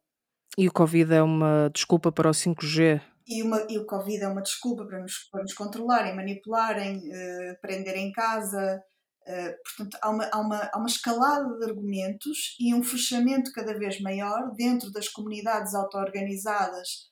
E 0.57 0.67
o 0.67 0.73
Covid 0.73 1.13
é 1.13 1.21
uma 1.21 1.69
desculpa 1.73 2.11
para 2.11 2.29
o 2.29 2.33
5G. 2.33 3.01
E, 3.27 3.43
uma, 3.43 3.65
e 3.69 3.77
o 3.77 3.85
Covid 3.85 4.23
é 4.23 4.27
uma 4.27 4.41
desculpa 4.41 4.85
para 4.85 4.99
nos, 4.99 5.29
para 5.31 5.41
nos 5.41 5.53
controlarem, 5.53 6.15
manipularem, 6.15 6.97
uh, 6.97 7.61
prenderem 7.61 8.09
em 8.09 8.11
casa. 8.11 8.81
Uh, 9.27 9.53
portanto, 9.63 9.97
há 10.01 10.09
uma, 10.09 10.29
há, 10.31 10.39
uma, 10.39 10.69
há 10.73 10.77
uma 10.77 10.87
escalada 10.87 11.57
de 11.57 11.65
argumentos 11.65 12.55
e 12.59 12.73
um 12.73 12.83
fechamento 12.83 13.51
cada 13.53 13.77
vez 13.77 14.01
maior 14.01 14.51
dentro 14.55 14.91
das 14.91 15.07
comunidades 15.09 15.73
auto-organizadas 15.75 17.07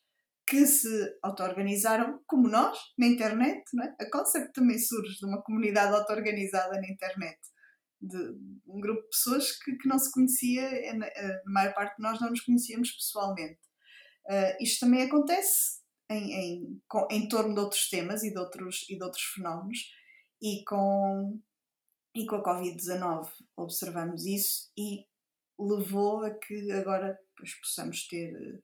que 0.48 0.66
se 0.66 0.88
auto-organizaram, 1.24 2.20
como 2.28 2.48
nós, 2.48 2.78
na 2.98 3.08
internet. 3.08 3.64
Não 3.74 3.84
é? 3.84 3.96
A 4.00 4.10
concept 4.10 4.54
também 4.54 4.78
surge 4.78 5.18
de 5.20 5.26
uma 5.26 5.42
comunidade 5.42 5.94
auto-organizada 5.94 6.80
na 6.80 6.88
internet 6.88 7.38
de 8.02 8.18
um 8.68 8.80
grupo 8.80 9.02
de 9.02 9.10
pessoas 9.10 9.52
que, 9.60 9.76
que 9.78 9.88
não 9.88 9.98
se 9.98 10.12
conhecia, 10.12 10.62
eh, 10.62 11.42
a 11.46 11.50
maior 11.50 11.74
parte 11.74 11.98
de 11.98 12.04
nós 12.04 12.20
não 12.20 12.30
nos 12.30 12.42
conhecíamos 12.42 12.92
pessoalmente. 12.92 13.60
Uh, 14.28 14.64
isto 14.64 14.80
também 14.80 15.04
acontece 15.04 15.82
em, 16.10 16.34
em, 16.34 16.82
em 17.12 17.28
torno 17.28 17.54
de 17.54 17.60
outros 17.60 17.90
temas 17.90 18.24
e 18.24 18.32
de 18.32 18.40
outros, 18.40 18.86
e 18.90 18.98
de 18.98 19.04
outros 19.04 19.24
fenómenos, 19.24 19.78
e 20.42 20.64
com, 20.66 21.40
e 22.16 22.26
com 22.26 22.36
a 22.36 22.44
Covid-19 22.44 23.30
observamos 23.56 24.26
isso 24.26 24.72
e 24.78 25.06
levou 25.60 26.24
a 26.24 26.32
que 26.32 26.72
agora 26.72 27.18
pois, 27.38 27.54
possamos 27.60 28.08
ter 28.08 28.34
eh, 28.36 28.60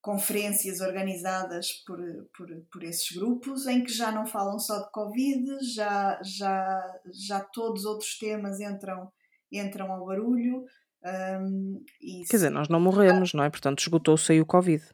conferências 0.00 0.80
organizadas 0.80 1.72
por, 1.86 1.98
por, 2.36 2.48
por 2.70 2.84
esses 2.84 3.10
grupos, 3.16 3.66
em 3.66 3.82
que 3.82 3.92
já 3.92 4.12
não 4.12 4.26
falam 4.26 4.58
só 4.58 4.78
de 4.80 4.90
Covid, 4.92 5.58
já, 5.74 6.20
já, 6.22 7.00
já 7.12 7.40
todos 7.40 7.84
outros 7.84 8.16
temas 8.18 8.60
entram, 8.60 9.10
entram 9.50 9.92
ao 9.92 10.06
barulho. 10.06 10.64
Um, 11.04 11.84
Quer 12.28 12.36
dizer, 12.36 12.50
nós 12.50 12.68
não 12.68 12.80
morremos, 12.80 13.32
não 13.32 13.44
é? 13.44 13.50
Portanto, 13.50 13.80
esgotou-se 13.80 14.32
aí 14.32 14.40
o 14.40 14.46
Covid. 14.46 14.84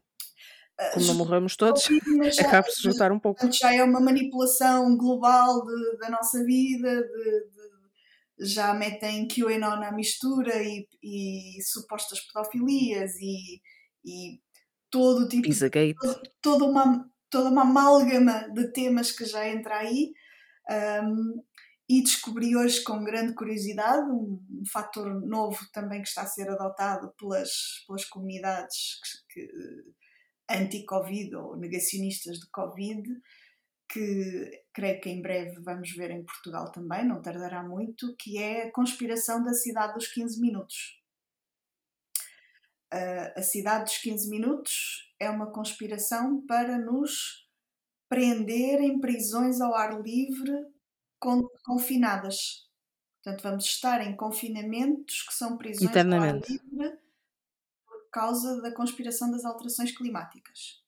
Ah, 0.78 0.90
Como 0.94 1.06
não 1.06 1.14
morremos 1.14 1.54
todos, 1.54 1.86
acaba 2.40 2.68
se 2.68 2.80
esgotar 2.80 3.12
um 3.12 3.18
pouco. 3.18 3.50
Já 3.52 3.72
é 3.72 3.82
uma 3.82 4.00
manipulação 4.00 4.96
global 4.96 5.64
de, 5.64 5.98
da 5.98 6.10
nossa 6.10 6.42
vida, 6.44 7.02
de, 7.02 7.40
de, 8.40 8.46
já 8.46 8.74
metem 8.74 9.28
QAnon 9.28 9.76
na 9.76 9.92
mistura 9.92 10.62
e, 10.62 10.88
e 11.02 11.62
supostas 11.62 12.20
pedofilias 12.20 13.12
e, 13.20 13.60
e 14.04 14.40
todo 14.94 15.28
tipo 15.28 15.42
Pizzagate. 15.42 15.96
toda 16.40 16.64
uma 16.66 17.04
toda 17.28 17.50
uma 17.50 17.62
amálgama 17.62 18.48
de 18.54 18.70
temas 18.70 19.10
que 19.10 19.24
já 19.24 19.48
entra 19.48 19.78
aí 19.78 20.12
um, 21.02 21.42
e 21.88 22.00
descobri 22.00 22.56
hoje 22.56 22.80
com 22.84 23.02
grande 23.02 23.34
curiosidade 23.34 24.08
um, 24.08 24.40
um 24.48 24.62
fator 24.72 25.20
novo 25.26 25.58
também 25.72 26.00
que 26.00 26.06
está 26.06 26.22
a 26.22 26.26
ser 26.26 26.48
adotado 26.48 27.12
pelas, 27.18 27.50
pelas 27.88 28.04
comunidades 28.04 29.00
que, 29.32 29.40
que, 29.40 29.52
anti-Covid 30.48 31.34
ou 31.34 31.56
negacionistas 31.56 32.38
de 32.38 32.48
Covid 32.52 33.02
que 33.88 34.62
creio 34.72 35.00
que 35.00 35.10
em 35.10 35.20
breve 35.20 35.60
vamos 35.60 35.90
ver 35.90 36.12
em 36.12 36.24
Portugal 36.24 36.70
também, 36.70 37.04
não 37.04 37.20
tardará 37.20 37.64
muito, 37.64 38.14
que 38.16 38.38
é 38.38 38.68
a 38.68 38.72
conspiração 38.72 39.42
da 39.42 39.54
cidade 39.54 39.94
dos 39.94 40.06
15 40.06 40.40
minutos 40.40 41.03
a 43.36 43.42
cidade 43.42 43.84
dos 43.84 43.98
15 43.98 44.28
minutos 44.30 45.12
é 45.18 45.28
uma 45.28 45.50
conspiração 45.50 46.44
para 46.46 46.78
nos 46.78 47.48
prender 48.08 48.80
em 48.80 49.00
prisões 49.00 49.60
ao 49.60 49.74
ar 49.74 50.00
livre 50.00 50.52
confinadas. 51.64 52.68
Portanto, 53.22 53.42
vamos 53.42 53.64
estar 53.64 54.06
em 54.06 54.14
confinamentos 54.14 55.22
que 55.22 55.34
são 55.34 55.56
prisões 55.56 55.96
ao 55.96 56.22
ar 56.22 56.40
livre 56.40 56.98
por 57.86 58.10
causa 58.12 58.60
da 58.60 58.72
conspiração 58.72 59.30
das 59.30 59.44
alterações 59.44 59.96
climáticas. 59.96 60.84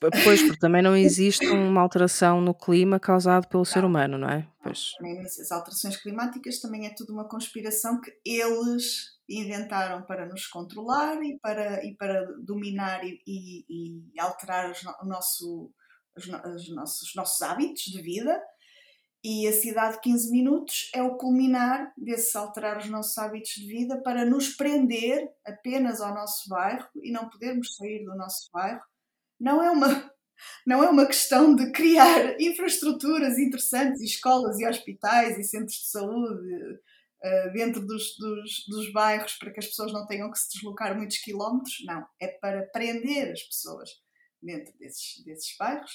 Pois, 0.00 0.42
porque 0.42 0.58
também 0.58 0.82
não 0.82 0.96
existe 0.96 1.46
uma 1.46 1.80
alteração 1.80 2.40
no 2.40 2.52
clima 2.52 3.00
causada 3.00 3.46
pelo 3.46 3.60
não, 3.60 3.64
ser 3.64 3.84
humano, 3.84 4.18
não 4.18 4.28
é? 4.28 4.46
Pois. 4.62 4.92
As 5.40 5.50
alterações 5.50 5.96
climáticas 5.96 6.58
também 6.60 6.86
é 6.86 6.94
tudo 6.94 7.12
uma 7.12 7.26
conspiração 7.26 8.00
que 8.00 8.12
eles 8.24 9.13
inventaram 9.28 10.02
para 10.02 10.26
nos 10.26 10.46
controlar 10.46 11.22
e 11.22 11.38
para, 11.38 11.84
e 11.84 11.94
para 11.96 12.26
dominar 12.42 13.04
e, 13.04 13.20
e, 13.26 13.64
e 14.14 14.20
alterar 14.20 14.70
os, 14.70 14.82
o 14.84 15.06
nosso, 15.06 15.72
os, 16.16 16.24
os, 16.24 16.74
nossos, 16.74 17.08
os 17.08 17.14
nossos 17.14 17.42
hábitos 17.42 17.84
de 17.84 18.02
vida. 18.02 18.40
E 19.26 19.48
a 19.48 19.52
cidade 19.52 19.94
de 19.94 20.00
15 20.02 20.30
minutos 20.30 20.90
é 20.94 21.02
o 21.02 21.16
culminar 21.16 21.92
desse 21.96 22.36
alterar 22.36 22.76
os 22.76 22.90
nossos 22.90 23.16
hábitos 23.16 23.52
de 23.52 23.66
vida 23.66 24.02
para 24.02 24.22
nos 24.26 24.50
prender 24.50 25.26
apenas 25.46 26.02
ao 26.02 26.14
nosso 26.14 26.46
bairro 26.48 26.86
e 27.02 27.10
não 27.10 27.30
podermos 27.30 27.74
sair 27.74 28.04
do 28.04 28.14
nosso 28.16 28.50
bairro 28.52 28.82
não 29.40 29.62
é 29.62 29.70
uma 29.70 30.12
não 30.66 30.82
é 30.82 30.90
uma 30.90 31.06
questão 31.06 31.54
de 31.54 31.70
criar 31.70 32.36
infraestruturas 32.40 33.38
interessantes, 33.38 34.00
e 34.00 34.04
escolas 34.04 34.58
e 34.58 34.66
hospitais 34.66 35.38
e 35.38 35.44
centros 35.44 35.76
de 35.76 35.90
saúde 35.90 36.80
uh, 37.24 37.52
dentro 37.52 37.84
dos, 37.86 38.16
dos, 38.18 38.64
dos, 38.68 38.92
bairros 38.92 39.34
para 39.38 39.50
que 39.52 39.60
as 39.60 39.66
pessoas 39.66 39.92
não 39.92 40.06
tenham 40.06 40.30
que 40.30 40.38
se 40.38 40.50
deslocar 40.52 40.96
muitos 40.96 41.18
quilómetros. 41.18 41.76
Não, 41.84 42.06
é 42.20 42.28
para 42.28 42.62
prender 42.66 43.32
as 43.32 43.42
pessoas 43.42 43.90
dentro 44.42 44.72
desses, 44.78 45.24
desses 45.24 45.56
bairros. 45.58 45.90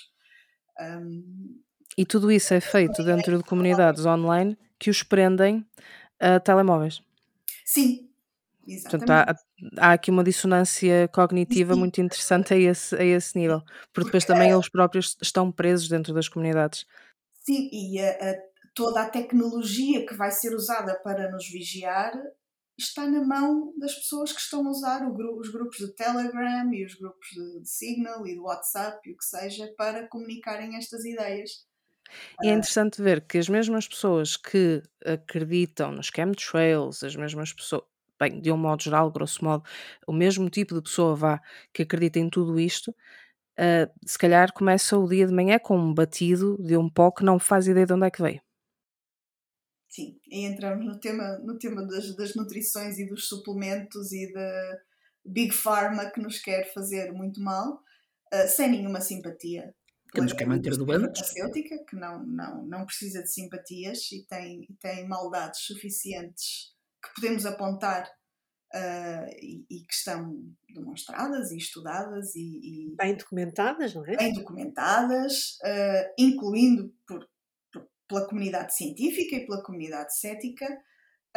Um, 0.80 1.62
e 1.98 2.06
tudo 2.06 2.32
isso 2.32 2.54
é 2.54 2.62
feito 2.62 3.04
dentro 3.04 3.38
de 3.38 3.44
comunidades 3.44 4.06
online 4.06 4.58
que 4.80 4.90
os 4.90 5.04
prendem 5.04 5.66
a 6.20 6.40
telemóveis. 6.40 7.02
Sim, 7.66 8.10
Exatamente. 8.70 9.08
Portanto, 9.08 9.10
há, 9.80 9.88
há, 9.88 9.94
aqui 9.94 10.12
uma 10.12 10.24
dissonância 10.24 11.08
cognitiva 11.08 11.74
Sim. 11.74 11.80
muito 11.80 12.00
interessante 12.00 12.54
a 12.54 12.58
esse, 12.58 12.96
a 12.96 13.04
esse 13.04 13.38
nível, 13.38 13.64
porque 13.92 14.10
depois 14.10 14.26
também 14.26 14.52
eles 14.52 14.70
próprios 14.70 15.18
estão 15.22 15.52
presos 15.52 15.90
dentro 15.90 16.14
das 16.14 16.30
comunidades. 16.30 16.86
Sim, 17.42 17.68
e 17.72 18.00
a, 18.00 18.12
a, 18.12 18.36
toda 18.80 19.02
a 19.02 19.10
tecnologia 19.10 20.06
que 20.06 20.14
vai 20.14 20.32
ser 20.32 20.56
usada 20.56 20.98
para 21.04 21.30
nos 21.30 21.46
vigiar 21.50 22.14
está 22.78 23.06
na 23.06 23.22
mão 23.22 23.74
das 23.78 23.94
pessoas 23.94 24.32
que 24.32 24.40
estão 24.40 24.66
a 24.66 24.70
usar 24.70 25.06
os 25.06 25.52
grupos 25.52 25.80
de 25.80 25.94
Telegram 25.94 26.74
e 26.74 26.86
os 26.86 26.96
grupos 26.96 27.28
de, 27.34 27.60
de 27.60 27.70
Signal 27.70 28.26
e 28.26 28.36
do 28.36 28.44
WhatsApp 28.44 28.98
e 29.06 29.12
o 29.12 29.18
que 29.18 29.26
seja 29.26 29.68
para 29.78 30.08
comunicarem 30.08 30.78
estas 30.78 31.04
ideias. 31.04 31.68
É 32.42 32.48
interessante 32.48 33.02
ver 33.02 33.20
que 33.28 33.38
as 33.38 33.50
mesmas 33.50 33.86
pessoas 33.86 34.38
que 34.38 34.82
acreditam 35.06 35.92
nos 35.92 36.08
chemtrails, 36.08 37.04
as 37.04 37.18
mesmas 37.18 37.52
pessoas, 37.52 37.84
bem, 38.18 38.40
de 38.40 38.50
um 38.50 38.56
modo 38.56 38.82
geral, 38.82 39.12
grosso 39.12 39.44
modo, 39.44 39.66
o 40.08 40.14
mesmo 40.14 40.50
tipo 40.50 40.74
de 40.74 40.82
pessoa 40.82 41.18
vá 41.18 41.42
que 41.74 41.84
acredita 41.84 42.18
em 42.18 42.30
tudo 42.30 42.58
isto, 42.58 42.92
uh, 42.92 43.92
se 44.06 44.18
calhar 44.18 44.54
começa 44.54 44.98
o 44.98 45.06
dia 45.06 45.28
de 45.28 45.34
manhã 45.34 45.60
com 45.60 45.78
um 45.78 45.94
batido 45.94 46.56
de 46.64 46.78
um 46.78 46.90
pó 46.90 47.12
que 47.12 47.26
não 47.26 47.38
faz 47.38 47.68
ideia 47.68 47.86
de 47.86 47.92
onde 47.92 48.08
é 48.08 48.10
que 48.10 48.22
veio. 48.22 48.42
Sim, 49.90 50.20
e 50.28 50.46
entramos 50.46 50.86
no 50.86 51.00
tema, 51.00 51.40
no 51.40 51.58
tema 51.58 51.86
das, 51.86 52.16
das 52.16 52.36
nutrições 52.36 53.00
e 53.00 53.08
dos 53.08 53.28
suplementos 53.28 54.12
e 54.12 54.32
da 54.32 54.80
Big 55.26 55.52
Pharma 55.52 56.10
que 56.12 56.22
nos 56.22 56.40
quer 56.40 56.72
fazer 56.72 57.12
muito 57.12 57.42
mal, 57.42 57.82
uh, 58.34 58.48
sem 58.48 58.70
nenhuma 58.70 59.02
simpatia. 59.02 59.74
Que 60.14 60.22
nos 60.22 60.34
quer 60.34 60.48
manter 60.48 60.78
doentes. 60.78 61.20
farmacêutica, 61.20 61.84
que 61.86 61.96
não, 61.96 62.24
não, 62.24 62.66
não 62.66 62.86
precisa 62.86 63.24
de 63.24 63.32
simpatias 63.32 64.12
e 64.12 64.26
tem, 64.28 64.68
tem 64.80 65.08
maldades 65.08 65.62
suficientes 65.62 66.74
que 67.02 67.14
podemos 67.16 67.46
apontar 67.46 68.10
uh, 68.74 69.30
e, 69.42 69.66
e, 69.70 69.84
que 69.84 69.94
estão 69.94 70.44
demonstradas 70.74 71.52
e 71.52 71.58
estudadas 71.58 72.36
e, 72.36 72.42
e 72.92 72.96
bem 72.96 73.16
documentadas, 73.16 73.94
não 73.94 74.06
é? 74.06 74.18
Bem 74.18 74.34
documentadas, 74.34 75.58
uh, 75.64 76.14
incluindo 76.18 76.94
por, 77.08 77.20
por, 77.20 77.30
pela 78.10 78.28
comunidade 78.28 78.76
científica 78.76 79.38
e 79.38 79.46
pela 79.46 79.64
comunidade 79.64 80.18
cética, 80.18 80.66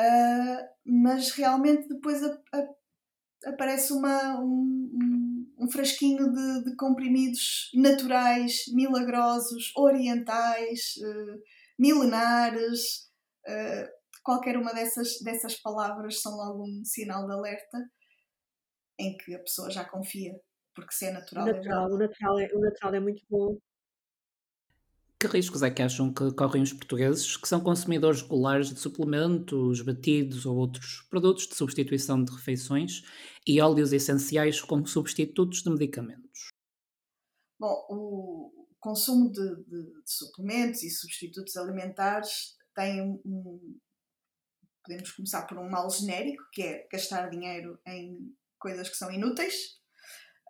uh, 0.00 0.68
mas 0.84 1.30
realmente 1.30 1.86
depois 1.86 2.20
a, 2.24 2.36
a, 2.54 3.50
aparece 3.50 3.92
uma, 3.92 4.40
um, 4.40 5.46
um 5.60 5.70
frasquinho 5.70 6.32
de, 6.32 6.64
de, 6.64 6.76
comprimidos 6.76 7.70
naturais, 7.74 8.64
milagrosos, 8.72 9.70
orientais, 9.76 10.94
milenares 11.78 13.12
qualquer 14.22 14.56
uma 14.56 14.72
dessas, 14.72 15.20
dessas 15.20 15.60
palavras 15.60 16.20
são 16.20 16.32
logo 16.36 16.64
um 16.64 16.84
sinal 16.84 17.26
de 17.26 17.32
alerta 17.32 17.78
em 18.98 19.16
que 19.16 19.34
a 19.34 19.38
pessoa 19.38 19.70
já 19.70 19.84
confia, 19.84 20.32
porque 20.74 20.94
se 20.94 21.06
é 21.06 21.12
natural. 21.12 21.44
O 21.44 21.52
natural, 21.52 21.88
é 21.88 21.92
o 21.92 21.98
natural, 21.98 22.38
é, 22.38 22.48
o 22.54 22.60
natural 22.60 22.94
é 22.94 23.00
muito 23.00 23.22
bom. 23.28 23.58
Que 25.22 25.28
riscos 25.28 25.62
é 25.62 25.70
que 25.70 25.80
acham 25.80 26.12
que 26.12 26.32
correm 26.32 26.64
os 26.64 26.72
portugueses 26.72 27.36
que 27.36 27.46
são 27.46 27.60
consumidores 27.60 28.22
regulares 28.22 28.70
de 28.70 28.80
suplementos, 28.80 29.80
batidos 29.80 30.44
ou 30.44 30.56
outros 30.56 31.02
produtos 31.08 31.46
de 31.46 31.54
substituição 31.54 32.24
de 32.24 32.32
refeições 32.32 33.04
e 33.46 33.60
óleos 33.60 33.92
essenciais 33.92 34.60
como 34.60 34.84
substitutos 34.84 35.62
de 35.62 35.70
medicamentos? 35.70 36.48
Bom, 37.56 37.86
o 37.88 38.66
consumo 38.80 39.30
de, 39.30 39.48
de, 39.62 40.02
de 40.02 40.12
suplementos 40.12 40.82
e 40.82 40.90
substitutos 40.90 41.56
alimentares 41.56 42.56
tem 42.74 43.00
um, 43.24 43.78
podemos 44.84 45.12
começar 45.12 45.46
por 45.46 45.56
um 45.56 45.70
mal 45.70 45.88
genérico, 45.88 46.42
que 46.52 46.62
é 46.62 46.88
gastar 46.90 47.30
dinheiro 47.30 47.78
em 47.86 48.34
coisas 48.58 48.88
que 48.88 48.96
são 48.96 49.08
inúteis. 49.08 49.78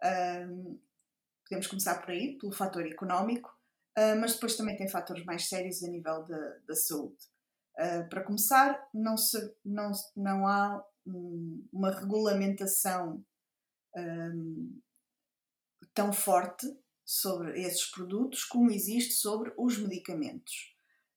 Um, 0.02 0.80
podemos 1.44 1.66
começar 1.66 2.00
por 2.00 2.12
aí, 2.12 2.38
pelo 2.38 2.52
fator 2.52 2.86
económico, 2.86 3.50
uh, 3.98 4.20
mas 4.20 4.34
depois 4.34 4.56
também 4.56 4.76
tem 4.76 4.88
fatores 4.88 5.24
mais 5.24 5.48
sérios 5.48 5.82
a 5.82 5.88
nível 5.88 6.24
da, 6.24 6.56
da 6.66 6.74
saúde. 6.74 7.16
Uh, 7.78 8.08
para 8.08 8.22
começar, 8.22 8.88
não, 8.92 9.16
se, 9.16 9.38
não, 9.64 9.92
não 10.16 10.46
há 10.46 10.84
um, 11.06 11.66
uma 11.72 11.90
regulamentação 11.90 13.24
um, 13.96 14.80
tão 15.94 16.12
forte 16.12 16.66
sobre 17.04 17.60
esses 17.60 17.90
produtos 17.90 18.44
como 18.44 18.70
existe 18.70 19.14
sobre 19.14 19.52
os 19.58 19.78
medicamentos. 19.78 20.74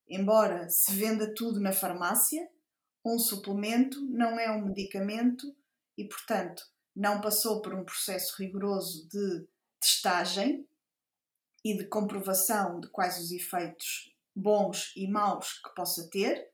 Embora 0.07 0.69
se 0.69 0.93
venda 0.93 1.33
tudo 1.33 1.59
na 1.59 1.71
farmácia, 1.71 2.47
um 3.05 3.17
suplemento 3.17 4.01
não 4.09 4.39
é 4.39 4.51
um 4.51 4.65
medicamento 4.65 5.55
e, 5.97 6.07
portanto, 6.07 6.63
não 6.95 7.21
passou 7.21 7.61
por 7.61 7.73
um 7.73 7.83
processo 7.83 8.35
rigoroso 8.41 9.07
de 9.09 9.47
testagem 9.79 10.67
e 11.65 11.75
de 11.75 11.87
comprovação 11.87 12.79
de 12.79 12.87
quais 12.89 13.17
os 13.17 13.31
efeitos 13.31 14.13
bons 14.35 14.93
e 14.95 15.07
maus 15.07 15.59
que 15.63 15.73
possa 15.73 16.07
ter. 16.11 16.47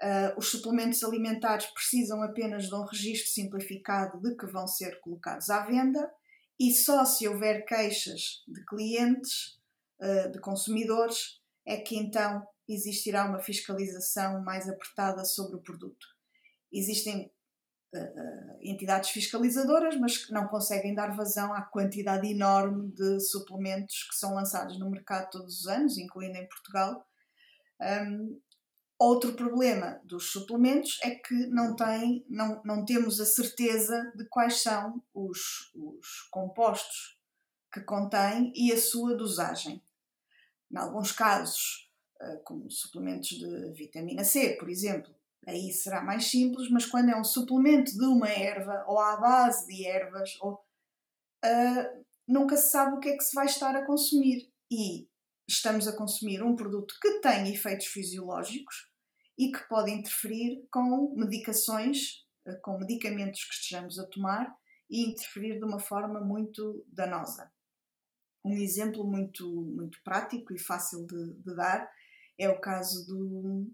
Uh, 0.00 0.38
os 0.38 0.50
suplementos 0.50 1.04
alimentares 1.04 1.66
precisam 1.66 2.22
apenas 2.22 2.68
de 2.68 2.74
um 2.74 2.84
registro 2.84 3.30
simplificado 3.30 4.18
de 4.22 4.34
que 4.36 4.46
vão 4.46 4.66
ser 4.66 4.98
colocados 5.00 5.50
à 5.50 5.66
venda 5.66 6.10
e 6.58 6.72
só 6.72 7.04
se 7.04 7.28
houver 7.28 7.66
queixas 7.66 8.42
de 8.48 8.64
clientes, 8.64 9.58
uh, 10.00 10.32
de 10.32 10.40
consumidores, 10.40 11.42
é 11.66 11.76
que 11.76 11.96
então 11.96 12.42
existirá 12.66 13.28
uma 13.28 13.40
fiscalização 13.40 14.42
mais 14.42 14.66
apertada 14.66 15.26
sobre 15.26 15.56
o 15.56 15.62
produto. 15.62 16.06
Existem 16.72 17.30
uh, 17.94 18.58
entidades 18.60 19.10
fiscalizadoras, 19.10 19.96
mas 19.98 20.18
que 20.18 20.32
não 20.32 20.46
conseguem 20.48 20.94
dar 20.94 21.16
vazão 21.16 21.52
à 21.52 21.62
quantidade 21.62 22.28
enorme 22.30 22.92
de 22.92 23.20
suplementos 23.20 24.08
que 24.08 24.16
são 24.16 24.34
lançados 24.34 24.78
no 24.78 24.90
mercado 24.90 25.30
todos 25.30 25.60
os 25.60 25.66
anos, 25.66 25.98
incluindo 25.98 26.38
em 26.38 26.48
Portugal. 26.48 27.06
Um, 27.80 28.40
outro 28.98 29.34
problema 29.34 30.00
dos 30.04 30.32
suplementos 30.32 30.98
é 31.02 31.10
que 31.10 31.34
não, 31.46 31.76
tem, 31.76 32.24
não, 32.28 32.60
não 32.64 32.84
temos 32.84 33.20
a 33.20 33.26
certeza 33.26 34.12
de 34.16 34.24
quais 34.28 34.62
são 34.62 35.02
os, 35.14 35.72
os 35.74 36.28
compostos 36.30 37.18
que 37.72 37.80
contém 37.82 38.52
e 38.56 38.72
a 38.72 38.78
sua 38.78 39.14
dosagem. 39.14 39.82
Em 40.70 40.76
alguns 40.76 41.12
casos, 41.12 41.88
eh, 42.20 42.36
como 42.44 42.68
suplementos 42.70 43.28
de 43.28 43.72
vitamina 43.74 44.24
C, 44.24 44.56
por 44.58 44.68
exemplo. 44.68 45.14
Aí 45.48 45.72
será 45.72 46.02
mais 46.02 46.30
simples, 46.30 46.70
mas 46.70 46.84
quando 46.84 47.08
é 47.08 47.18
um 47.18 47.24
suplemento 47.24 47.96
de 47.96 48.04
uma 48.04 48.28
erva 48.28 48.84
ou 48.86 48.98
à 48.98 49.16
base 49.16 49.66
de 49.66 49.86
ervas, 49.86 50.36
ou, 50.42 50.52
uh, 51.42 52.04
nunca 52.28 52.54
se 52.54 52.70
sabe 52.70 52.96
o 52.96 53.00
que 53.00 53.08
é 53.08 53.16
que 53.16 53.24
se 53.24 53.34
vai 53.34 53.46
estar 53.46 53.74
a 53.74 53.86
consumir. 53.86 54.52
E 54.70 55.08
estamos 55.48 55.88
a 55.88 55.96
consumir 55.96 56.42
um 56.42 56.54
produto 56.54 56.94
que 57.00 57.20
tem 57.20 57.50
efeitos 57.50 57.86
fisiológicos 57.86 58.92
e 59.38 59.50
que 59.50 59.66
pode 59.70 59.90
interferir 59.90 60.68
com 60.70 61.14
medicações, 61.16 62.26
eh, 62.46 62.56
com 62.56 62.76
medicamentos 62.78 63.42
que 63.44 63.54
estejamos 63.54 63.98
a 63.98 64.06
tomar 64.06 64.54
e 64.90 65.08
interferir 65.08 65.58
de 65.58 65.64
uma 65.64 65.80
forma 65.80 66.20
muito 66.20 66.84
danosa. 66.88 67.50
Um 68.44 68.52
exemplo 68.52 69.02
muito, 69.04 69.48
muito 69.48 69.98
prático 70.02 70.52
e 70.52 70.58
fácil 70.58 71.06
de, 71.06 71.34
de 71.42 71.56
dar 71.56 71.90
é 72.36 72.50
o 72.50 72.60
caso 72.60 73.06
do, 73.06 73.72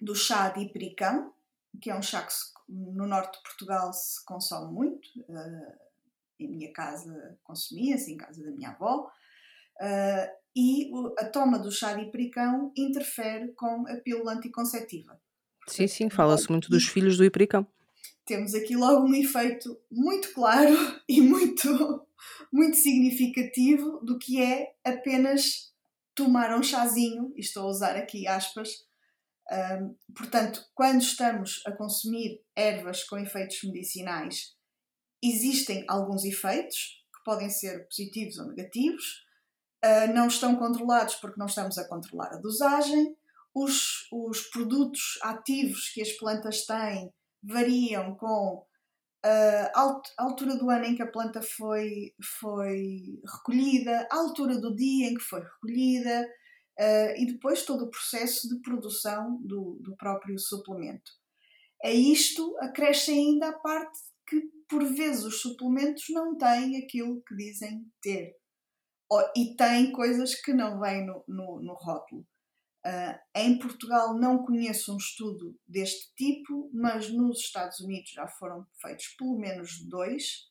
do 0.00 0.14
chá 0.14 0.48
de 0.50 0.64
ipericão, 0.64 1.32
que 1.80 1.90
é 1.90 1.96
um 1.96 2.02
chá 2.02 2.22
que 2.22 2.32
se, 2.32 2.52
no 2.68 3.06
norte 3.06 3.36
de 3.36 3.42
Portugal 3.42 3.92
se 3.92 4.24
consome 4.24 4.72
muito. 4.72 5.08
Uh, 5.28 5.88
em 6.40 6.48
minha 6.48 6.72
casa 6.72 7.36
consumia-se, 7.42 8.12
em 8.12 8.16
casa 8.16 8.42
da 8.44 8.50
minha 8.50 8.70
avó. 8.70 9.10
Uh, 9.80 10.38
e 10.56 10.90
a 11.18 11.24
toma 11.24 11.58
do 11.58 11.70
chá 11.70 11.94
de 11.94 12.02
ipericão 12.02 12.72
interfere 12.76 13.52
com 13.52 13.86
a 13.88 13.96
pílula 13.96 14.32
anticonceptiva. 14.32 15.20
Sim, 15.66 15.86
sim, 15.86 16.10
fala-se 16.10 16.50
muito 16.50 16.70
dos 16.70 16.86
filhos 16.86 17.16
do 17.16 17.24
ipericão. 17.24 17.66
Temos 18.24 18.54
aqui 18.54 18.76
logo 18.76 19.06
um 19.06 19.14
efeito 19.14 19.78
muito 19.90 20.32
claro 20.32 20.74
e 21.08 21.20
muito, 21.20 22.06
muito 22.52 22.76
significativo 22.76 24.00
do 24.02 24.18
que 24.18 24.42
é 24.42 24.74
apenas 24.84 25.72
tomar 26.14 26.52
um 26.58 26.62
chazinho, 26.62 27.32
e 27.36 27.40
estou 27.40 27.64
a 27.64 27.70
usar 27.70 27.96
aqui 27.96 28.26
aspas, 28.26 28.84
um, 29.50 29.96
portanto, 30.14 30.64
quando 30.74 31.00
estamos 31.00 31.62
a 31.66 31.72
consumir 31.72 32.42
ervas 32.54 33.02
com 33.04 33.18
efeitos 33.18 33.62
medicinais, 33.64 34.54
existem 35.22 35.84
alguns 35.88 36.24
efeitos 36.24 37.02
que 37.14 37.22
podem 37.24 37.48
ser 37.48 37.86
positivos 37.88 38.38
ou 38.38 38.48
negativos, 38.48 39.24
uh, 39.84 40.12
não 40.12 40.28
estão 40.28 40.56
controlados 40.56 41.14
porque 41.16 41.38
não 41.38 41.46
estamos 41.46 41.78
a 41.78 41.88
controlar 41.88 42.34
a 42.34 42.40
dosagem, 42.40 43.16
os, 43.54 44.06
os 44.12 44.42
produtos 44.48 45.18
ativos 45.22 45.88
que 45.88 46.02
as 46.02 46.12
plantas 46.12 46.64
têm 46.66 47.12
variam 47.42 48.14
com 48.16 48.66
a 49.24 50.00
altura 50.16 50.56
do 50.56 50.70
ano 50.70 50.84
em 50.84 50.94
que 50.94 51.02
a 51.02 51.10
planta 51.10 51.42
foi, 51.42 52.14
foi 52.40 53.20
recolhida, 53.26 54.06
a 54.10 54.16
altura 54.16 54.58
do 54.58 54.74
dia 54.74 55.08
em 55.08 55.14
que 55.14 55.22
foi 55.22 55.40
recolhida 55.40 56.28
uh, 56.78 57.14
e 57.16 57.26
depois 57.26 57.64
todo 57.64 57.84
o 57.84 57.90
processo 57.90 58.48
de 58.48 58.60
produção 58.60 59.40
do, 59.42 59.78
do 59.82 59.96
próprio 59.96 60.38
suplemento. 60.38 61.10
A 61.84 61.90
isto 61.90 62.56
acresce 62.60 63.12
ainda 63.12 63.48
a 63.48 63.58
parte 63.58 63.98
que, 64.26 64.40
por 64.68 64.84
vezes, 64.84 65.24
os 65.24 65.40
suplementos 65.40 66.04
não 66.10 66.36
têm 66.36 66.76
aquilo 66.76 67.22
que 67.22 67.34
dizem 67.34 67.86
ter. 68.02 68.36
E 69.34 69.56
têm 69.56 69.90
coisas 69.92 70.34
que 70.34 70.52
não 70.52 70.78
vêm 70.80 71.06
no, 71.06 71.24
no, 71.26 71.62
no 71.62 71.74
rótulo. 71.74 72.26
Uh, 72.86 73.18
em 73.34 73.58
Portugal 73.58 74.18
não 74.18 74.44
conheço 74.44 74.94
um 74.94 74.98
estudo 74.98 75.58
deste 75.66 76.12
tipo, 76.14 76.70
mas 76.72 77.10
nos 77.10 77.40
Estados 77.40 77.80
Unidos 77.80 78.10
já 78.10 78.26
foram 78.28 78.66
feitos 78.80 79.08
pelo 79.18 79.38
menos 79.38 79.82
dois, 79.88 80.48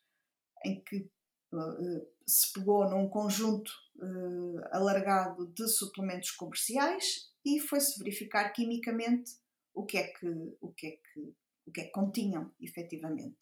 em 0.66 0.84
que 0.84 1.10
uh, 1.54 2.17
se 2.28 2.52
pegou 2.52 2.90
num 2.90 3.08
conjunto 3.08 3.72
uh, 3.96 4.60
alargado 4.72 5.48
de 5.48 5.68
suplementos 5.68 6.32
comerciais 6.32 7.32
e 7.46 7.60
foi-se 7.60 7.98
verificar 7.98 8.50
quimicamente 8.50 9.32
o 9.74 9.86
que 9.86 9.98
é 9.98 10.04
que, 10.08 10.28
o 10.60 10.74
que, 10.74 10.88
é 10.88 10.92
que, 10.92 11.34
o 11.66 11.72
que, 11.72 11.82
é 11.82 11.84
que 11.86 11.92
continham, 11.92 12.52
efetivamente. 12.60 13.38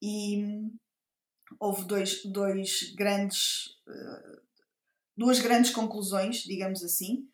E 0.00 0.42
hum, 0.42 0.78
houve 1.60 1.84
dois, 1.84 2.24
dois 2.24 2.94
grandes, 2.94 3.66
uh, 3.86 4.40
duas 5.14 5.38
grandes 5.38 5.70
conclusões, 5.70 6.38
digamos 6.38 6.82
assim. 6.82 7.28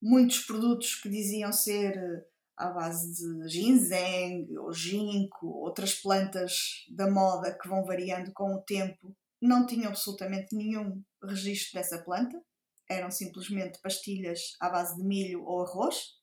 Muitos 0.00 0.40
produtos 0.40 0.94
que 0.94 1.08
diziam 1.08 1.52
ser 1.52 2.24
à 2.56 2.70
base 2.70 3.14
de 3.14 3.48
ginseng 3.48 4.56
ou 4.58 4.72
ginkgo, 4.72 5.48
outras 5.48 5.94
plantas 5.94 6.84
da 6.88 7.10
moda 7.10 7.56
que 7.58 7.66
vão 7.66 7.84
variando 7.84 8.32
com 8.32 8.54
o 8.54 8.62
tempo, 8.62 9.16
não 9.44 9.66
tinham 9.66 9.90
absolutamente 9.90 10.54
nenhum 10.56 11.02
registro 11.22 11.78
dessa 11.78 12.02
planta, 12.02 12.42
eram 12.88 13.10
simplesmente 13.10 13.78
pastilhas 13.80 14.56
à 14.60 14.70
base 14.70 14.96
de 14.96 15.02
milho 15.02 15.44
ou 15.44 15.62
arroz. 15.62 16.14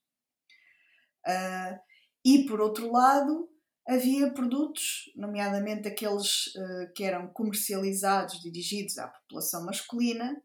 Uh, 1.27 1.79
e 2.25 2.45
por 2.45 2.59
outro 2.59 2.91
lado, 2.91 3.49
havia 3.87 4.33
produtos, 4.33 5.11
nomeadamente 5.15 5.87
aqueles 5.87 6.47
uh, 6.47 6.93
que 6.95 7.03
eram 7.03 7.27
comercializados, 7.27 8.41
dirigidos 8.41 8.97
à 8.97 9.07
população 9.07 9.65
masculina, 9.65 10.41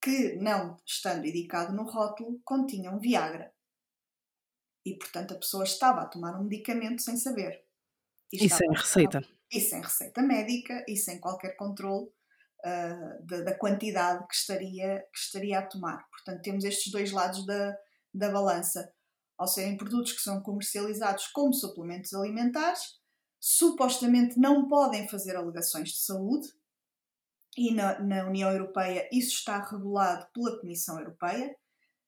que, 0.00 0.36
não 0.36 0.76
estando 0.86 1.26
indicado 1.26 1.74
no 1.74 1.84
rótulo, 1.84 2.40
continham 2.44 3.00
Viagra. 3.00 3.52
E, 4.84 4.96
portanto, 4.96 5.34
a 5.34 5.38
pessoa 5.38 5.64
estava 5.64 6.02
a 6.02 6.06
tomar 6.06 6.38
um 6.38 6.44
medicamento 6.44 7.02
sem 7.02 7.16
saber. 7.16 7.62
E, 8.32 8.46
e 8.46 8.50
sem 8.50 8.70
receita. 8.70 9.22
E 9.50 9.60
sem 9.60 9.80
receita 9.80 10.22
médica 10.22 10.84
e 10.86 10.96
sem 10.96 11.18
qualquer 11.18 11.56
controle 11.56 12.10
uh, 12.64 13.26
da, 13.26 13.42
da, 13.42 13.58
quantidade 13.58 14.26
que 14.26 14.34
estaria, 14.34 15.00
que 15.12 15.18
estaria 15.18 15.58
a 15.58 15.66
tomar. 15.66 16.06
Portanto, 16.10 16.42
temos 16.42 16.64
estes 16.64 16.92
dois 16.92 17.12
lados 17.12 17.44
da, 17.46 17.76
da 18.12 18.30
balança. 18.30 18.92
Ao 19.36 19.46
serem 19.46 19.76
produtos 19.76 20.12
que 20.12 20.20
são 20.20 20.42
comercializados 20.42 21.28
como 21.28 21.52
suplementos 21.52 22.12
alimentares, 22.12 22.98
supostamente 23.40 24.38
não 24.38 24.66
podem 24.66 25.08
fazer 25.08 25.36
alegações 25.36 25.90
de 25.90 25.98
saúde, 25.98 26.48
e 27.56 27.72
na, 27.72 27.98
na 28.00 28.26
União 28.26 28.50
Europeia 28.50 29.08
isso 29.12 29.34
está 29.34 29.60
regulado 29.60 30.26
pela 30.32 30.60
Comissão 30.60 30.98
Europeia 30.98 31.56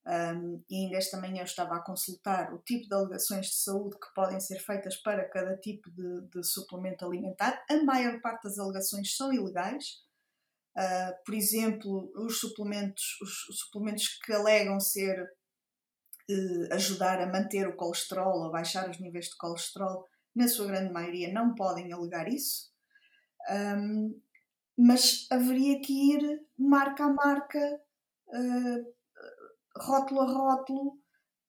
um, 0.07 0.63
e 0.69 0.85
ainda 0.85 0.97
esta 0.97 1.21
manhã 1.21 1.41
eu 1.41 1.45
estava 1.45 1.77
a 1.77 1.83
consultar 1.83 2.55
o 2.55 2.59
tipo 2.59 2.89
de 2.89 2.95
alegações 2.95 3.47
de 3.47 3.55
saúde 3.55 3.97
que 3.99 4.15
podem 4.15 4.41
ser 4.41 4.59
feitas 4.59 4.97
para 4.97 5.29
cada 5.29 5.57
tipo 5.59 5.91
de, 5.91 6.23
de 6.23 6.43
suplemento 6.43 7.05
alimentar. 7.05 7.63
A 7.71 7.85
maior 7.85 8.21
parte 8.21 8.45
das 8.45 8.59
alegações 8.59 9.15
são 9.15 9.33
ilegais. 9.33 10.03
Uh, 10.77 11.25
por 11.25 11.35
exemplo, 11.35 12.13
os 12.15 12.39
suplementos, 12.39 13.19
os 13.23 13.59
suplementos 13.59 14.07
que 14.25 14.33
alegam 14.33 14.79
ser 14.79 15.21
uh, 15.21 16.75
ajudar 16.75 17.21
a 17.21 17.27
manter 17.27 17.67
o 17.67 17.77
colesterol 17.77 18.45
ou 18.45 18.53
baixar 18.53 18.89
os 18.89 19.01
níveis 19.01 19.27
de 19.27 19.37
colesterol, 19.37 20.07
na 20.35 20.47
sua 20.47 20.69
grande 20.69 20.93
maioria 20.93 21.33
não 21.33 21.55
podem 21.55 21.93
alegar 21.93 22.29
isso. 22.29 22.71
Um, 23.51 24.21
mas 24.79 25.27
haveria 25.31 25.81
que 25.81 26.15
ir 26.15 26.41
marca 26.57 27.05
a 27.05 27.13
marca 27.13 27.81
uh, 28.29 29.01
rótulo 29.77 30.21
a 30.21 30.27
rótulo, 30.27 30.99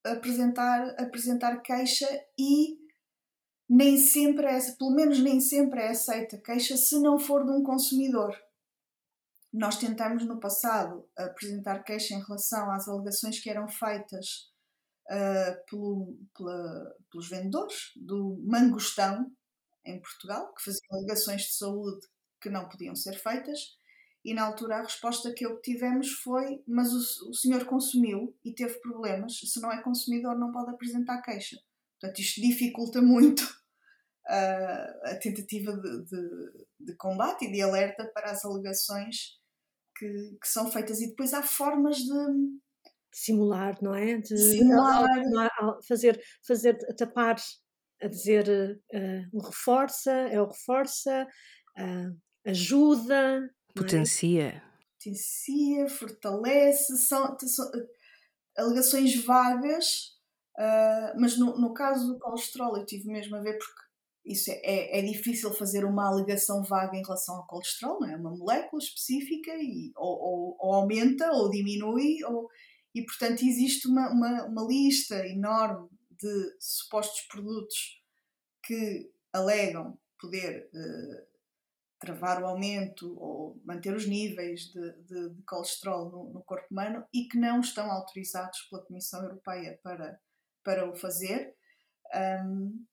apresentar, 0.04 0.96
apresentar 1.00 1.62
queixa 1.62 2.08
e 2.38 2.80
nem 3.70 3.98
sempre 3.98 4.48
é, 4.48 4.60
pelo 4.78 4.92
menos 4.92 5.20
nem 5.20 5.40
sempre 5.40 5.82
é 5.82 5.90
aceita 5.90 6.38
queixa 6.38 6.76
se 6.76 7.00
não 7.00 7.18
for 7.18 7.46
de 7.46 7.52
um 7.52 7.64
consumidor. 7.64 8.36
Nós 9.54 9.78
tentamos 9.78 10.26
no 10.26 10.40
passado 10.40 11.08
apresentar 11.18 11.84
queixa 11.84 12.14
em 12.14 12.24
relação 12.24 12.72
às 12.72 12.88
alegações 12.88 13.40
que 13.40 13.50
eram 13.50 13.68
feitas 13.68 14.52
uh, 15.10 15.66
pelo, 15.70 16.18
pela, 16.36 16.96
pelos 17.12 17.30
vendedores 17.30 17.92
do 17.96 18.42
mangostão 18.46 19.32
em 19.86 20.00
Portugal, 20.00 20.54
que 20.54 20.64
faziam 20.64 20.82
alegações 20.92 21.42
de 21.44 21.56
saúde 21.56 22.08
que 22.40 22.50
não 22.50 22.70
podiam 22.70 22.96
ser 22.96 23.14
feitas 23.14 23.60
e 24.24 24.34
na 24.34 24.44
altura 24.44 24.78
a 24.78 24.84
resposta 24.84 25.34
que 25.34 25.48
obtivemos 25.48 26.12
foi: 26.12 26.64
Mas 26.68 26.92
o, 26.94 27.30
o 27.30 27.34
senhor 27.34 27.66
consumiu 27.66 28.36
e 28.46 28.54
teve 28.54 28.80
problemas, 28.80 29.40
se 29.40 29.60
não 29.60 29.72
é 29.72 29.82
consumidor, 29.82 30.38
não 30.38 30.52
pode 30.52 30.70
apresentar 30.72 31.22
queixa. 31.22 31.58
Portanto, 32.00 32.20
isto 32.20 32.42
dificulta 32.42 33.02
muito 33.02 33.42
uh, 33.42 35.10
a 35.10 35.16
tentativa 35.20 35.76
de, 35.76 36.06
de, 36.06 36.66
de, 36.80 36.96
combate 36.98 37.46
e 37.46 37.52
de 37.52 37.62
alerta 37.62 38.10
para 38.14 38.32
as 38.32 38.46
alegações 38.46 39.40
que, 40.02 40.38
que 40.42 40.48
são 40.48 40.72
feitas. 40.72 41.00
E 41.00 41.10
depois 41.10 41.34
há 41.34 41.44
formas 41.44 41.98
de. 41.98 42.62
Simular, 43.14 43.78
não 43.82 43.94
é? 43.94 44.18
De 44.18 44.38
Simular. 44.38 45.08
Fazer, 45.88 46.20
fazer 46.48 46.78
tapar, 46.96 47.36
a 48.02 48.08
dizer 48.08 48.48
uh, 48.50 49.38
o 49.38 49.46
reforça, 49.46 50.12
é 50.12 50.42
o 50.42 50.48
reforça, 50.48 51.28
uh, 51.78 52.50
ajuda, 52.50 53.48
Potencia. 53.76 54.44
É? 54.44 54.62
Potencia, 54.98 55.88
fortalece, 55.90 56.98
são, 56.98 57.38
são 57.40 57.72
alegações 58.58 59.24
vagas, 59.24 60.18
uh, 60.58 61.20
mas 61.20 61.38
no, 61.38 61.58
no 61.58 61.74
caso 61.74 62.08
do 62.08 62.20
colesterol 62.20 62.78
eu 62.78 62.86
tive 62.86 63.08
mesmo 63.08 63.36
a 63.36 63.42
ver 63.42 63.58
porque 63.58 63.82
isso 64.26 64.52
é, 64.52 64.62
é, 64.64 65.00
é, 65.00 65.02
difícil 65.02 65.52
fazer 65.54 65.84
uma 65.84 66.08
alegação 66.08 66.64
vaga 66.64 66.96
em 66.96 67.02
relação 67.02 67.36
ao 67.36 67.48
colesterol, 67.48 68.00
não 68.00 68.10
é? 68.10 68.16
Uma 68.16 68.36
molécula 68.36 68.82
específica 68.82 69.52
e 69.56 69.92
ou, 69.96 70.20
ou, 70.20 70.58
ou 70.60 70.74
aumenta 70.74 71.32
ou 71.32 71.50
diminui, 71.50 72.24
ou, 72.26 72.48
e 72.94 73.04
portanto 73.04 73.44
existe 73.44 73.88
uma, 73.88 74.12
uma, 74.12 74.46
uma 74.46 74.68
lista 74.68 75.28
enorme 75.28 75.90
de 76.12 76.56
supostos 76.60 77.22
produtos 77.28 78.00
que 78.64 79.12
alegam 79.34 79.98
poder 80.20 80.70
uh, 80.72 81.32
travar 82.00 82.42
o 82.42 82.48
aumento 82.48 83.16
ou 83.20 83.60
manter 83.66 83.96
os 83.96 84.08
níveis 84.08 84.72
de, 84.72 84.92
de, 85.04 85.30
de 85.36 85.44
colesterol 85.44 86.12
no, 86.12 86.34
no, 86.34 86.44
corpo 86.44 86.68
humano 86.70 87.06
e 87.14 87.28
que 87.28 87.40
não 87.40 87.60
estão 87.60 87.90
autorizados 87.92 88.60
pela 88.70 88.84
Comissão 88.84 89.24
Europeia 89.24 89.80
para, 89.84 90.20
para 90.64 90.90
o 90.90 90.96
fazer. 90.96 91.56
Um, 92.14 92.86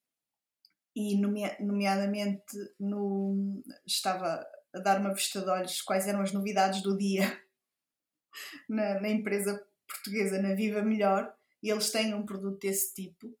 e, 0.95 1.17
nomeadamente, 1.17 2.57
no, 2.79 3.63
estava 3.85 4.45
a 4.73 4.79
dar 4.79 4.99
uma 4.99 5.13
vista 5.13 5.41
de 5.41 5.49
olhos 5.49 5.81
quais 5.81 6.07
eram 6.07 6.21
as 6.21 6.31
novidades 6.31 6.81
do 6.81 6.97
dia 6.97 7.23
na, 8.67 8.99
na 8.99 9.09
empresa 9.09 9.65
portuguesa, 9.87 10.41
na 10.41 10.53
Viva 10.53 10.81
Melhor, 10.81 11.33
e 11.61 11.69
eles 11.69 11.91
têm 11.91 12.13
um 12.13 12.25
produto 12.25 12.59
desse 12.59 12.93
tipo. 12.93 13.35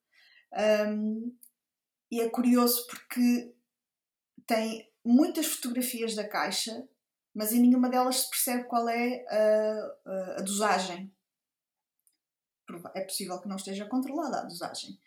Um, 0.87 1.35
e 2.11 2.21
é 2.21 2.29
curioso 2.29 2.87
porque 2.87 3.53
tem 4.47 4.91
muitas 5.05 5.45
fotografias 5.45 6.15
da 6.15 6.27
caixa, 6.27 6.87
mas 7.33 7.53
em 7.53 7.61
nenhuma 7.61 7.89
delas 7.89 8.21
se 8.21 8.29
percebe 8.29 8.63
qual 8.65 8.89
é 8.89 9.25
a, 9.27 9.95
a, 10.05 10.39
a 10.39 10.41
dosagem. 10.41 11.13
É 12.95 13.01
possível 13.01 13.39
que 13.39 13.47
não 13.47 13.55
esteja 13.55 13.85
controlada 13.87 14.41
a 14.41 14.45
dosagem. 14.45 14.99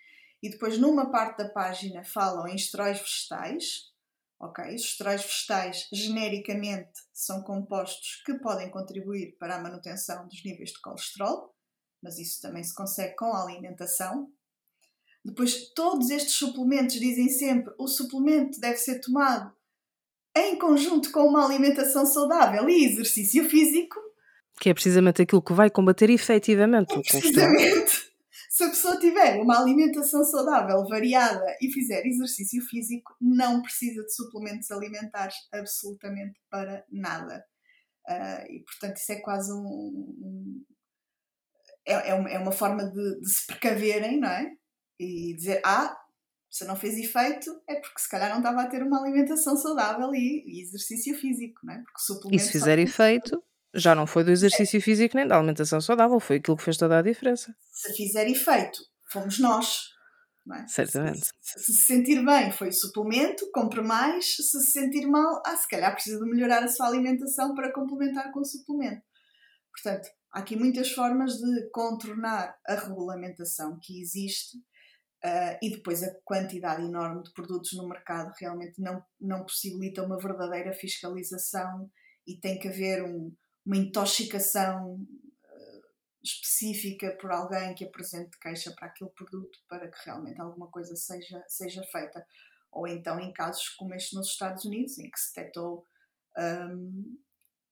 E 0.43 0.51
depois, 0.51 0.77
numa 0.77 1.11
parte 1.11 1.39
da 1.39 1.49
página, 1.49 2.03
falam 2.03 2.49
em 2.49 2.57
esteróis 2.57 2.99
vegetais. 2.99 3.93
Ok, 4.41 4.75
os 4.75 4.83
esteróis 4.83 5.23
vegetais, 5.23 5.89
genericamente, 5.93 7.01
são 7.13 7.43
compostos 7.43 8.23
que 8.27 8.35
podem 8.35 8.69
contribuir 8.71 9.37
para 9.39 9.55
a 9.55 9.63
manutenção 9.63 10.27
dos 10.27 10.45
níveis 10.45 10.71
de 10.71 10.81
colesterol, 10.81 11.55
mas 12.03 12.19
isso 12.19 12.41
também 12.43 12.65
se 12.65 12.75
consegue 12.75 13.15
com 13.15 13.27
a 13.27 13.45
alimentação. 13.45 14.29
Depois, 15.25 15.73
todos 15.75 16.11
estes 16.11 16.35
suplementos 16.35 16.97
dizem 16.97 17.29
sempre 17.29 17.73
o 17.79 17.87
suplemento 17.87 18.59
deve 18.59 18.79
ser 18.79 19.01
tomado 19.01 19.55
em 20.37 20.59
conjunto 20.59 21.13
com 21.13 21.21
uma 21.21 21.45
alimentação 21.45 22.05
saudável 22.05 22.69
e 22.69 22.85
exercício 22.85 23.49
físico. 23.49 24.01
Que 24.61 24.71
é 24.71 24.75
precisamente 24.75 25.23
aquilo 25.23 25.43
que 25.43 25.53
vai 25.53 25.71
combater 25.71 26.11
efetivamente 26.11 26.93
é 26.93 26.99
o 26.99 27.03
precisamente. 27.03 28.02
Se 28.53 28.65
a 28.65 28.69
pessoa 28.69 28.99
tiver 28.99 29.41
uma 29.41 29.59
alimentação 29.59 30.23
saudável, 30.23 30.87
variada 30.87 31.57
e 31.59 31.73
fizer 31.73 32.05
exercício 32.05 32.63
físico, 32.67 33.17
não 33.19 33.63
precisa 33.63 34.03
de 34.05 34.15
suplementos 34.15 34.71
alimentares 34.71 35.37
absolutamente 35.51 36.39
para 36.51 36.85
nada. 36.91 37.43
Uh, 38.07 38.53
e 38.53 38.63
portanto, 38.63 38.99
isso 38.99 39.11
é 39.11 39.21
quase 39.21 39.51
um. 39.55 39.57
um 39.57 40.65
é, 41.87 42.11
é, 42.11 42.15
uma, 42.15 42.29
é 42.29 42.39
uma 42.39 42.53
forma 42.53 42.85
de, 42.85 43.21
de 43.21 43.31
se 43.31 43.47
precaverem, 43.47 44.21
não 44.21 44.29
é? 44.29 44.53
E 45.01 45.35
dizer, 45.35 45.63
ah, 45.65 45.97
se 46.51 46.67
não 46.67 46.77
fez 46.77 46.99
efeito, 46.99 47.51
é 47.67 47.77
porque 47.77 48.03
se 48.03 48.11
calhar 48.11 48.29
não 48.29 48.41
estava 48.41 48.61
a 48.61 48.69
ter 48.69 48.83
uma 48.83 49.01
alimentação 49.01 49.57
saudável 49.57 50.15
e, 50.15 50.45
e 50.47 50.61
exercício 50.61 51.19
físico, 51.19 51.59
não 51.65 51.73
é? 51.73 51.79
Porque 51.79 52.37
e 52.37 52.39
se 52.39 52.53
fizer 52.53 52.79
efeito, 52.79 53.43
já 53.75 53.95
não 53.95 54.07
foi 54.07 54.25
do 54.25 54.31
exercício 54.31 54.81
físico 54.81 55.17
nem 55.17 55.27
da 55.27 55.37
alimentação 55.37 55.81
saudável, 55.81 56.21
foi 56.21 56.37
aquilo 56.37 56.57
que 56.57 56.65
fez 56.65 56.77
toda 56.77 56.99
a 56.99 57.03
diferença. 57.03 57.55
Se 57.73 57.95
fizer 57.95 58.29
efeito, 58.29 58.79
fomos 59.11 59.39
nós. 59.39 59.93
É? 60.53 60.67
Certamente. 60.67 61.25
Se, 61.41 61.61
se, 61.61 61.73
se, 61.73 61.83
sentir 61.85 62.25
bem 62.25 62.51
foi 62.51 62.69
o 62.69 62.73
suplemento, 62.73 63.49
compre 63.53 63.81
mais. 63.81 64.35
Se 64.35 64.43
se 64.43 64.73
sentir 64.73 65.07
mal, 65.07 65.41
ah, 65.47 65.57
se 65.57 65.69
calhar 65.69 65.93
precisa 65.93 66.19
de 66.19 66.29
melhorar 66.29 66.65
a 66.65 66.69
sua 66.69 66.89
alimentação 66.89 67.55
para 67.55 67.73
complementar 67.73 68.33
com 68.33 68.41
o 68.41 68.45
suplemento. 68.45 69.03
Portanto, 69.71 70.09
há 70.33 70.41
aqui 70.41 70.57
muitas 70.57 70.91
formas 70.91 71.35
de 71.35 71.71
contornar 71.71 72.57
a 72.67 72.75
regulamentação 72.75 73.79
que 73.81 74.01
existe 74.01 74.59
uh, 75.25 75.57
e 75.63 75.71
depois 75.71 76.03
a 76.03 76.13
quantidade 76.25 76.83
enorme 76.83 77.23
de 77.23 77.33
produtos 77.33 77.73
no 77.75 77.89
mercado 77.89 78.33
realmente 78.39 78.81
não, 78.83 79.03
não 79.21 79.45
possibilita 79.45 80.03
uma 80.03 80.19
verdadeira 80.19 80.73
fiscalização 80.73 81.89
e 82.27 82.39
tem 82.39 82.59
que 82.59 82.69
haver 82.69 83.05
um, 83.05 83.33
uma 83.65 83.77
intoxicação 83.77 84.95
uh, 84.95 85.83
específica 86.23 87.17
por 87.21 87.31
alguém 87.31 87.75
que 87.75 87.85
apresente 87.85 88.39
queixa 88.39 88.73
para 88.73 88.89
aquele 88.89 89.11
produto 89.11 89.59
para 89.69 89.91
que 89.91 89.99
realmente 90.05 90.41
alguma 90.41 90.69
coisa 90.69 90.97
seja, 90.97 91.45
seja 91.49 91.83
feita. 91.85 92.27
Ou 92.71 92.87
então 92.89 93.21
em 93.21 93.33
casos 93.33 93.69
como 93.71 93.95
este 93.95 94.15
nos 94.15 94.29
Estados 94.29 94.65
Unidos, 94.65 94.99
em 94.99 95.11
que 95.11 95.21
se 95.21 95.35
detectou 95.35 95.87
um, 96.37 97.19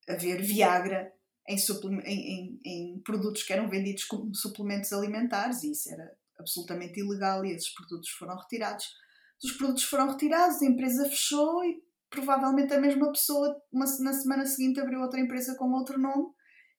haver 0.09 0.43
Viagra 0.43 1.13
em, 1.49 1.57
em, 2.05 2.61
em, 2.65 2.99
produtos 3.01 3.43
que 3.43 3.53
eram 3.53 3.69
vendidos 3.69 4.05
como 4.05 4.35
suplementos 4.35 4.93
alimentares 4.93 5.63
e 5.63 5.73
isso 5.73 5.91
era 5.93 6.17
absolutamente 6.39 7.01
ilegal 7.01 7.45
e 7.45 7.53
esses 7.53 7.71
produtos 7.71 8.11
foram 8.11 8.37
retirados. 8.37 8.95
Os 9.43 9.53
produtos 9.53 9.85
foram 9.85 10.11
retirados, 10.11 10.63
a 10.63 10.67
empresa 10.67 11.09
fechou 11.09 11.65
e 11.65 11.83
provavelmente 12.11 12.75
a 12.75 12.81
mesma 12.81 13.11
pessoa 13.13 13.57
uma, 13.73 13.87
na 14.01 14.13
semana 14.13 14.45
seguinte 14.45 14.81
abriu 14.81 15.01
outra 15.01 15.21
empresa 15.21 15.57
com 15.57 15.71
outro 15.73 15.99
nome 15.99 16.27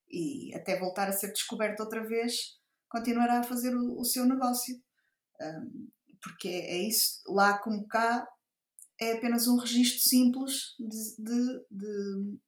e 0.10 0.54
até 0.54 0.78
voltar 0.78 1.08
a 1.08 1.14
ser 1.14 1.32
descoberta 1.32 1.84
outra 1.84 2.06
vez 2.06 2.60
continuará 2.92 3.40
a 3.40 3.44
fazer 3.44 3.74
o, 3.74 4.00
o 4.00 4.04
seu 4.04 4.26
negócio. 4.26 4.76
Um, 5.42 5.90
porque 6.22 6.50
é, 6.50 6.76
é, 6.76 6.88
isso, 6.88 7.22
lá 7.26 7.58
como 7.58 7.88
cá, 7.88 8.28
é 9.00 9.14
apenas 9.14 9.48
um 9.48 9.58
registro 9.58 10.02
simples 10.02 10.76
de, 10.78 11.24
de, 11.24 11.66
de 11.72 12.40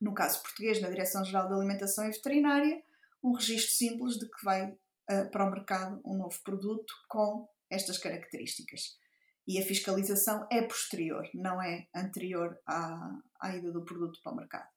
no 0.00 0.14
caso 0.14 0.40
português, 0.42 0.80
na 0.80 0.90
Direção-Geral 0.90 1.48
da 1.48 1.56
Alimentação 1.56 2.06
e 2.06 2.12
Veterinária, 2.12 2.80
um 3.24 3.32
registro 3.32 3.74
simples 3.74 4.14
de 4.14 4.28
que 4.28 4.44
vai 4.44 4.70
uh, 4.70 5.30
para 5.32 5.48
o 5.48 5.50
mercado 5.50 6.00
um 6.04 6.16
novo 6.16 6.38
produto 6.44 6.92
com 7.08 7.48
estas 7.68 7.98
características. 7.98 8.96
E 9.48 9.58
a 9.58 9.62
fiscalização 9.62 10.46
é 10.52 10.60
posterior, 10.60 11.26
não 11.32 11.62
é 11.62 11.86
anterior 11.96 12.60
à, 12.66 13.18
à 13.40 13.56
ida 13.56 13.72
do 13.72 13.82
produto 13.82 14.20
para 14.22 14.32
o 14.34 14.36
mercado. 14.36 14.68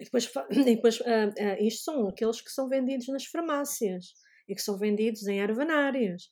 E 0.00 0.04
depois, 0.04 0.32
e 0.50 0.64
depois 0.64 1.00
uh, 1.00 1.04
uh, 1.04 1.62
isto 1.62 1.84
são 1.84 2.08
aqueles 2.08 2.40
que 2.40 2.50
são 2.50 2.70
vendidos 2.70 3.06
nas 3.08 3.26
farmácias 3.26 4.14
e 4.48 4.54
que 4.54 4.62
são 4.62 4.78
vendidos 4.78 5.26
em 5.26 5.40
ervanárias. 5.40 6.30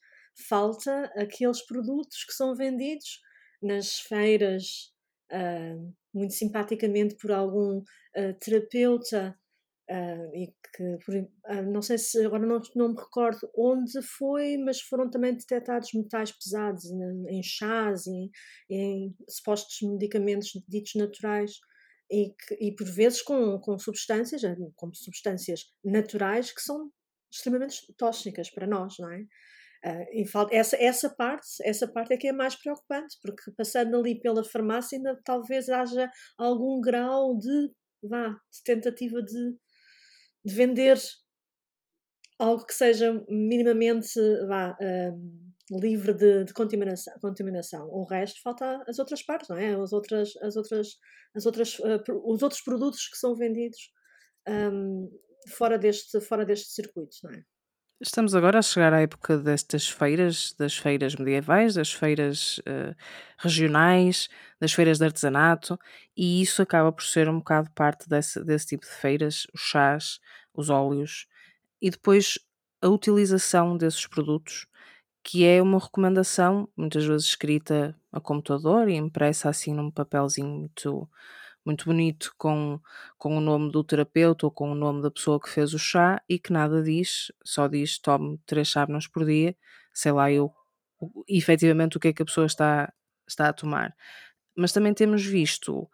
Falta 0.49 1.13
aqueles 1.17 1.61
produtos 1.67 2.25
que 2.25 2.33
são 2.33 2.55
vendidos 2.55 3.21
nas 3.63 3.99
feiras 4.01 4.91
uh, 5.31 5.95
muito 6.15 6.33
simpaticamente 6.33 7.15
por 7.17 7.31
algum 7.31 7.83
terapeuta 8.41 9.39
uh, 9.91 10.35
e 10.35 10.47
que 10.77 10.99
por, 11.05 11.15
não 11.65 11.83
sei 11.83 11.99
se 11.99 12.25
agora 12.25 12.47
não, 12.47 12.61
não 12.77 12.89
me 12.91 12.97
recordo 12.97 13.51
onde 13.57 14.01
foi, 14.03 14.57
mas 14.57 14.81
foram 14.81 15.11
também 15.11 15.35
detectados 15.35 15.93
metais 15.93 16.33
pesados 16.33 16.85
em 17.29 17.43
chás 17.43 18.07
e 18.07 18.31
em 18.71 19.15
supostos 19.29 19.77
medicamentos 19.83 20.51
ditos 20.69 20.93
naturais 20.95 21.59
e, 22.11 22.35
que, 22.35 22.55
e 22.61 22.75
por 22.75 22.87
vezes 22.87 23.23
com, 23.23 23.59
com 23.61 23.79
substâncias, 23.79 24.43
como 24.77 24.95
substâncias 24.95 25.73
naturais 25.85 26.53
que 26.53 26.61
são 26.61 26.91
extremamente 27.31 27.93
tóxicas 27.97 28.51
para 28.51 28.67
nós, 28.67 28.97
não 28.99 29.13
é? 29.13 29.25
Uh, 29.83 30.27
falta, 30.27 30.55
essa, 30.55 30.77
essa, 30.77 31.09
parte, 31.09 31.47
essa 31.65 31.89
parte 31.89 32.13
é 32.13 32.17
que 32.19 32.29
é 32.29 32.33
mais 32.33 32.55
preocupante, 32.55 33.17
porque 33.23 33.51
passando 33.57 33.97
ali 33.97 34.21
pela 34.21 34.45
farmácia 34.45 34.99
ainda 34.99 35.19
talvez 35.25 35.71
haja 35.71 36.11
algum 36.37 36.83
grau 36.83 37.39
de, 37.39 37.73
vá, 38.03 38.29
de 38.29 38.63
tentativa 38.63 39.23
de, 39.23 39.57
de 40.45 40.55
vender 40.55 40.99
algo 42.39 42.65
que 42.65 42.75
seja 42.75 43.13
minimamente 43.29 44.19
vá, 44.47 44.77
uh, 44.81 45.79
livre 45.79 46.15
de, 46.15 46.45
de, 46.45 46.53
contaminação, 46.55 47.15
contaminação. 47.21 47.89
O 47.89 48.05
resto 48.05 48.41
falta 48.43 48.83
as 48.89 48.99
outras 48.99 49.23
partes, 49.23 49.49
não 49.49 49.57
é? 49.57 49.75
As 49.75 49.93
outras, 49.93 50.37
as 50.43 50.57
outras, 50.57 50.97
as 51.35 51.47
outras, 51.47 51.79
uh, 51.79 52.03
os 52.25 52.43
outros 52.43 52.63
produtos 52.63 53.09
que 53.09 53.17
são 53.19 53.37
vendidos 53.37 53.93
um, 54.49 55.11
fora, 55.49 55.79
deste, 55.79 56.21
fora 56.21 56.45
deste 56.45 56.71
circuito, 56.73 57.17
não 57.23 57.31
é? 57.31 57.45
Estamos 58.03 58.35
agora 58.35 58.59
a 58.59 58.63
chegar 58.63 58.95
à 58.95 59.03
época 59.03 59.37
destas 59.37 59.87
feiras, 59.87 60.55
das 60.59 60.75
feiras 60.75 61.15
medievais, 61.17 61.75
das 61.75 61.93
feiras 61.93 62.57
uh, 62.61 62.97
regionais, 63.37 64.31
das 64.59 64.73
feiras 64.73 64.97
de 64.99 65.05
artesanato, 65.05 65.79
e 66.17 66.41
isso 66.41 66.63
acaba 66.63 66.91
por 66.91 67.03
ser 67.05 67.29
um 67.29 67.39
bocado 67.39 67.71
parte 67.73 68.09
desse, 68.09 68.43
desse 68.43 68.69
tipo 68.69 68.87
de 68.87 68.93
feiras, 68.93 69.47
os 69.53 69.61
chás, 69.61 70.19
os 70.55 70.71
óleos, 70.71 71.27
e 71.83 71.91
depois 71.91 72.39
a 72.81 72.89
utilização 72.89 73.77
desses 73.77 74.07
produtos, 74.07 74.67
que 75.23 75.45
é 75.45 75.61
uma 75.61 75.79
recomendação, 75.79 76.69
muitas 76.77 77.05
vezes 77.05 77.27
escrita 77.29 77.95
a 78.11 78.21
computador 78.21 78.89
e 78.89 78.95
impressa 78.97 79.51
assim 79.51 79.75
num 79.75 79.91
papelzinho 79.91 80.49
muito 80.49 81.07
muito 81.65 81.85
bonito 81.85 82.35
com, 82.39 82.81
com 83.19 83.37
o 83.37 83.41
nome 83.41 83.71
do 83.71 83.85
terapeuta 83.85 84.47
ou 84.47 84.51
com 84.51 84.73
o 84.73 84.75
nome 84.75 85.03
da 85.03 85.11
pessoa 85.11 85.41
que 85.41 85.49
fez 85.49 85.75
o 85.75 85.79
chá 85.79 86.23
e 86.29 86.39
que 86.39 86.53
nada 86.53 86.83
diz, 86.83 87.31
só 87.45 87.69
diz 87.69 87.99
tome 87.99 88.39
três 88.47 88.69
chávenas 88.69 89.07
por 89.07 89.25
dia, 89.25 89.55
sei 89.93 90.13
lá 90.13 90.31
eu 90.31 90.53
efetivamente 91.29 91.97
o 91.97 92.01
que 92.01 92.09
é 92.09 92.13
que 92.13 92.23
a 92.23 92.27
pessoa 92.27 92.47
está, 92.47 92.93
está 93.27 93.49
a 93.49 93.53
tomar. 93.53 93.95
Mas 94.57 94.73
também 94.73 94.93
temos 94.93 95.25
visto 95.25 95.89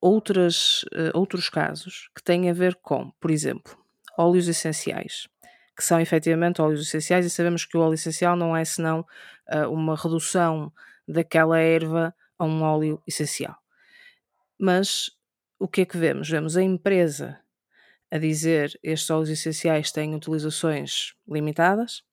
outras, 0.00 0.82
uh, 0.84 1.10
outros 1.14 1.48
casos 1.48 2.10
que 2.14 2.22
têm 2.22 2.50
a 2.50 2.52
ver 2.52 2.74
com, 2.76 3.12
por 3.20 3.30
exemplo, 3.30 3.76
óleos 4.18 4.48
essenciais, 4.48 5.28
que 5.76 5.84
são 5.84 6.00
efetivamente 6.00 6.60
óleos 6.60 6.82
essenciais 6.82 7.24
e 7.24 7.30
sabemos 7.30 7.64
que 7.64 7.76
o 7.76 7.80
óleo 7.80 7.94
essencial 7.94 8.36
não 8.36 8.56
é 8.56 8.64
senão 8.64 9.06
uh, 9.52 9.70
uma 9.70 9.96
redução 9.96 10.72
daquela 11.06 11.58
erva 11.58 12.14
a 12.38 12.44
um 12.44 12.62
óleo 12.62 13.00
essencial. 13.06 13.61
Mas 14.64 15.10
o 15.58 15.66
que 15.66 15.80
é 15.80 15.84
que 15.84 15.98
vemos? 15.98 16.28
Vemos 16.28 16.56
a 16.56 16.62
empresa 16.62 17.36
a 18.12 18.16
dizer 18.16 18.78
estes 18.80 19.10
óleos 19.10 19.28
essenciais 19.28 19.90
têm 19.90 20.14
utilizações 20.14 21.14
limitadas, 21.26 22.04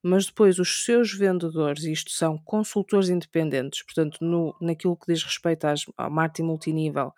mas 0.00 0.26
depois 0.26 0.60
os 0.60 0.84
seus 0.84 1.12
vendedores, 1.12 1.82
isto 1.82 2.12
são 2.12 2.38
consultores 2.38 3.08
independentes, 3.08 3.82
portanto, 3.82 4.18
no, 4.20 4.56
naquilo 4.60 4.96
que 4.96 5.12
diz 5.12 5.24
respeito 5.24 5.64
às, 5.64 5.84
ao 5.96 6.08
marketing 6.08 6.46
multinível, 6.46 7.12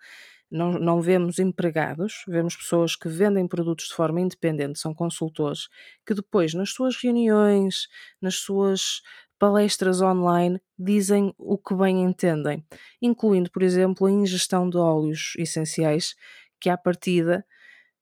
não, 0.49 0.71
não 0.71 0.99
vemos 0.99 1.37
empregados, 1.37 2.23
vemos 2.27 2.55
pessoas 2.55 2.95
que 2.95 3.07
vendem 3.07 3.47
produtos 3.47 3.89
de 3.89 3.93
forma 3.93 4.21
independente, 4.21 4.79
são 4.79 4.91
consultores, 4.91 5.67
que 6.03 6.15
depois, 6.15 6.55
nas 6.55 6.71
suas 6.71 6.95
reuniões, 6.95 7.87
nas 8.19 8.37
suas 8.37 9.03
palestras 9.39 10.01
online 10.01 10.61
dizem 10.77 11.33
o 11.37 11.57
que 11.57 11.73
bem 11.75 12.03
entendem, 12.03 12.65
incluindo, 13.01 13.49
por 13.51 13.63
exemplo, 13.63 14.07
a 14.07 14.11
ingestão 14.11 14.69
de 14.69 14.77
óleos 14.77 15.33
essenciais, 15.37 16.15
que 16.59 16.69
à 16.69 16.77
partida 16.77 17.45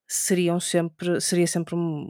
seriam 0.07 0.59
sempre, 0.59 1.21
seria 1.21 1.47
sempre 1.47 1.75
um, 1.75 2.09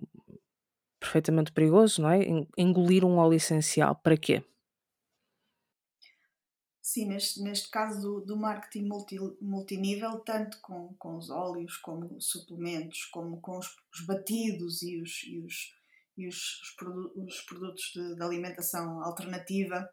perfeitamente 1.00 1.52
perigoso, 1.52 2.02
não 2.02 2.10
é? 2.10 2.20
Engolir 2.58 3.06
um 3.06 3.18
óleo 3.18 3.36
essencial, 3.36 3.96
para 3.96 4.18
quê? 4.18 4.44
Sim, 6.82 7.08
neste, 7.10 7.42
neste 7.42 7.70
caso 7.70 8.02
do, 8.02 8.22
do 8.26 8.38
marketing 8.38 8.88
multi, 8.88 9.18
multinível, 9.42 10.20
tanto 10.20 10.60
com, 10.62 10.96
com 10.98 11.18
os 11.18 11.30
óleos, 11.30 11.76
como 11.78 12.20
suplementos, 12.22 13.04
como 13.06 13.42
com 13.42 13.58
os, 13.58 13.76
os 13.94 14.06
batidos 14.06 14.82
e 14.82 15.02
os, 15.02 15.24
e 15.24 15.40
os 15.40 15.77
e 16.18 16.28
os, 16.28 16.36
os, 16.36 16.76
produ 16.76 17.14
os 17.16 17.42
produtos 17.42 17.92
de, 17.94 18.16
de, 18.16 18.24
alimentação 18.24 19.04
alternativa. 19.04 19.90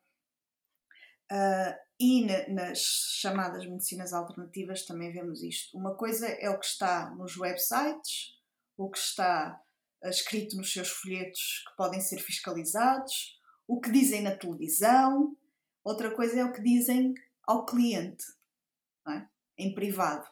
Uh, 1.30 1.74
e 1.98 2.26
na, 2.26 2.48
nas 2.48 2.78
chamadas 3.20 3.66
medicinas 3.66 4.12
alternativas 4.12 4.84
também 4.84 5.12
vemos 5.12 5.42
isto. 5.42 5.76
Uma 5.76 5.96
coisa 5.96 6.26
é 6.26 6.50
o 6.50 6.58
que 6.58 6.66
está 6.66 7.14
nos 7.14 7.36
websites, 7.36 8.34
o 8.76 8.90
que 8.90 8.98
está 8.98 9.60
escrito 10.04 10.56
nos 10.56 10.72
seus 10.72 10.88
folhetos 10.88 11.64
que 11.66 11.76
podem 11.76 12.00
ser 12.00 12.18
fiscalizados, 12.18 13.38
o 13.66 13.80
que 13.80 13.90
dizem 13.90 14.22
na 14.22 14.36
televisão, 14.36 15.36
outra 15.82 16.14
coisa 16.14 16.40
é 16.40 16.44
o 16.44 16.52
que 16.52 16.62
dizem 16.62 17.14
ao 17.46 17.64
cliente, 17.64 18.24
é? 19.08 19.26
em 19.58 19.74
privado. 19.74 20.26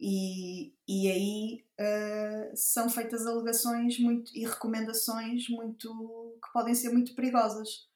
E, 0.00 0.74
e 0.88 1.10
aí 1.10 1.64
uh, 1.80 2.56
são 2.56 2.88
feitas 2.88 3.26
alegações 3.26 3.98
muito, 3.98 4.30
e 4.36 4.44
recomendações 4.44 5.48
muito 5.48 6.38
que 6.42 6.52
podem 6.52 6.74
ser 6.74 6.90
muito 6.90 7.14
perigosas. 7.14 7.88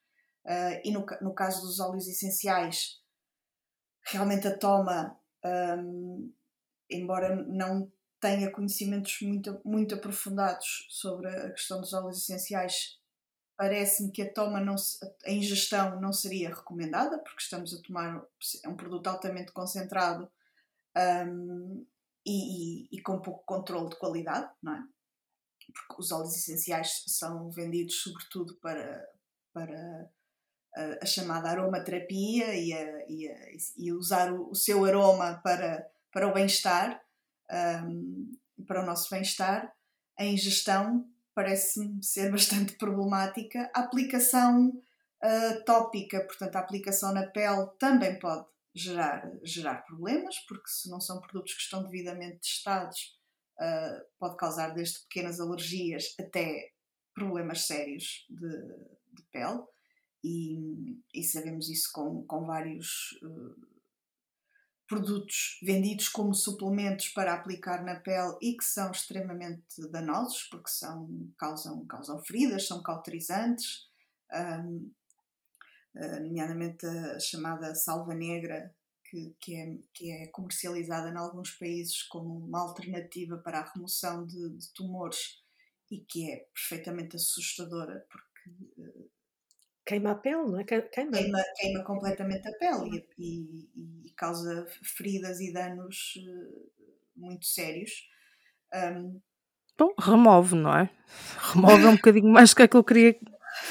Uh, 0.45 0.81
e 0.83 0.91
no, 0.91 1.07
no 1.21 1.33
caso 1.33 1.61
dos 1.63 1.79
óleos 1.79 2.09
essenciais, 2.09 3.01
realmente 4.03 4.49
a 4.49 4.57
toma, 4.57 5.17
um, 5.45 6.33
embora 6.89 7.37
não 7.37 7.91
tenha 8.19 8.51
conhecimentos 8.51 9.19
muito, 9.23 9.61
muito 9.65 9.95
aprofundados 9.95 10.87
sobre 10.91 11.29
a 11.29 11.51
questão 11.51 11.81
dos 11.81 11.93
óleos 11.93 12.19
essenciais, 12.19 12.99
parece-me 13.57 14.11
que 14.11 14.23
a 14.23 14.33
toma 14.33 14.61
não 14.61 14.77
se, 14.77 14.99
a 15.25 15.31
ingestão 15.31 16.01
não 16.01 16.13
seria 16.13 16.49
recomendada 16.49 17.19
porque 17.19 17.43
estamos 17.43 17.75
a 17.75 17.83
tomar 17.83 18.23
é 18.65 18.69
um 18.69 18.77
produto 18.77 19.07
altamente 19.07 19.53
concentrado 19.53 20.31
um, 21.27 21.87
e, 22.25 22.85
e, 22.85 22.89
e, 22.93 23.03
com 23.03 23.21
pouco 23.21 23.45
controle 23.45 23.91
de 23.91 23.99
qualidade, 23.99 24.51
não 24.63 24.75
é? 24.75 24.83
Porque 25.73 26.01
os 26.01 26.11
óleos 26.11 26.37
essenciais 26.37 27.05
são 27.07 27.51
vendidos 27.51 28.03
sobretudo 28.03 28.57
para, 28.57 29.09
para 29.53 30.11
a, 30.77 30.99
a 31.03 31.07
chamada 31.07 31.51
aromaterapia 31.51 32.55
e, 32.55 32.73
a, 32.73 33.07
e, 33.09 33.29
a, 33.29 33.37
e 33.77 33.93
usar 33.93 34.33
o, 34.33 34.51
o, 34.51 34.55
seu 34.55 34.85
aroma 34.85 35.41
para, 35.43 35.87
para 36.13 36.29
o 36.29 36.35
bem-estar, 36.35 37.01
um, 37.85 38.33
para 38.67 38.83
o 38.83 38.87
nosso 38.87 39.09
bem-estar, 39.11 39.73
a 40.19 40.25
ingestão 40.25 41.09
parece-me 41.35 42.03
ser 42.05 42.31
bastante 42.31 42.75
problemática. 42.75 43.71
A 43.75 43.81
aplicação 43.81 44.69
uh, 44.69 45.65
tópica, 45.65 46.21
portanto, 46.21 46.57
a 46.57 46.61
aplicação 46.61 47.13
na 47.13 47.27
pele 47.27 47.67
também 47.79 48.19
pode 48.19 48.47
gerar, 48.75 49.31
gerar 49.43 49.85
problemas, 49.85 50.39
porque 50.47 50.69
se 50.69 50.89
não 50.89 51.01
são 51.01 51.21
produtos 51.21 51.55
que 51.55 51.63
estão 51.63 51.83
devidamente 51.83 52.41
testados, 52.41 53.19
uh, 53.59 54.05
pode 54.19 54.37
causar 54.37 54.71
desde 54.71 55.01
pequenas 55.01 55.41
alergias 55.41 56.15
até 56.19 56.73
problemas 57.15 57.67
sérios 57.67 58.27
de, 58.29 58.51
de 59.13 59.23
pele. 59.31 59.63
E, 60.23 61.01
e, 61.15 61.25
sabemos 61.25 61.71
isso 61.71 61.91
com, 61.93 62.23
com 62.27 62.45
vários 62.45 63.19
uh, 63.23 63.71
produtos 64.87 65.59
vendidos 65.63 66.09
como 66.09 66.35
suplementos 66.35 67.09
para 67.09 67.33
aplicar 67.33 67.83
na 67.83 67.99
pele 67.99 68.37
e 68.43 68.55
que 68.55 68.65
são 68.65 68.91
extremamente 68.91 69.81
danosos 69.91 70.43
porque 70.51 70.69
são, 70.69 71.33
causam, 71.39 71.87
causam 71.87 72.23
feridas, 72.23 72.67
são 72.67 72.83
cauterizantes, 72.83 73.89
um, 74.31 74.77
uh, 74.77 75.00
nomeadamente 75.95 76.87
a 76.87 77.19
chamada 77.19 77.75
salva 77.75 78.15
negra, 78.15 78.75
que, 79.11 79.35
que, 79.41 79.57
é, 79.57 79.79
que 79.93 80.13
é 80.13 80.27
comercializada 80.29 81.11
em 81.11 81.17
alguns 81.17 81.51
países 81.51 82.03
como 82.05 82.47
uma 82.47 82.61
alternativa 82.61 83.37
para 83.39 83.59
a 83.59 83.73
remoção 83.73 84.25
de, 84.25 84.51
de 84.51 84.73
tumores 84.73 85.43
e 85.91 85.99
que 85.99 86.31
é 86.31 86.47
perfeitamente 86.55 87.17
assustadora 87.17 88.07
porque 88.09 88.81
uh, 88.81 89.11
queima 89.85 90.13
a 90.13 90.15
pele, 90.15 90.45
não 90.45 90.61
é? 90.61 90.65
Queima, 90.65 91.11
queima, 91.11 91.45
queima 91.57 91.85
completamente 91.85 92.47
a 92.49 92.53
pele 92.53 93.05
e, 93.19 93.69
e, 93.75 94.07
e, 94.07 94.11
causa 94.13 94.67
feridas 94.85 95.41
e 95.41 95.53
danos 95.53 96.15
uh, 96.19 96.71
muito 97.17 97.45
sérios. 97.47 98.09
Um, 98.73 99.21
Bom, 99.77 99.93
remove, 99.99 100.55
não 100.55 100.77
é? 100.77 100.91
Remove 101.53 101.87
um 101.87 101.97
bocadinho 101.97 102.29
mais 102.29 102.51
do 102.51 102.57
que 102.57 102.63
aquilo 102.63 102.85
que 102.85 102.93
eu 102.93 102.97
queria 102.97 103.21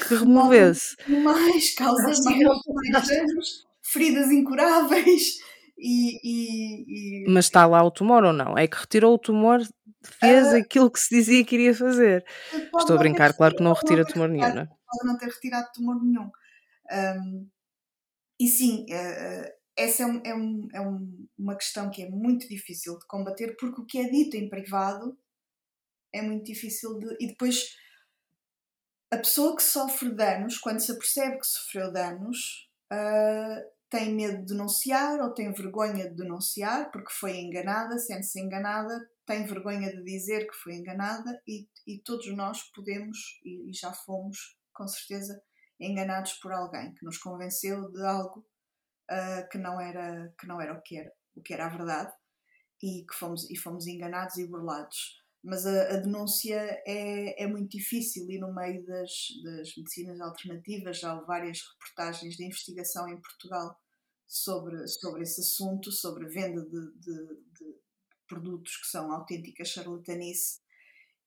que 0.06 0.14
removesse. 0.14 0.96
Mais, 1.08 1.74
causa 1.74 2.02
mais, 2.02 2.24
mais 2.24 3.08
danos, 3.08 3.66
feridas 3.82 4.30
incuráveis. 4.30 5.38
E, 5.82 7.24
e, 7.24 7.24
Mas 7.26 7.46
está 7.46 7.64
lá 7.64 7.82
o 7.82 7.90
tumor 7.90 8.22
ou 8.22 8.34
não? 8.34 8.58
É 8.58 8.68
que 8.68 8.76
retirou 8.76 9.14
o 9.14 9.18
tumor, 9.18 9.62
fez 10.20 10.48
uh, 10.48 10.56
aquilo 10.56 10.90
que 10.90 11.00
se 11.00 11.08
dizia 11.08 11.42
que 11.42 11.54
iria 11.54 11.74
fazer. 11.74 12.22
Estou 12.78 12.96
a 12.96 12.98
brincar, 12.98 13.32
claro 13.32 13.56
que 13.56 13.62
não 13.62 13.72
retira 13.72 14.04
tumor 14.04 14.28
nenhum, 14.28 14.54
não 14.54 14.60
é? 14.60 14.66
Pode 14.66 15.06
não 15.06 15.16
ter 15.16 15.30
retirado 15.30 15.68
tumor 15.72 15.96
nenhum. 16.04 16.30
Um, 16.92 17.48
e 18.38 18.46
sim, 18.46 18.84
uh, 18.90 19.50
essa 19.76 20.02
é, 20.02 20.06
um, 20.06 20.22
é, 20.24 20.34
um, 20.34 20.68
é 20.74 20.80
uma 21.38 21.56
questão 21.56 21.90
que 21.90 22.02
é 22.02 22.10
muito 22.10 22.46
difícil 22.48 22.98
de 22.98 23.06
combater, 23.06 23.56
porque 23.58 23.80
o 23.80 23.86
que 23.86 23.98
é 23.98 24.10
dito 24.10 24.36
em 24.36 24.48
privado 24.48 25.16
é 26.12 26.20
muito 26.20 26.44
difícil 26.44 26.98
de. 26.98 27.16
E 27.20 27.28
depois, 27.28 27.76
a 29.10 29.16
pessoa 29.16 29.56
que 29.56 29.62
sofre 29.62 30.14
danos, 30.14 30.58
quando 30.58 30.80
se 30.80 30.92
apercebe 30.92 31.38
que 31.38 31.46
sofreu 31.46 31.92
danos, 31.92 32.70
uh, 32.92 33.70
tem 33.90 34.14
medo 34.14 34.38
de 34.38 34.46
denunciar 34.46 35.20
ou 35.20 35.34
tem 35.34 35.52
vergonha 35.52 36.08
de 36.08 36.14
denunciar 36.14 36.92
porque 36.92 37.12
foi 37.12 37.36
enganada, 37.38 37.98
sente-se 37.98 38.40
enganada, 38.40 39.10
tem 39.26 39.44
vergonha 39.44 39.90
de 39.90 40.02
dizer 40.04 40.46
que 40.46 40.54
foi 40.54 40.74
enganada 40.74 41.42
e, 41.46 41.68
e 41.86 41.98
todos 41.98 42.32
nós 42.36 42.62
podemos 42.72 43.18
e, 43.44 43.68
e, 43.68 43.72
já 43.72 43.92
fomos, 43.92 44.56
com 44.72 44.86
certeza, 44.86 45.42
enganados 45.80 46.34
por 46.34 46.52
alguém 46.52 46.94
que 46.94 47.04
nos 47.04 47.18
convenceu 47.18 47.90
de 47.90 48.06
algo 48.06 48.46
uh, 49.10 49.48
que, 49.50 49.58
não 49.58 49.80
era, 49.80 50.32
que 50.38 50.46
não 50.46 50.60
era 50.60 50.72
o 50.72 50.82
que 50.82 50.96
era, 50.96 51.12
o 51.34 51.42
que 51.42 51.52
era 51.52 51.66
a 51.66 51.76
verdade 51.76 52.12
e 52.80 53.04
que 53.04 53.14
fomos, 53.14 53.50
e 53.50 53.56
fomos 53.56 53.88
enganados 53.88 54.36
e 54.38 54.46
burlados. 54.46 55.19
Mas 55.42 55.64
a, 55.64 55.94
a 55.94 55.96
denúncia 55.96 56.56
é, 56.86 57.42
é 57.42 57.46
muito 57.46 57.76
difícil 57.76 58.30
e 58.30 58.38
no 58.38 58.54
meio 58.54 58.84
das, 58.84 59.10
das 59.42 59.74
medicinas 59.76 60.20
alternativas 60.20 60.98
já 60.98 61.12
há 61.12 61.20
várias 61.22 61.60
reportagens 61.62 62.36
de 62.36 62.44
investigação 62.44 63.08
em 63.08 63.18
Portugal 63.20 63.74
sobre, 64.26 64.86
sobre 64.86 65.22
esse 65.22 65.40
assunto, 65.40 65.90
sobre 65.90 66.28
venda 66.28 66.62
de, 66.62 66.92
de, 66.92 67.26
de 67.58 67.74
produtos 68.28 68.76
que 68.76 68.86
são 68.86 69.10
autênticas 69.10 69.68
charlatanice. 69.68 70.60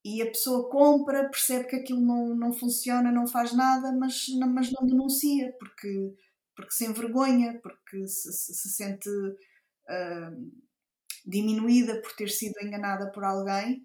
E 0.05 0.22
a 0.22 0.28
pessoa 0.28 0.70
compra, 0.70 1.30
percebe 1.30 1.68
que 1.68 1.76
aquilo 1.78 2.01
não, 2.01 2.36
não 2.36 2.53
funciona, 2.53 3.11
não 3.11 3.26
faz 3.26 3.53
nada, 3.53 3.91
mas, 3.93 4.28
mas 4.53 4.72
não 4.72 4.86
denuncia 4.86 5.51
porque, 5.57 6.14
porque 6.55 6.72
se 6.72 6.86
envergonha, 6.86 7.59
porque 7.64 8.07
se, 8.07 8.32
se, 8.32 8.53
se 8.53 8.70
sente 8.70 9.09
uh, 9.09 10.51
diminuída 11.26 12.01
por 12.01 12.14
ter 12.16 12.30
sido 12.30 12.53
enganada 12.61 13.11
por 13.11 13.24
alguém 13.24 13.82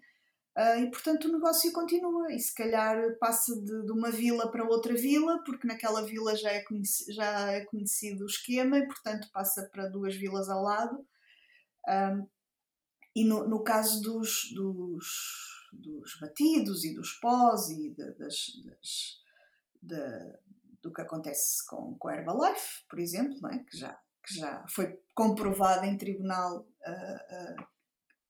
Uh, 0.59 0.77
e 0.81 0.91
portanto 0.91 1.29
o 1.29 1.31
negócio 1.31 1.71
continua 1.71 2.33
e 2.33 2.39
se 2.39 2.53
calhar 2.53 3.17
passa 3.17 3.55
de, 3.55 3.85
de, 3.85 3.91
uma 3.93 4.11
vila 4.11 4.51
para 4.51 4.67
outra 4.67 4.93
vila, 4.93 5.41
porque 5.45 5.65
naquela 5.65 6.05
vila 6.05 6.35
já 6.35 6.49
é, 6.49 6.61
conhecido, 6.63 7.13
já 7.13 7.51
é 7.53 7.63
conhecido 7.63 8.25
o 8.25 8.27
esquema 8.27 8.77
e 8.77 8.85
portanto 8.85 9.29
passa 9.31 9.69
para 9.71 9.87
duas 9.87 10.17
vilas 10.17 10.49
ao 10.49 10.61
lado. 10.61 11.07
Um, 11.87 12.27
e 13.15 13.23
no, 13.23 13.47
no 13.47 13.63
caso 13.63 14.01
dos, 14.01 14.51
dos, 14.53 15.69
dos, 15.71 16.19
batidos 16.19 16.83
e 16.83 16.93
dos 16.93 17.13
pós 17.13 17.69
e 17.69 17.91
de, 17.91 18.11
das, 18.15 18.51
das, 18.65 19.21
de, 19.81 20.39
do 20.81 20.91
que 20.91 21.01
acontece 21.01 21.65
com, 21.67 21.95
com 21.97 22.09
a 22.09 22.15
Herbalife, 22.17 22.83
por 22.89 22.99
exemplo, 22.99 23.47
é? 23.47 23.59
que, 23.59 23.77
já, 23.77 23.97
que 24.27 24.33
já 24.33 24.65
foi 24.67 24.99
comprovado 25.15 25.85
em 25.85 25.97
tribunal 25.97 26.67
uh, 26.85 27.61
uh, 27.61 27.67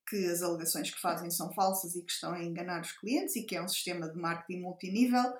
que 0.10 0.26
as 0.26 0.42
alegações 0.42 0.90
que 0.90 1.00
fazem 1.00 1.30
são 1.30 1.54
falsas 1.54 1.96
e 1.96 2.04
que 2.04 2.12
estão 2.12 2.34
a 2.34 2.44
enganar 2.44 2.82
os 2.82 2.92
clientes 2.92 3.36
e 3.36 3.44
que 3.44 3.56
é 3.56 3.62
um 3.62 3.68
sistema 3.68 4.10
de 4.10 4.18
marketing 4.18 4.62
multinível 4.62 5.34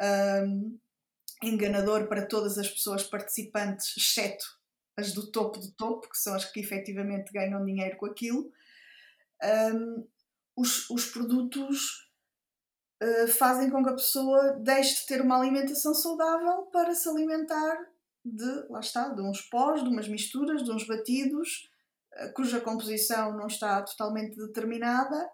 um, 0.00 0.78
enganador 1.42 2.06
para 2.08 2.26
todas 2.26 2.58
as 2.58 2.68
pessoas 2.68 3.02
participantes, 3.02 3.96
exceto 3.96 4.58
as 4.96 5.12
do 5.12 5.30
topo 5.30 5.58
do 5.60 5.70
topo, 5.72 6.08
que 6.08 6.18
são 6.18 6.34
as 6.34 6.44
que 6.44 6.58
efetivamente 6.58 7.32
ganham 7.32 7.64
dinheiro 7.64 7.96
com 7.96 8.06
aquilo. 8.06 8.52
Um, 9.72 10.06
os, 10.56 10.90
os 10.90 11.06
produtos 11.06 12.10
uh, 13.00 13.28
fazem 13.28 13.70
com 13.70 13.82
que 13.84 13.90
a 13.90 13.94
pessoa 13.94 14.54
deixe 14.54 15.00
de 15.00 15.06
ter 15.06 15.20
uma 15.20 15.38
alimentação 15.38 15.94
saudável 15.94 16.62
para 16.72 16.94
se 16.96 17.08
alimentar 17.08 17.76
de, 18.24 18.66
lá 18.68 18.80
está, 18.80 19.08
de 19.08 19.22
uns 19.22 19.40
pós, 19.42 19.84
de 19.84 19.88
umas 19.88 20.08
misturas, 20.08 20.64
de 20.64 20.70
uns 20.72 20.84
batidos, 20.84 21.70
cuja 22.34 22.60
composição 22.60 23.36
não 23.36 23.46
está 23.46 23.82
totalmente 23.82 24.36
determinada 24.36 25.28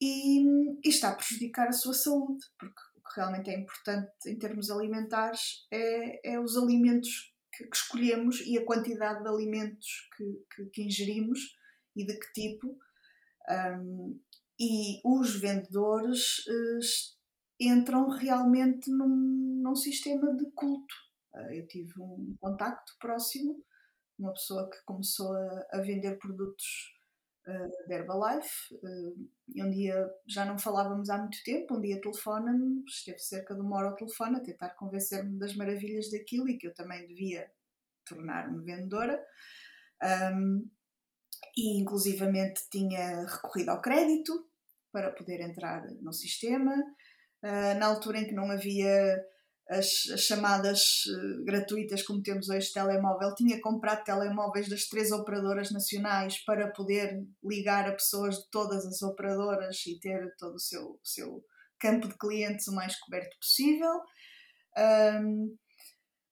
e, 0.00 0.40
e, 0.84 0.88
está 0.88 1.10
a 1.10 1.14
prejudicar 1.14 1.68
a 1.68 1.72
sua 1.72 1.94
saúde, 1.94 2.44
porque 2.58 2.80
o 2.96 3.00
que 3.02 3.20
realmente 3.20 3.50
é 3.50 3.58
importante 3.58 4.10
em 4.26 4.38
termos 4.38 4.70
alimentares 4.70 5.66
é, 5.70 6.32
é 6.34 6.40
os 6.40 6.56
alimentos 6.56 7.32
que, 7.54 7.64
que, 7.64 7.76
escolhemos 7.76 8.40
e 8.40 8.58
a 8.58 8.64
quantidade 8.64 9.22
de 9.22 9.28
alimentos 9.28 10.08
que, 10.16 10.24
que, 10.54 10.70
que 10.70 10.82
ingerimos 10.82 11.38
e 11.94 12.06
de 12.06 12.18
que 12.18 12.32
tipo. 12.32 12.78
Um, 13.48 14.20
e 14.58 15.00
os 15.04 15.40
vendedores 15.40 16.38
uh, 16.46 16.80
entram 17.60 18.08
realmente 18.08 18.90
num, 18.90 19.60
num 19.62 19.74
sistema 19.74 20.34
de 20.36 20.50
culto. 20.52 20.94
Uh, 21.34 21.52
eu 21.52 21.66
tive 21.66 21.92
um 22.00 22.36
contacto 22.40 22.92
próximo 23.00 23.62
uma 24.18 24.32
pessoa 24.32 24.68
que 24.70 24.78
começou 24.84 25.32
a, 25.32 25.66
a 25.72 25.80
vender 25.80 26.18
produtos 26.18 26.94
uh, 27.46 27.88
de 27.88 27.94
Herbalife 27.94 28.74
uh, 28.74 29.30
e 29.54 29.62
um 29.62 29.70
dia 29.70 30.10
já 30.26 30.44
não 30.44 30.58
falávamos 30.58 31.10
há 31.10 31.18
muito 31.18 31.42
tempo, 31.44 31.76
um 31.76 31.80
dia 31.80 32.00
telefona-me, 32.00 32.84
esteve 32.86 33.18
cerca 33.18 33.54
de 33.54 33.60
uma 33.60 33.76
hora 33.76 33.88
ao 33.88 33.96
telefone 33.96 34.36
a 34.36 34.40
tentar 34.40 34.70
convencer-me 34.70 35.38
das 35.38 35.54
maravilhas 35.54 36.10
daquilo 36.10 36.48
e 36.48 36.58
que 36.58 36.66
eu 36.66 36.74
também 36.74 37.06
devia 37.06 37.50
tornar-me 38.04 38.64
vendedora 38.64 39.22
um, 40.34 40.68
e 41.56 41.80
inclusivamente 41.80 42.62
tinha 42.70 43.26
recorrido 43.26 43.70
ao 43.70 43.80
crédito 43.80 44.48
para 44.90 45.10
poder 45.10 45.40
entrar 45.40 45.86
no 46.00 46.12
sistema 46.12 46.74
uh, 46.74 47.78
na 47.78 47.86
altura 47.86 48.18
em 48.18 48.26
que 48.26 48.34
não 48.34 48.50
havia 48.50 49.24
as, 49.68 49.86
as, 50.12 50.20
chamadas 50.20 51.04
uh, 51.06 51.44
gratuitas 51.44 52.02
como 52.02 52.22
temos 52.22 52.48
hoje 52.48 52.68
de 52.68 52.74
telemóvel, 52.74 53.34
tinha 53.34 53.60
comprado 53.60 54.04
telemóveis 54.04 54.68
das 54.68 54.86
três 54.86 55.10
operadoras 55.10 55.70
nacionais 55.70 56.38
para 56.44 56.70
poder 56.72 57.24
ligar 57.42 57.88
a 57.88 57.92
pessoas 57.92 58.36
de 58.36 58.50
todas 58.50 58.84
as 58.86 59.02
operadoras 59.02 59.84
e 59.86 59.98
ter 59.98 60.34
todo 60.36 60.56
o 60.56 60.60
seu, 60.60 61.00
seu 61.02 61.44
campo 61.78 62.08
de 62.08 62.16
clientes 62.18 62.68
o 62.68 62.74
mais 62.74 62.98
coberto 62.98 63.36
possível. 63.38 64.00
Um, 64.76 65.56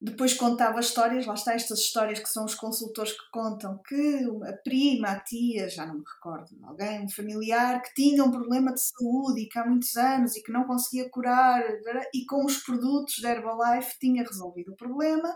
depois 0.03 0.33
contava 0.33 0.81
histórias, 0.81 1.27
lá 1.27 1.35
está 1.35 1.53
estas 1.53 1.81
histórias 1.81 2.19
que 2.19 2.29
são 2.29 2.47
os 2.47 2.55
consultores 2.55 3.13
que 3.13 3.31
contam 3.31 3.79
que 3.87 4.27
a 4.49 4.53
prima, 4.65 5.09
a 5.09 5.21
tia, 5.21 5.69
já 5.69 5.85
não 5.85 5.97
me 5.97 6.05
recordo, 6.15 6.57
alguém, 6.63 7.05
um 7.05 7.09
familiar 7.09 7.83
que 7.83 7.93
tinha 7.93 8.25
um 8.25 8.31
problema 8.31 8.73
de 8.73 8.81
saúde 8.81 9.43
e 9.43 9.49
que 9.49 9.59
há 9.59 9.67
muitos 9.67 9.95
anos 9.97 10.35
e 10.35 10.43
que 10.43 10.51
não 10.51 10.65
conseguia 10.65 11.11
curar 11.11 11.63
e 12.15 12.25
com 12.25 12.47
os 12.47 12.59
produtos 12.63 13.21
da 13.21 13.33
Herbalife 13.33 13.99
tinha 13.99 14.25
resolvido 14.25 14.73
o 14.73 14.77
problema 14.77 15.29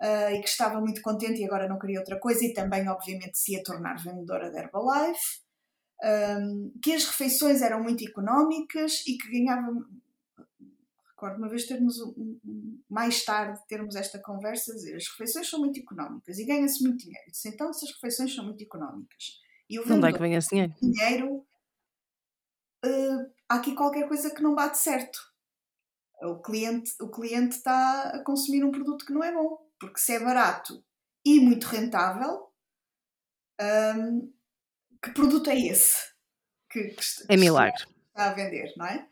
uh, 0.00 0.34
e 0.34 0.40
que 0.40 0.48
estava 0.48 0.80
muito 0.80 1.00
contente 1.00 1.40
e 1.40 1.44
agora 1.44 1.68
não 1.68 1.78
queria 1.78 2.00
outra 2.00 2.18
coisa 2.18 2.44
e 2.44 2.52
também 2.52 2.88
obviamente 2.88 3.38
se 3.38 3.52
ia 3.52 3.62
tornar 3.62 4.02
vendedora 4.02 4.50
da 4.50 4.58
Herbalife. 4.58 5.40
Um, 6.02 6.72
que 6.82 6.94
as 6.94 7.04
refeições 7.04 7.60
eram 7.60 7.82
muito 7.82 8.02
económicas 8.02 9.06
e 9.06 9.18
que 9.18 9.30
ganhava 9.30 9.70
Recordo 11.20 11.36
uma 11.36 11.50
vez 11.50 11.66
termos 11.66 12.00
um, 12.00 12.40
um, 12.42 12.82
mais 12.88 13.22
tarde 13.22 13.60
termos 13.68 13.94
esta 13.94 14.18
conversa, 14.18 14.72
dizer 14.72 14.96
as 14.96 15.06
refeições 15.06 15.50
são 15.50 15.60
muito 15.60 15.78
económicas 15.78 16.38
e 16.38 16.46
ganha-se 16.46 16.82
muito 16.82 17.04
dinheiro. 17.04 17.30
Disse, 17.30 17.46
então, 17.50 17.70
se 17.74 17.84
as 17.84 17.92
refeições 17.92 18.34
são 18.34 18.42
muito 18.42 18.64
económicas 18.64 19.38
e 19.68 19.78
o 19.78 19.82
Onde 19.82 20.08
é 20.08 20.12
que 20.14 20.18
vem 20.18 20.34
esse 20.34 20.48
dinheiro? 20.48 20.74
dinheiro 20.80 21.46
uh, 22.86 23.32
há 23.50 23.56
aqui 23.56 23.74
qualquer 23.74 24.08
coisa 24.08 24.34
que 24.34 24.42
não 24.42 24.54
bate 24.54 24.78
certo. 24.78 25.20
O 26.22 26.40
cliente, 26.40 26.90
o 27.02 27.10
cliente 27.10 27.56
está 27.56 28.12
a 28.14 28.24
consumir 28.24 28.64
um 28.64 28.72
produto 28.72 29.04
que 29.04 29.12
não 29.12 29.22
é 29.22 29.30
bom, 29.30 29.58
porque 29.78 30.00
se 30.00 30.14
é 30.14 30.20
barato 30.20 30.82
e 31.22 31.38
muito 31.38 31.64
rentável, 31.64 32.50
um, 33.60 34.32
que 35.02 35.10
produto 35.12 35.50
é 35.50 35.58
esse? 35.58 36.14
Que, 36.70 36.88
que, 36.88 37.02
é 37.28 37.36
milagre. 37.36 37.84
Está 38.08 38.30
a 38.30 38.32
vender, 38.32 38.72
não 38.74 38.86
é? 38.86 39.06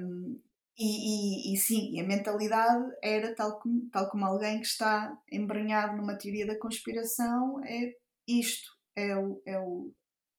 Um, 0.00 0.42
e, 0.76 1.52
e, 1.52 1.54
e, 1.54 1.56
sim, 1.56 2.00
a 2.00 2.04
mentalidade 2.04 2.84
era 3.02 3.34
tal 3.34 3.60
como, 3.60 3.88
tal 3.90 4.10
como 4.10 4.24
alguém 4.24 4.60
que 4.60 4.66
está 4.66 5.16
embranhado 5.30 5.96
numa 5.96 6.18
teoria 6.18 6.46
da 6.46 6.58
conspiração, 6.58 7.62
é 7.64 7.92
isto, 8.26 8.72
é 8.96 9.16
o, 9.16 9.40
é 9.46 9.58
o, 9.58 9.94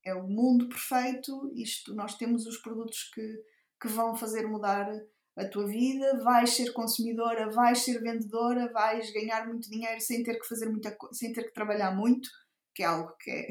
é 0.06 0.14
o 0.14 0.28
mundo 0.28 0.68
perfeito, 0.68 1.52
isto, 1.56 1.96
nós 1.96 2.18
temos 2.18 2.46
os 2.46 2.58
produtos 2.58 3.10
que, 3.14 3.44
que 3.82 3.88
vão 3.88 4.14
fazer 4.16 4.46
mudar 4.46 4.90
a 5.38 5.46
tua 5.46 5.68
vida, 5.68 6.22
vais 6.24 6.52
ser 6.52 6.72
consumidora, 6.72 7.50
vais 7.52 7.80
ser 7.80 8.02
vendedora, 8.02 8.72
vais 8.72 9.12
ganhar 9.12 9.46
muito 9.48 9.70
dinheiro 9.70 10.00
sem 10.00 10.24
ter 10.24 10.40
que 10.40 10.48
fazer 10.48 10.70
muita 10.70 10.96
sem 11.12 11.34
ter 11.34 11.44
que 11.44 11.54
trabalhar 11.54 11.96
muito, 11.96 12.30
que 12.74 12.84
é 12.84 12.86
algo 12.86 13.14
que 13.20 13.32
é, 13.32 13.48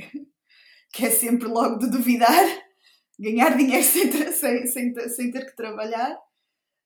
que 0.93 1.07
é 1.07 1.11
sempre 1.11 1.49
logo 1.49 1.79
de 1.79 1.91
duvidar, 1.91 2.45
ganhar 3.19 3.57
dinheiro 3.57 3.85
sem, 3.85 4.11
sem, 4.33 4.67
sem, 4.67 5.09
sem 5.09 5.31
ter 5.31 5.47
que 5.47 5.57
trabalhar. 5.57 6.19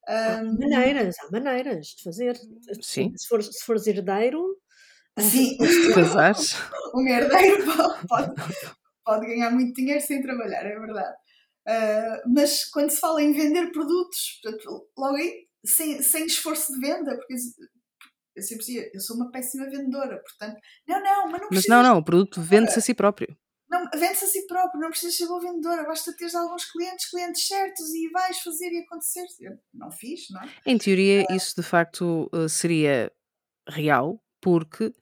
Há 0.09 0.43
maneiras, 0.43 1.17
há 1.21 1.31
maneiras 1.31 1.89
de 1.89 2.03
fazer. 2.03 2.41
Sim. 2.81 3.13
Se, 3.15 3.29
for, 3.29 3.43
se 3.43 3.65
fores 3.65 3.87
herdeiro. 3.87 4.57
Sim, 5.19 5.59
casares. 5.95 6.55
um 6.95 7.07
herdeiro 7.07 7.65
pode, 8.09 8.35
pode 9.05 9.27
ganhar 9.27 9.51
muito 9.51 9.75
dinheiro 9.75 10.01
sem 10.01 10.23
trabalhar, 10.23 10.65
é 10.65 10.79
verdade. 10.79 11.17
Uh, 11.67 12.33
mas 12.33 12.65
quando 12.65 12.91
se 12.91 13.01
fala 13.01 13.23
em 13.23 13.33
vender 13.33 13.71
produtos, 13.73 14.41
portanto, 14.43 14.89
logo 14.97 15.17
aí, 15.17 15.47
sem, 15.67 16.01
sem 16.03 16.25
esforço 16.25 16.73
de 16.73 16.81
venda, 16.81 17.17
porque 17.17 17.35
eu 18.37 18.43
sempre 18.43 18.65
dizia, 18.65 18.91
eu 18.95 19.01
sou 19.01 19.17
uma 19.17 19.31
péssima 19.31 19.69
vendedora, 19.69 20.23
portanto, 20.23 20.59
não, 20.87 21.03
não, 21.03 21.31
mas 21.31 21.41
não 21.41 21.49
Mas 21.51 21.67
não, 21.67 21.83
não, 21.83 21.99
o 21.99 22.05
produto 22.05 22.41
vende-se 22.41 22.79
a 22.79 22.83
si 22.83 22.95
próprio 22.95 23.37
não, 23.71 23.89
vende-se 23.95 24.25
a 24.25 24.29
si 24.29 24.47
próprio, 24.47 24.81
não 24.81 24.91
precisas 24.91 25.16
ser 25.16 25.27
boa 25.27 25.41
vendedora, 25.41 25.85
basta 25.85 26.14
teres 26.16 26.35
alguns 26.35 26.64
clientes, 26.71 27.11
clientes 27.11 27.47
certos 27.47 27.89
e 27.95 28.09
vais 28.11 28.39
fazer 28.41 28.73
e 28.73 28.79
acontecer. 28.79 29.27
Eu 29.41 29.59
não 29.75 29.91
fiz, 29.91 30.31
não 30.31 30.43
é? 30.43 30.49
Em 30.64 30.79
teoria, 30.79 31.27
uh, 31.29 31.35
isso 31.35 31.55
de 31.57 31.62
facto 31.62 32.31
eh, 32.33 32.49
seria 32.49 33.12
real, 33.69 34.23
porque 34.41 34.93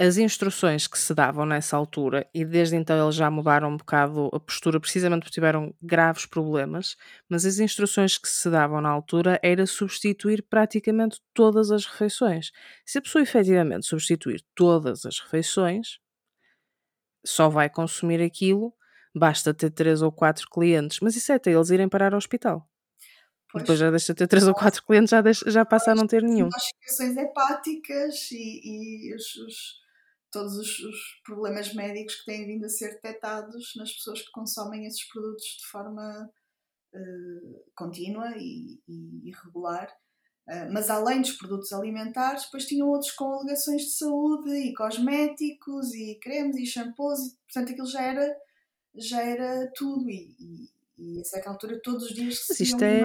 as 0.00 0.16
instruções 0.16 0.86
que 0.86 0.98
se 0.98 1.12
davam 1.12 1.44
nessa 1.44 1.76
altura, 1.76 2.26
e 2.32 2.42
desde 2.42 2.74
então 2.74 2.98
eles 3.04 3.14
já 3.14 3.30
mudaram 3.30 3.68
um 3.68 3.76
bocado 3.76 4.30
a 4.32 4.40
postura, 4.40 4.80
precisamente 4.80 5.24
porque 5.24 5.34
tiveram 5.34 5.74
graves 5.82 6.24
problemas, 6.24 6.96
mas 7.28 7.44
as 7.44 7.58
instruções 7.58 8.16
que 8.16 8.26
se 8.26 8.48
davam 8.48 8.80
na 8.80 8.88
altura 8.88 9.38
era 9.42 9.66
substituir 9.66 10.42
praticamente 10.48 11.20
todas 11.34 11.70
as 11.70 11.84
refeições. 11.84 12.50
Se 12.86 12.96
a 12.96 13.02
pessoa 13.02 13.20
efetivamente 13.20 13.84
substituir 13.84 14.42
todas 14.54 15.04
as 15.04 15.20
refeições, 15.20 15.98
só 17.24 17.48
vai 17.48 17.68
consumir 17.68 18.22
aquilo, 18.22 18.74
basta 19.14 19.52
ter 19.52 19.70
três 19.70 20.02
ou 20.02 20.12
quatro 20.12 20.48
clientes, 20.48 21.00
mas 21.00 21.16
isso 21.16 21.32
é 21.32 21.36
até 21.36 21.52
eles 21.52 21.70
irem 21.70 21.88
parar 21.88 22.12
ao 22.12 22.18
hospital. 22.18 22.68
Pois. 23.52 23.64
Depois 23.64 23.78
já 23.78 23.90
deixa 23.90 24.12
de 24.12 24.18
ter 24.18 24.28
três 24.28 24.46
ou 24.46 24.54
quatro 24.54 24.84
clientes, 24.84 25.10
já, 25.10 25.20
deixa, 25.20 25.50
já 25.50 25.64
passa 25.64 25.92
a 25.92 25.94
não 25.94 26.06
ter 26.06 26.22
nenhum. 26.22 26.48
As 26.54 26.64
situações 26.64 27.16
hepáticas 27.16 28.30
e, 28.30 29.08
e 29.08 29.14
os, 29.14 29.36
os, 29.36 29.56
todos 30.30 30.56
os, 30.56 30.78
os, 30.78 30.96
problemas 31.24 31.74
médicos 31.74 32.16
que 32.16 32.26
têm 32.26 32.46
vindo 32.46 32.64
a 32.64 32.68
ser 32.68 32.90
detectados 32.94 33.72
nas 33.76 33.92
pessoas 33.92 34.22
que 34.22 34.30
consomem 34.30 34.86
esses 34.86 35.04
produtos 35.08 35.44
de 35.44 35.66
forma 35.66 36.30
uh, 36.94 37.72
contínua 37.74 38.32
e, 38.36 38.80
e 38.86 39.28
irregular 39.28 39.88
ah, 39.88 40.09
mas 40.72 40.90
além 40.90 41.20
dos 41.20 41.32
produtos 41.32 41.72
alimentares, 41.72 42.44
depois 42.44 42.66
tinham 42.66 42.88
outros 42.88 43.12
com 43.12 43.32
alegações 43.32 43.82
de 43.82 43.90
saúde 43.90 44.50
e 44.50 44.74
cosméticos 44.74 45.94
e 45.94 46.18
cremes 46.20 46.56
e 46.56 46.66
shampoos, 46.66 47.20
e, 47.20 47.36
portanto 47.44 47.72
aquilo 47.72 47.86
já 47.86 48.02
era, 48.02 48.36
já 48.94 49.22
era 49.22 49.70
tudo. 49.76 50.08
E, 50.10 50.34
e, 50.38 51.16
e 51.16 51.20
a 51.20 51.24
certa 51.24 51.50
altura, 51.50 51.80
todos 51.82 52.04
os 52.04 52.14
dias 52.14 52.38
se 52.38 52.62
isto 52.62 52.82
é... 52.82 53.02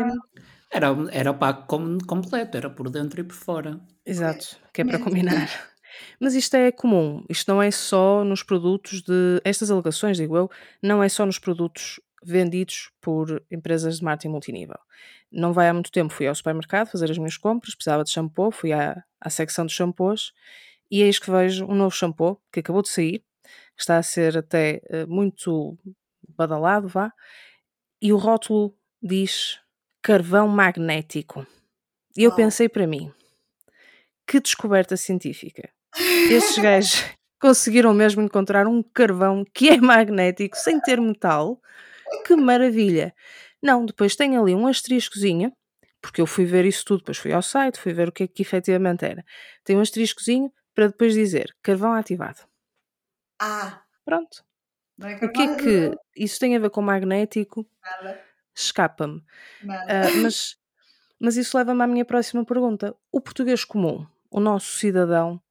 Era, 0.72 0.88
era 1.12 1.32
o 1.32 1.38
pack 1.38 1.68
completo, 2.06 2.58
era 2.58 2.70
por 2.70 2.90
dentro 2.90 3.22
e 3.22 3.24
por 3.24 3.36
fora. 3.36 3.80
Exato, 4.06 4.58
que 4.74 4.82
é 4.82 4.86
para 4.86 5.00
combinar. 5.00 5.48
Mas 6.20 6.34
isto 6.36 6.56
é 6.56 6.72
comum, 6.72 7.24
isto 7.30 7.50
não 7.52 7.62
é 7.62 7.72
só 7.72 8.24
nos 8.24 8.44
produtos 8.44 9.02
de. 9.02 9.40
Estas 9.44 9.72
alegações, 9.72 10.18
digo 10.18 10.36
eu, 10.36 10.50
não 10.82 11.02
é 11.02 11.08
só 11.08 11.26
nos 11.26 11.40
produtos 11.40 12.00
vendidos 12.24 12.92
por 13.00 13.42
empresas 13.52 14.00
de 14.00 14.04
marketing 14.04 14.32
multinível. 14.32 14.80
Não 15.36 15.52
vai 15.52 15.68
há 15.68 15.74
muito 15.74 15.92
tempo, 15.92 16.14
fui 16.14 16.28
ao 16.28 16.34
supermercado 16.34 16.88
fazer 16.88 17.12
as 17.12 17.18
minhas 17.18 17.38
compras, 17.38 17.76
precisava 17.76 18.06
de 18.06 18.10
shampoo, 18.10 18.52
fui 18.52 18.72
à, 18.72 19.04
à 19.20 19.30
secção 19.30 19.66
de 19.66 19.74
shampoos 19.74 20.32
e 20.90 21.02
eis 21.02 21.20
que 21.20 21.30
vejo 21.30 21.66
um 21.66 21.76
novo 21.76 21.94
shampoo 21.94 22.40
que 22.54 22.62
acabou 22.62 22.82
de 22.82 22.88
sair, 22.88 23.22
está 23.78 23.98
a 23.98 24.04
ser 24.04 24.38
até 24.38 24.82
uh, 24.90 25.08
muito 25.08 25.78
badalado, 26.38 26.88
vá, 26.88 27.12
e 28.02 28.14
o 28.14 28.18
rótulo 28.18 28.74
diz 29.02 29.60
carvão 30.02 30.48
magnético. 30.48 31.46
E 32.16 32.24
eu 32.24 32.34
pensei 32.34 32.70
para 32.70 32.88
mim, 32.88 33.12
que 34.26 34.40
descoberta 34.40 34.96
científica. 34.96 35.70
Estes 36.30 36.58
gajos 36.58 37.04
conseguiram 37.42 37.94
mesmo 37.94 38.22
encontrar 38.22 38.68
um 38.68 38.82
carvão 38.82 39.44
que 39.54 39.68
é 39.68 39.78
magnético 39.78 40.56
sem 40.56 40.80
ter 40.80 41.02
metal 41.02 41.60
que 42.26 42.36
maravilha! 42.36 43.14
Não, 43.66 43.84
depois 43.84 44.16
tem 44.16 44.38
ali 44.38 44.54
um 44.54 44.68
asteriscozinho, 44.68 45.52
porque 46.00 46.22
eu 46.22 46.28
fui 46.28 46.46
ver 46.46 46.66
isso 46.66 46.86
tudo, 46.86 47.00
depois 47.00 47.18
fui 47.18 47.34
ao 47.34 47.42
site, 47.42 47.80
fui 47.80 47.94
ver 47.94 48.10
o 48.10 48.12
que 48.12 48.22
é 48.22 48.28
que 48.28 48.44
efetivamente 48.44 49.04
era. 49.04 49.26
Tem 49.64 49.76
um 49.76 49.82
asteriscozinho 49.82 50.54
para 50.76 50.86
depois 50.86 51.16
dizer 51.16 51.56
carvão 51.64 51.94
ativado. 51.94 52.42
Ah! 53.42 53.82
Pronto. 54.06 54.46
É 55.02 55.26
o 55.26 55.32
que 55.32 55.42
é 55.42 55.56
que 55.56 55.98
isso 56.16 56.40
tem 56.40 56.56
a 56.56 56.60
ver 56.60 56.70
com 56.70 56.80
magnético? 56.80 57.66
Nada. 57.82 58.22
Escapa-me. 58.54 59.18
Uh, 59.64 60.22
mas, 60.22 60.58
mas 61.20 61.36
isso 61.36 61.58
leva-me 61.58 61.82
à 61.82 61.88
minha 61.88 62.06
próxima 62.06 62.46
pergunta. 62.46 62.96
O 63.12 63.20
português 63.20 63.66
comum, 63.66 64.06
o 64.30 64.40
nosso 64.40 64.78
cidadão, 64.78 65.42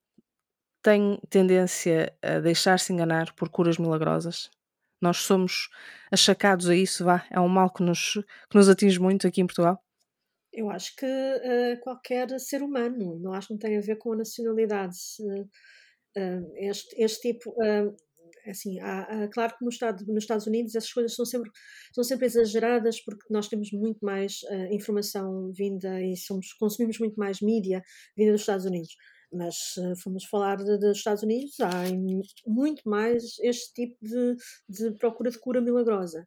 tem 0.81 1.19
tendência 1.29 2.17
a 2.23 2.39
deixar-se 2.39 2.93
enganar 2.93 3.33
por 3.33 3.49
curas 3.49 3.77
milagrosas? 3.77 4.51
Nós 5.05 5.19
somos 5.19 5.69
achacados 6.11 6.71
a 6.71 6.75
isso, 6.75 7.05
vá, 7.05 7.27
é 7.31 7.39
um 7.39 7.47
mal 7.47 7.71
que 7.71 7.83
nos, 7.83 8.15
que 8.49 8.57
nos 8.57 8.71
atinge 8.71 8.99
muito 8.99 9.27
aqui 9.27 9.43
em 9.43 9.47
Portugal? 9.47 9.79
Eu 10.51 10.71
acho 10.71 10.97
que 10.97 11.05
uh, 11.05 11.79
qualquer 11.83 12.41
ser 12.41 12.63
humano, 12.63 13.19
não 13.21 13.35
acho 13.35 13.49
que 13.49 13.53
não 13.53 13.59
tem 13.59 13.77
a 13.77 13.83
ver 13.83 13.97
com 13.97 14.15
a 14.15 14.17
nacionalidade. 14.17 14.97
Uh, 16.17 16.53
este, 16.57 17.03
este 17.03 17.33
tipo, 17.33 17.51
uh, 17.51 17.95
assim, 18.49 18.81
há, 18.81 19.03
há, 19.03 19.29
claro 19.29 19.55
que 19.59 19.63
no 19.63 19.69
Estado, 19.69 20.03
nos 20.07 20.25
Estados 20.25 20.47
Unidos 20.47 20.75
essas 20.75 20.91
coisas 20.91 21.15
são 21.15 21.27
sempre, 21.27 21.51
são 21.93 22.03
sempre 22.03 22.25
exageradas 22.25 22.99
porque 23.05 23.27
nós 23.29 23.47
temos 23.47 23.71
muito 23.73 24.03
mais 24.03 24.39
informação 24.71 25.53
vinda 25.53 26.01
e 26.01 26.17
somos, 26.17 26.55
consumimos 26.55 26.99
muito 26.99 27.17
mais 27.17 27.43
mídia 27.43 27.83
vinda 28.17 28.33
dos 28.33 28.41
Estados 28.41 28.65
Unidos 28.65 28.97
mas 29.35 29.57
se 29.57 29.97
formos 30.03 30.25
falar 30.25 30.57
dos 30.57 30.97
Estados 30.97 31.23
Unidos, 31.23 31.59
há 31.61 31.85
muito 32.47 32.89
mais 32.89 33.39
este 33.41 33.73
tipo 33.75 33.97
de, 34.03 34.37
de 34.69 34.99
procura 34.99 35.31
de 35.31 35.39
cura 35.39 35.61
milagrosa. 35.61 36.27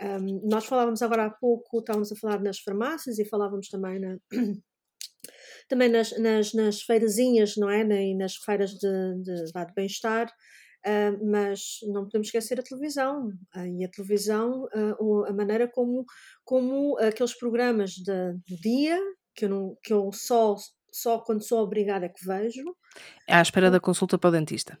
Um, 0.00 0.48
nós 0.48 0.64
falávamos 0.64 1.02
agora 1.02 1.26
há 1.26 1.30
pouco, 1.30 1.80
estávamos 1.80 2.12
a 2.12 2.16
falar 2.16 2.40
nas 2.40 2.60
farmácias 2.60 3.18
e 3.18 3.24
falávamos 3.24 3.68
também 3.68 3.98
na, 3.98 4.16
também 5.68 5.88
nas, 5.88 6.16
nas, 6.18 6.54
nas 6.54 6.82
feirazinhas, 6.82 7.56
não 7.56 7.68
é? 7.68 7.82
E 7.82 8.14
nas 8.14 8.36
feiras 8.36 8.70
de, 8.70 9.22
de, 9.22 9.44
de 9.44 9.74
bem-estar, 9.74 10.28
uh, 10.86 11.30
mas 11.30 11.78
não 11.92 12.04
podemos 12.04 12.28
esquecer 12.28 12.60
a 12.60 12.62
televisão. 12.62 13.28
Uh, 13.56 13.66
e 13.78 13.84
a 13.84 13.90
televisão, 13.90 14.68
uh, 15.00 15.24
a 15.24 15.32
maneira 15.32 15.68
como, 15.68 16.04
como 16.44 16.96
aqueles 16.98 17.36
programas 17.36 17.90
de, 17.92 18.32
do 18.48 18.56
dia 18.62 18.98
que 19.34 19.44
eu, 19.44 19.48
não, 19.48 19.76
que 19.82 19.92
eu 19.92 20.10
só, 20.12 20.56
só 20.92 21.18
quando 21.18 21.42
sou 21.42 21.60
obrigada 21.60 22.06
é 22.06 22.08
que 22.08 22.24
vejo. 22.24 22.76
É 23.26 23.34
à 23.34 23.42
espera 23.42 23.70
da 23.70 23.80
consulta 23.80 24.18
para 24.18 24.28
o 24.28 24.32
dentista. 24.32 24.78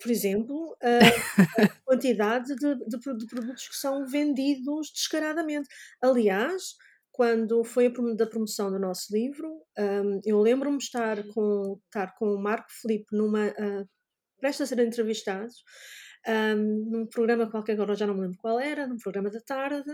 Por 0.00 0.10
exemplo, 0.10 0.76
a, 0.82 1.62
a 1.62 1.68
quantidade 1.84 2.54
de, 2.54 2.74
de, 2.76 2.98
de, 2.98 3.26
produtos 3.26 3.68
que 3.68 3.76
são 3.76 4.06
vendidos 4.06 4.90
descaradamente. 4.92 5.68
Aliás, 6.00 6.76
quando 7.10 7.64
foi 7.64 7.86
a 7.86 8.14
da 8.14 8.26
promoção 8.26 8.70
do 8.70 8.78
nosso 8.78 9.12
livro, 9.12 9.48
um, 9.78 10.20
eu 10.24 10.40
lembro-me 10.40 10.78
de 10.78 10.84
estar 10.84 11.22
com, 11.34 11.80
estar 11.86 12.14
com 12.14 12.34
o 12.34 12.40
Marco 12.40 12.70
Felipe 12.80 13.06
numa. 13.12 13.48
Uh, 13.48 13.88
prestes 14.38 14.62
a 14.62 14.74
ser 14.74 14.80
entrevistados 14.80 15.62
um, 16.26 16.90
num 16.90 17.06
programa 17.06 17.50
qualquer, 17.50 17.72
agora 17.72 17.94
já 17.94 18.06
não 18.06 18.14
me 18.14 18.22
lembro 18.22 18.38
qual 18.38 18.60
era, 18.60 18.86
num 18.86 18.98
programa 18.98 19.30
da 19.30 19.40
tarde, 19.40 19.90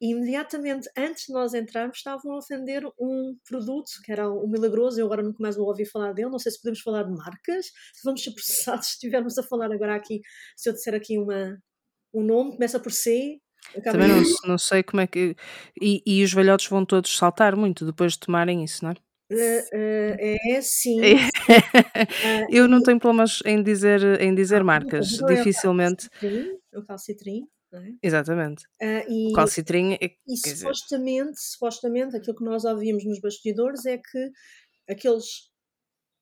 e 0.00 0.12
imediatamente 0.12 0.88
antes 0.96 1.26
de 1.26 1.32
nós 1.32 1.54
entrarmos 1.54 1.98
estavam 1.98 2.36
a 2.36 2.40
vender 2.48 2.84
um 2.98 3.36
produto 3.48 3.90
que 4.04 4.12
era 4.12 4.28
o 4.28 4.46
Milagroso, 4.48 5.00
eu 5.00 5.06
agora 5.06 5.22
nunca 5.22 5.38
mais 5.40 5.56
vou 5.56 5.66
ouvir 5.66 5.86
falar 5.86 6.12
dele, 6.12 6.30
não 6.30 6.38
sei 6.38 6.52
se 6.52 6.60
podemos 6.60 6.80
falar 6.80 7.04
de 7.04 7.12
marcas, 7.12 7.66
vamos 8.04 8.22
ser 8.22 8.32
processados 8.32 8.86
se 8.88 8.92
estivermos 8.94 9.38
a 9.38 9.42
falar 9.42 9.72
agora 9.72 9.94
aqui, 9.94 10.20
se 10.56 10.68
eu 10.68 10.72
disser 10.72 10.94
aqui 10.94 11.18
uma, 11.18 11.58
um 12.12 12.22
nome, 12.22 12.52
começa 12.52 12.80
por 12.80 12.92
C, 12.92 13.38
também 13.82 14.08
não, 14.08 14.22
não, 14.46 14.58
sei 14.58 14.82
como 14.82 15.00
é 15.00 15.06
que. 15.06 15.34
E, 15.80 16.02
e, 16.06 16.22
os 16.22 16.32
velhotes 16.34 16.68
vão 16.68 16.84
todos 16.84 17.16
saltar 17.16 17.56
muito 17.56 17.86
depois 17.86 18.12
de 18.12 18.20
tomarem 18.20 18.62
isso, 18.62 18.84
não 18.84 18.90
é? 18.90 18.94
Uh, 19.32 20.16
é 20.54 20.60
sim. 20.60 21.00
uh, 21.00 21.16
eu 22.50 22.68
não 22.68 22.82
tenho 22.82 23.00
problemas 23.00 23.40
em 23.46 23.62
dizer, 23.62 24.20
em 24.20 24.34
dizer 24.34 24.60
ah, 24.60 24.64
marcas, 24.64 25.08
dificilmente. 25.26 26.08
O 26.74 26.84
calcitrim, 26.84 27.46
é? 27.78 27.94
Exatamente. 28.02 28.64
e, 29.08 29.30
o 29.30 29.32
calcitrim 29.32 29.94
é, 29.94 30.16
e 30.26 30.36
supostamente, 30.36 31.30
dizer... 31.30 31.52
supostamente 31.52 32.16
aquilo 32.16 32.36
que 32.36 32.44
nós 32.44 32.64
ouvimos 32.64 33.04
nos 33.04 33.20
bastidores 33.20 33.84
é 33.86 33.98
que 33.98 34.32
aqueles, 34.88 35.50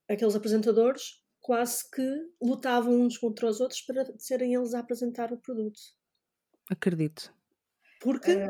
aqueles 0.09 0.35
apresentadores 0.35 1.23
quase 1.41 1.91
que 1.91 2.09
lutavam 2.41 2.95
uns 3.01 3.19
contra 3.19 3.49
os 3.49 3.61
outros 3.61 3.81
para 3.83 4.07
serem 4.19 4.55
eles 4.55 4.75
a 4.75 4.79
apresentar 4.79 5.33
o 5.33 5.39
produto. 5.39 5.81
Acredito. 6.71 7.35
Porque 8.01 8.35
uh, 8.35 8.49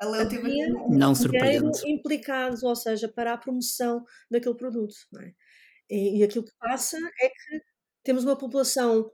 a 0.00 0.06
Leo 0.06 0.28
teve 0.28 0.72
um 0.72 0.90
não 0.90 1.14
surpreende. 1.14 1.80
implicados, 1.86 2.62
ou 2.62 2.76
seja, 2.76 3.08
para 3.08 3.32
a 3.32 3.38
promoção 3.38 4.04
daquele 4.30 4.54
produto. 4.54 4.94
É? 5.20 5.32
E, 5.90 6.18
e, 6.18 6.22
aquilo 6.22 6.44
que 6.44 6.52
passa 6.58 6.98
é 7.20 7.28
que 7.28 7.62
temos 8.04 8.24
uma 8.24 8.36
população 8.36 9.00
uh, 9.00 9.04
uh, 9.04 9.12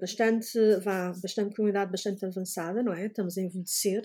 bastante, 0.00 0.58
vá, 0.82 1.12
bastante 1.22 1.54
com 1.54 1.62
uma 1.62 1.70
idade 1.70 1.90
bastante 1.90 2.24
avançada, 2.24 2.82
não 2.82 2.92
é? 2.92 3.06
Estamos 3.06 3.36
a 3.38 3.42
envelhecer 3.42 4.02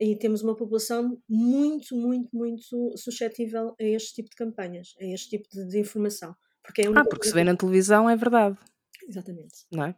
e 0.00 0.16
temos 0.16 0.42
uma 0.42 0.56
população 0.56 1.20
muito, 1.28 1.96
muito, 1.96 2.28
muito 2.36 2.96
suscetível 2.96 3.74
a 3.80 3.84
este 3.84 4.14
tipo 4.14 4.30
de 4.30 4.36
campanhas, 4.36 4.94
a 5.00 5.04
este 5.04 5.30
tipo 5.30 5.48
de, 5.48 5.66
de 5.68 5.78
informação. 5.78 6.34
Porque 6.62 6.82
é 6.82 6.86
ah, 6.86 7.04
porque 7.04 7.28
se 7.28 7.34
vê 7.34 7.44
na 7.44 7.56
televisão 7.56 8.08
é 8.08 8.16
verdade. 8.16 8.58
Exatamente. 9.06 9.66
Não 9.70 9.84
é? 9.84 9.94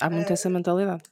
Há 0.00 0.08
muito 0.08 0.30
uh, 0.30 0.32
essa 0.32 0.48
mentalidade. 0.48 1.02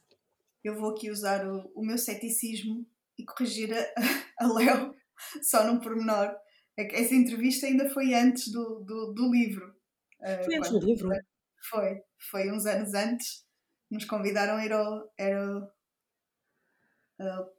Eu 0.63 0.75
vou 0.75 0.91
aqui 0.91 1.11
usar 1.11 1.45
o, 1.45 1.71
o 1.75 1.85
meu 1.85 1.97
ceticismo 1.97 2.87
e 3.17 3.25
corrigir 3.25 3.73
a, 3.73 3.93
a 4.39 4.53
Léo 4.53 4.95
só 5.41 5.65
num 5.65 5.79
pormenor. 5.79 6.35
É 6.77 6.85
que 6.85 6.95
essa 6.95 7.13
entrevista 7.13 7.67
ainda 7.67 7.89
foi 7.89 8.13
antes 8.13 8.51
do, 8.51 8.79
do, 8.85 9.13
do 9.13 9.31
livro. 9.31 9.75
Uh, 10.21 10.45
foi 10.45 10.55
antes 10.55 10.71
do 10.71 10.79
livro? 10.79 11.09
Foi, 11.69 12.01
foi 12.29 12.51
uns 12.51 12.65
anos 12.65 12.93
antes. 12.93 13.45
Nos 13.89 14.05
convidaram 14.05 14.57
a 14.57 14.65
ir 14.65 14.73
ao. 14.73 15.13
Era, 15.17 15.57
uh, 17.19 17.49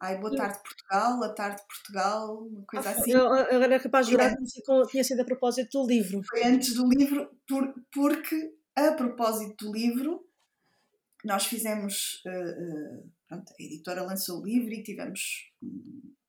ai, 0.00 0.18
boa 0.18 0.34
tarde 0.36 0.58
Portugal, 0.62 1.22
a 1.22 1.32
tarde 1.32 1.62
Portugal, 1.66 2.46
uma 2.46 2.64
coisa 2.66 2.88
ah, 2.88 2.92
assim. 2.92 3.12
Eu, 3.12 3.26
agora 3.32 3.74
é 3.74 3.78
capaz 3.78 4.06
de 4.06 4.12
jurar 4.12 4.36
que 4.36 4.90
tinha 4.90 5.04
sido 5.04 5.20
a 5.20 5.24
propósito 5.24 5.80
do 5.80 5.86
livro. 5.86 6.20
Foi 6.28 6.44
antes 6.44 6.74
do 6.74 6.88
livro, 6.88 7.30
por, 7.46 7.72
porque 7.92 8.54
a 8.74 8.92
propósito 8.92 9.66
do 9.66 9.72
livro, 9.72 10.26
nós 11.24 11.46
fizemos. 11.46 12.22
Uh, 12.26 13.00
uh, 13.00 13.12
pronto, 13.28 13.52
a 13.58 13.62
editora 13.62 14.02
lançou 14.02 14.40
o 14.40 14.44
livro 14.44 14.72
e 14.72 14.82
tivemos 14.82 15.50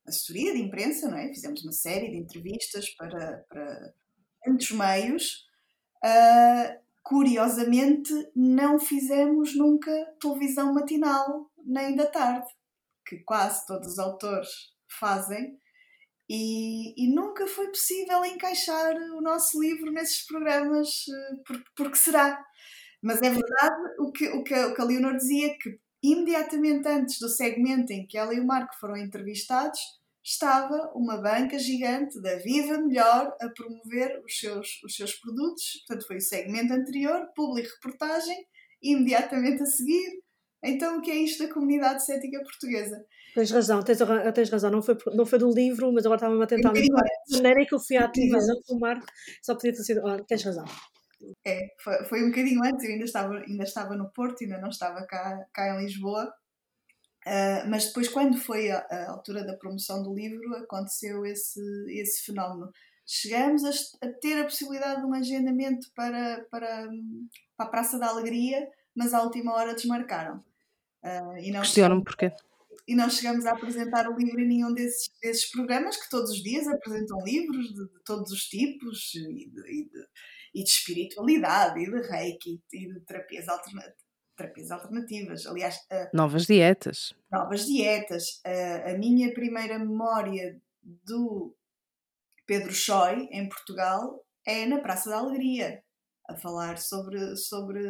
assessoria 0.08 0.54
de 0.54 0.62
imprensa, 0.62 1.10
não 1.10 1.18
é? 1.18 1.30
Fizemos 1.30 1.64
uma 1.64 1.72
série 1.72 2.12
de 2.12 2.18
entrevistas 2.18 2.90
para, 2.92 3.44
para 3.50 3.94
muitos 4.46 4.72
meios. 4.72 5.46
Uh, 6.04 6.85
curiosamente, 7.06 8.12
não 8.36 8.80
fizemos 8.80 9.56
nunca 9.56 9.92
televisão 10.20 10.74
matinal 10.74 11.52
nem 11.64 11.96
da 11.96 12.08
tarde, 12.08 12.48
que 13.08 13.18
quase 13.20 13.66
todos 13.68 13.94
os 13.94 14.00
autores 14.00 14.50
fazem, 15.00 15.56
e, 16.28 16.96
e 16.98 17.14
nunca 17.14 17.46
foi 17.46 17.68
possível 17.68 18.26
encaixar 18.26 18.96
o 19.16 19.22
nosso 19.22 19.62
livro 19.62 19.92
nesses 19.92 20.26
programas, 20.26 21.06
porque, 21.46 21.64
porque 21.76 21.96
será? 21.96 22.44
Mas 23.04 23.22
é 23.22 23.30
verdade 23.30 23.76
o 24.00 24.12
que, 24.12 24.28
o 24.30 24.44
que, 24.44 24.56
o 24.56 24.74
que 24.74 24.82
a 24.82 24.86
Leonor 24.86 25.16
dizia, 25.16 25.56
que 25.60 25.80
imediatamente 26.02 26.88
antes 26.88 27.20
do 27.20 27.30
segmento 27.30 27.94
em 27.94 28.08
que 28.08 28.18
ela 28.18 28.34
e 28.34 28.40
o 28.40 28.48
Marco 28.48 28.76
foram 28.80 28.98
entrevistados, 28.98 29.80
estava 30.26 30.92
uma 30.96 31.18
banca 31.22 31.60
gigante 31.60 32.20
da 32.20 32.38
Viva 32.38 32.80
Melhor 32.80 33.32
a 33.40 33.50
promover 33.50 34.20
os 34.26 34.40
seus, 34.40 34.82
os 34.84 34.96
seus 34.96 35.14
produtos. 35.14 35.84
Portanto, 35.86 36.08
foi 36.08 36.18
o 36.18 36.22
segmento 36.22 36.74
anterior, 36.74 37.28
público 37.36 37.70
reportagem, 37.76 38.36
e 38.82 38.94
imediatamente 38.94 39.62
a 39.62 39.66
seguir. 39.68 40.24
Então, 40.64 40.98
o 40.98 41.02
que 41.02 41.12
é 41.12 41.16
isto 41.16 41.46
da 41.46 41.54
comunidade 41.54 42.04
cética 42.04 42.42
portuguesa? 42.42 43.06
Tens 43.36 43.52
razão, 43.52 43.84
tens, 43.84 44.00
tens 44.34 44.50
razão, 44.50 44.72
não 44.72 44.82
foi, 44.82 44.98
não 45.14 45.26
foi 45.26 45.38
do 45.38 45.54
livro, 45.54 45.92
mas 45.94 46.06
agora 46.06 46.18
estava-me 46.18 46.44
a 46.44 46.48
tentar 46.48 46.72
lembrar. 46.72 47.04
A 47.04 47.36
maneira 47.36 47.66
que 47.68 47.76
eu 47.76 47.80
fui 47.80 47.98
com 48.66 48.76
o 48.76 48.80
Marco, 48.80 49.06
só 49.44 49.54
podia 49.54 49.74
ter 49.74 49.84
sido. 49.84 50.02
Oh, 50.04 50.24
tens 50.24 50.44
razão. 50.44 50.66
É, 51.46 51.68
foi, 51.84 52.06
foi 52.06 52.24
um 52.24 52.30
bocadinho 52.30 52.64
antes, 52.64 52.84
eu 52.84 52.94
ainda 52.94 53.06
estava, 53.06 53.38
ainda 53.38 53.64
estava 53.64 53.96
no 53.96 54.12
Porto, 54.12 54.44
ainda 54.44 54.60
não 54.60 54.70
estava 54.70 55.06
cá, 55.06 55.38
cá 55.54 55.76
em 55.76 55.86
Lisboa. 55.86 56.34
Uh, 57.26 57.68
mas 57.70 57.88
depois, 57.88 58.08
quando 58.08 58.38
foi 58.38 58.70
a, 58.70 58.80
a, 58.80 59.12
altura 59.12 59.44
da 59.44 59.58
promoção 59.58 60.04
do 60.04 60.14
livro, 60.14 60.56
aconteceu 60.58 61.26
esse, 61.26 61.60
esse 61.90 62.24
fenómeno. 62.24 62.72
Chegamos 63.06 63.64
a, 63.64 63.72
a, 64.06 64.12
ter 64.14 64.40
a 64.40 64.44
possibilidade 64.44 65.02
de 65.02 65.08
um 65.08 65.14
agendamento 65.14 65.92
para, 65.96 66.46
para, 66.52 66.88
para 67.58 67.66
a 67.66 67.70
Praça 67.70 67.98
da 67.98 68.10
Alegria, 68.10 68.68
mas 68.96 69.14
à 69.14 69.24
última 69.24 69.54
hora 69.54 69.74
desmarcaram. 69.74 70.44
Uh, 71.04 71.62
Questionam-me 71.62 72.04
porquê. 72.04 72.32
E 72.88 72.96
não 72.96 73.10
chegamos 73.10 73.46
a 73.48 73.52
apresentar 73.52 74.08
o 74.08 74.16
livro 74.16 74.40
em 74.42 74.48
nenhum 74.48 74.72
desses, 74.72 75.10
desses 75.20 75.50
programas 75.50 75.98
que 75.98 76.10
todos 76.10 76.30
os 76.30 76.44
dias 76.44 76.68
apresentam 76.68 77.18
livros 77.24 77.70
de, 77.70 77.88
de 77.88 78.04
todos 78.06 78.32
os 78.32 78.44
tipos 78.44 79.16
e 79.16 79.50
de, 79.50 79.62
e 79.62 79.90
de 79.90 80.06
e 80.56 80.64
de 80.64 80.70
espiritualidade, 80.70 81.82
e 81.82 81.92
de 81.92 82.08
reiki, 82.08 82.62
e 82.72 82.94
de 82.94 83.00
terapias, 83.02 83.46
terapias 84.36 84.72
alternativas. 84.72 85.46
Aliás, 85.46 85.76
uh, 85.92 86.10
novas 86.14 86.46
dietas. 86.46 87.14
Novas 87.32 87.66
dietas. 87.66 88.42
Uh, 88.46 88.94
a 88.94 88.98
minha 88.98 89.34
primeira 89.34 89.80
memória 89.80 90.60
do 90.82 91.56
Pedro 92.46 92.72
Choi, 92.72 93.28
em 93.32 93.48
Portugal, 93.50 94.24
é 94.46 94.66
na 94.66 94.80
Praça 94.80 95.10
da 95.10 95.18
Alegria, 95.18 95.84
a 96.28 96.36
falar 96.36 96.78
sobre, 96.78 97.36
sobre, 97.36 97.82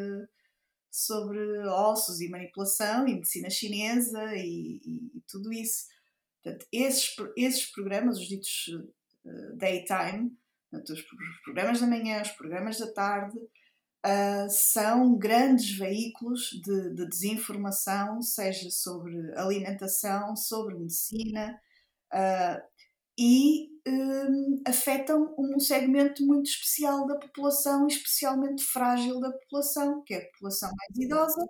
sobre 0.92 1.40
ossos 1.68 2.22
e 2.22 2.30
manipulação 2.30 3.08
e 3.08 3.16
medicina 3.16 3.50
chinesa 3.50 4.36
e, 4.36 4.80
e, 4.84 5.18
e 5.18 5.22
tudo 5.28 5.52
isso. 5.52 5.88
Portanto, 6.42 6.66
esses, 6.72 7.16
esses 7.36 7.72
programas, 7.72 8.20
os 8.20 8.28
ditos 8.28 8.68
uh, 9.26 9.58
daytime, 9.58 10.32
Portanto, 10.76 10.94
os 10.94 11.42
programas 11.44 11.80
da 11.80 11.88
manhã, 11.88 12.22
os 12.22 12.32
programas 12.32 12.80
da 12.80 12.92
tarde 12.92 13.38
uh, 14.06 14.50
são 14.50 15.18
grandes 15.18 15.76
veículos 15.78 16.50
de, 16.64 16.94
de, 16.94 17.10
desinformação, 17.10 18.22
seja 18.22 18.70
sobre 18.70 19.34
alimentação, 19.36 20.36
sobre 20.36 20.76
medicina, 20.76 21.60
uh, 22.14 22.62
e 23.18 23.70
um, 23.88 24.62
afetam 24.68 25.34
um 25.38 25.60
segmento 25.60 26.26
muito 26.26 26.50
especial 26.50 27.08
da 27.08 27.16
população, 27.16 27.88
especialmente 27.88 28.64
frágil 28.64 29.20
da 29.20 29.32
população, 29.32 30.04
que 30.04 30.14
é 30.14 30.18
a 30.18 30.32
população 30.32 30.70
mais 30.70 30.98
idosa, 30.98 31.48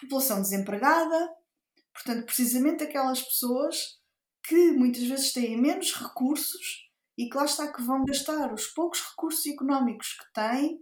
população 0.00 0.40
desempregada, 0.40 1.30
portanto, 1.92 2.24
precisamente 2.24 2.82
aquelas 2.82 3.22
pessoas 3.22 4.00
que 4.42 4.72
muitas 4.72 5.04
vezes 5.04 5.32
têm 5.32 5.60
menos 5.60 5.92
recursos 5.92 6.90
e 7.16 7.28
que 7.28 7.36
lá 7.36 7.44
está 7.44 7.70
que 7.72 7.82
vão 7.82 8.04
gastar 8.04 8.52
os 8.52 8.66
poucos 8.66 9.00
recursos 9.10 9.46
económicos 9.46 10.16
que 10.18 10.32
têm 10.32 10.80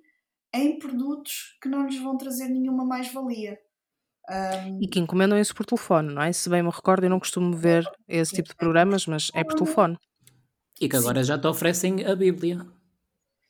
em 0.54 0.78
produtos 0.78 1.56
que 1.62 1.68
não 1.68 1.86
lhes 1.86 2.00
vão 2.00 2.16
trazer 2.16 2.48
nenhuma 2.48 2.84
mais-valia. 2.84 3.58
Um... 4.28 4.80
E 4.80 4.88
que 4.88 5.00
encomendam 5.00 5.38
isso 5.38 5.54
por 5.54 5.66
telefone, 5.66 6.12
não 6.12 6.22
é? 6.22 6.32
Se 6.32 6.48
bem 6.48 6.62
me 6.62 6.70
recordo, 6.70 7.04
eu 7.04 7.10
não 7.10 7.18
costumo 7.18 7.56
ver 7.56 7.84
esse 8.08 8.34
tipo 8.34 8.48
de 8.48 8.54
programas, 8.54 9.06
mas 9.06 9.30
é 9.34 9.42
por 9.42 9.54
telefone. 9.54 9.98
E 10.80 10.88
que 10.88 10.96
agora 10.96 11.22
Sim. 11.22 11.28
já 11.28 11.38
te 11.38 11.46
oferecem 11.46 12.04
a 12.06 12.14
Bíblia. 12.14 12.66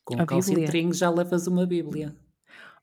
Com 0.05 0.21
a 0.21 0.27
calcitrinho 0.27 0.93
já 0.93 1.11
levas 1.11 1.47
uma 1.47 1.67
Bíblia. 1.67 2.17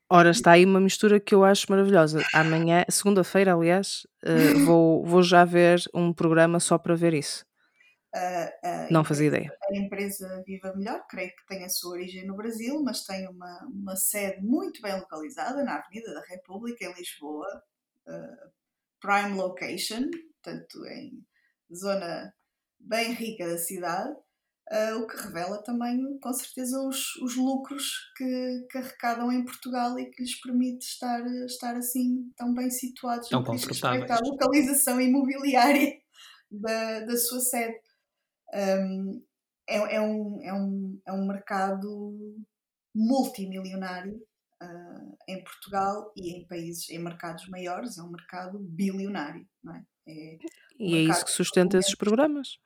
Ora, 0.10 0.30
está 0.30 0.52
aí 0.52 0.64
uma 0.64 0.80
mistura 0.80 1.20
que 1.20 1.36
eu 1.36 1.44
acho 1.44 1.66
maravilhosa. 1.70 2.24
Amanhã, 2.34 2.86
segunda-feira, 2.90 3.54
aliás, 3.54 4.08
uh, 4.24 4.64
vou, 4.64 5.04
vou 5.04 5.22
já 5.22 5.44
ver 5.44 5.82
um 5.94 6.14
programa 6.14 6.62
só 6.62 6.78
para 6.78 6.96
ver 6.96 7.14
isso. 7.14 7.46
Uh, 8.16 8.92
não 8.92 9.04
fazia 9.04 9.28
ideia. 9.28 9.58
A 9.70 9.78
empresa 9.78 10.44
Viva 10.46 10.74
Melhor, 10.76 11.06
creio 11.08 11.30
que 11.30 11.46
tem 11.46 11.64
a 11.64 11.70
sua 11.70 11.92
origem 11.92 12.26
no 12.26 12.36
Brasil, 12.36 12.82
mas 12.84 13.04
tem 13.04 13.28
uma, 13.28 13.68
uma 13.72 13.96
sede 13.96 14.42
muito 14.42 14.82
bem 14.82 14.96
localizada 14.96 15.64
na 15.64 15.76
Avenida 15.76 16.14
da 16.14 16.22
República, 16.22 16.86
em 16.86 16.94
Lisboa, 16.94 17.48
uh, 18.08 18.52
prime 19.00 19.36
location, 19.36 20.10
portanto, 20.42 20.86
em 20.88 21.24
zona 21.74 22.34
bem 22.80 23.12
rica 23.14 23.48
da 23.48 23.58
cidade, 23.58 24.10
uh, 24.12 24.98
o 25.02 25.08
que 25.08 25.18
revela 25.18 25.62
também, 25.64 26.18
com 26.20 26.34
certeza, 26.34 26.80
os, 26.82 27.16
os 27.18 27.36
lucros 27.36 28.12
que, 28.16 28.68
que 28.72 28.78
arrecadam 28.78 29.32
em 29.32 29.44
Portugal 29.44 30.00
e 30.00 30.10
que 30.10 30.24
lhes 30.24 30.40
permite 30.40 30.86
estar, 30.86 31.26
estar 31.46 31.76
assim 31.76 32.32
tão 32.36 32.54
bem 32.54 32.70
situados 32.70 33.30
tão 33.30 33.42
no 33.42 33.46
que 33.46 33.68
respeita 33.68 34.16
à 34.16 34.20
localização 34.20 35.00
imobiliária 35.02 36.00
da, 36.50 37.02
da 37.02 37.18
sua 37.18 37.42
sede. 37.42 37.78
Um, 38.54 39.24
é, 39.70 39.96
é, 39.96 40.02
um, 40.02 40.42
é, 40.42 40.54
um, 40.54 41.02
é 41.06 41.12
um 41.12 41.28
mercado 41.28 42.38
multimilionário 42.96 44.16
uh, 44.64 45.18
em 45.28 45.44
Portugal 45.44 46.12
e 46.16 46.38
em 46.38 46.48
países, 46.48 46.90
em 46.90 47.00
mercados 47.00 47.48
maiores, 47.50 47.98
é 47.98 48.02
um 48.02 48.12
mercado 48.12 48.60
bilionário, 48.60 49.46
não 49.64 49.76
é? 49.76 49.84
é 50.08 50.38
e 50.80 50.96
é 50.96 51.00
isso 51.00 51.26
que 51.26 51.32
sustenta 51.32 51.78
esses 51.78 51.96
programas. 51.96 52.58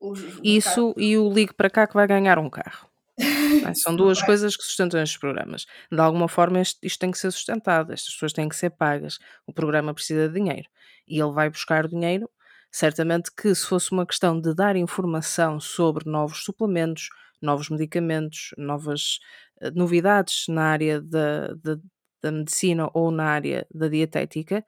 Os, 0.00 0.20
os 0.22 0.40
isso 0.42 0.86
mercados... 0.88 1.02
e 1.02 1.18
o 1.18 1.32
Ligue 1.32 1.54
para 1.54 1.70
cá 1.70 1.86
que 1.86 1.94
vai 1.94 2.06
ganhar 2.06 2.38
um 2.38 2.50
carro. 2.50 2.88
É? 3.66 3.72
São 3.72 3.94
duas 3.94 4.20
é. 4.20 4.26
coisas 4.26 4.56
que 4.56 4.64
sustentam 4.64 5.00
estes 5.00 5.16
programas. 5.16 5.64
De 5.90 6.00
alguma 6.00 6.28
forma, 6.28 6.60
isto, 6.60 6.78
isto, 6.82 6.98
tem 6.98 7.10
que 7.10 7.16
ser 7.16 7.30
sustentado, 7.30 7.92
estas 7.92 8.12
pessoas 8.12 8.32
têm 8.32 8.48
que 8.48 8.56
ser 8.56 8.70
pagas. 8.70 9.18
O 9.46 9.52
programa 9.54 9.94
precisa 9.94 10.28
de 10.28 10.34
dinheiro 10.34 10.68
e 11.06 11.20
ele 11.20 11.32
vai 11.32 11.48
buscar 11.48 11.86
dinheiro 11.86 12.28
Certamente 12.76 13.30
que 13.30 13.54
se 13.54 13.64
fosse 13.64 13.92
uma 13.92 14.04
questão 14.04 14.40
de 14.40 14.52
dar 14.52 14.74
informação 14.74 15.60
sobre 15.60 16.10
novos 16.10 16.42
suplementos, 16.42 17.08
novos 17.40 17.70
medicamentos, 17.70 18.52
novas 18.58 19.20
uh, 19.62 19.70
novidades 19.72 20.46
na 20.48 20.64
área 20.64 21.00
da, 21.00 21.54
da, 21.54 21.76
da 22.20 22.32
medicina 22.32 22.90
ou 22.92 23.12
na 23.12 23.26
área 23.26 23.64
da 23.72 23.86
dietética, 23.86 24.66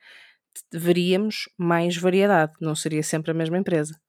veríamos 0.73 1.49
mais 1.59 1.97
variedade, 1.97 2.53
não 2.61 2.77
seria 2.77 3.03
sempre 3.03 3.33
a 3.33 3.35
mesma 3.35 3.59
empresa. 3.59 4.01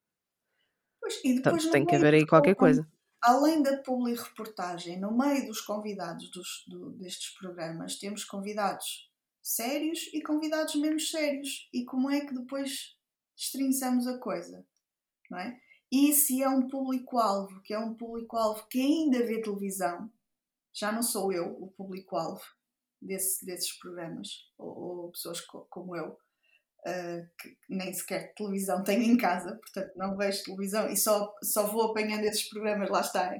Pois, 1.01 1.15
e 1.23 1.33
depois 1.33 1.63
Portanto, 1.63 1.71
tem 1.71 1.83
que 1.83 1.95
haver 1.95 2.13
aí 2.13 2.27
qualquer 2.27 2.53
coisa. 2.53 2.87
Além 3.23 3.63
da 3.63 3.77
public 3.77 4.21
reportagem, 4.21 4.99
no 4.99 5.17
meio 5.17 5.47
dos 5.47 5.59
convidados 5.61 6.29
dos, 6.29 6.65
do, 6.67 6.91
destes 6.91 7.35
programas, 7.39 7.97
temos 7.97 8.23
convidados 8.23 9.09
sérios 9.41 10.01
e 10.13 10.21
convidados 10.21 10.75
menos 10.75 11.09
sérios. 11.09 11.67
E 11.73 11.83
como 11.83 12.11
é 12.11 12.21
que 12.21 12.35
depois 12.35 12.96
destrinçamos 13.37 14.07
a 14.07 14.17
coisa, 14.17 14.65
não 15.29 15.39
é? 15.39 15.57
E 15.91 16.11
se 16.11 16.41
é 16.41 16.49
um 16.49 16.67
público-alvo, 16.67 17.61
que 17.61 17.73
é 17.73 17.79
um 17.79 17.93
público-alvo 17.93 18.67
que 18.67 18.81
ainda 18.81 19.25
vê 19.25 19.41
televisão, 19.41 20.11
já 20.73 20.91
não 20.91 21.01
sou 21.01 21.31
eu 21.31 21.45
o 21.61 21.71
público-alvo 21.71 22.43
desse, 23.01 23.45
desses 23.45 23.71
programas, 23.77 24.27
ou, 24.57 24.77
ou 24.77 25.11
pessoas 25.11 25.39
co 25.39 25.65
como 25.69 25.95
eu, 25.95 26.09
uh, 26.09 27.29
que 27.39 27.57
nem 27.69 27.93
sequer 27.93 28.33
televisão 28.33 28.83
tenho 28.83 29.03
em 29.03 29.15
casa, 29.15 29.55
portanto 29.55 29.93
não 29.95 30.17
vejo 30.17 30.43
televisão 30.43 30.89
e 30.89 30.97
só, 30.97 31.33
só 31.41 31.67
vou 31.67 31.91
apanhando 31.91 32.25
esses 32.25 32.49
programas, 32.49 32.89
lá 32.89 33.01
está, 33.01 33.33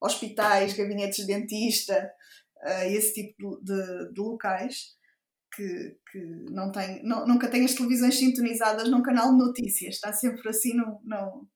hospitais, 0.00 0.74
gabinetes 0.74 1.26
de 1.26 1.26
dentista, 1.26 2.14
uh, 2.62 2.84
esse 2.84 3.14
tipo 3.14 3.60
de, 3.62 3.74
de, 3.74 4.12
de 4.12 4.20
locais 4.20 4.97
que, 5.58 5.98
que 6.12 6.18
não 6.52 6.70
tem, 6.70 7.02
não, 7.02 7.26
nunca 7.26 7.50
tem 7.50 7.64
as 7.64 7.74
televisões 7.74 8.16
sintonizadas 8.16 8.88
num 8.88 9.02
canal 9.02 9.32
de 9.32 9.38
notícias, 9.38 9.96
está 9.96 10.12
sempre 10.12 10.48
assim 10.48 10.72
num, 10.74 11.00
num, 11.02 11.46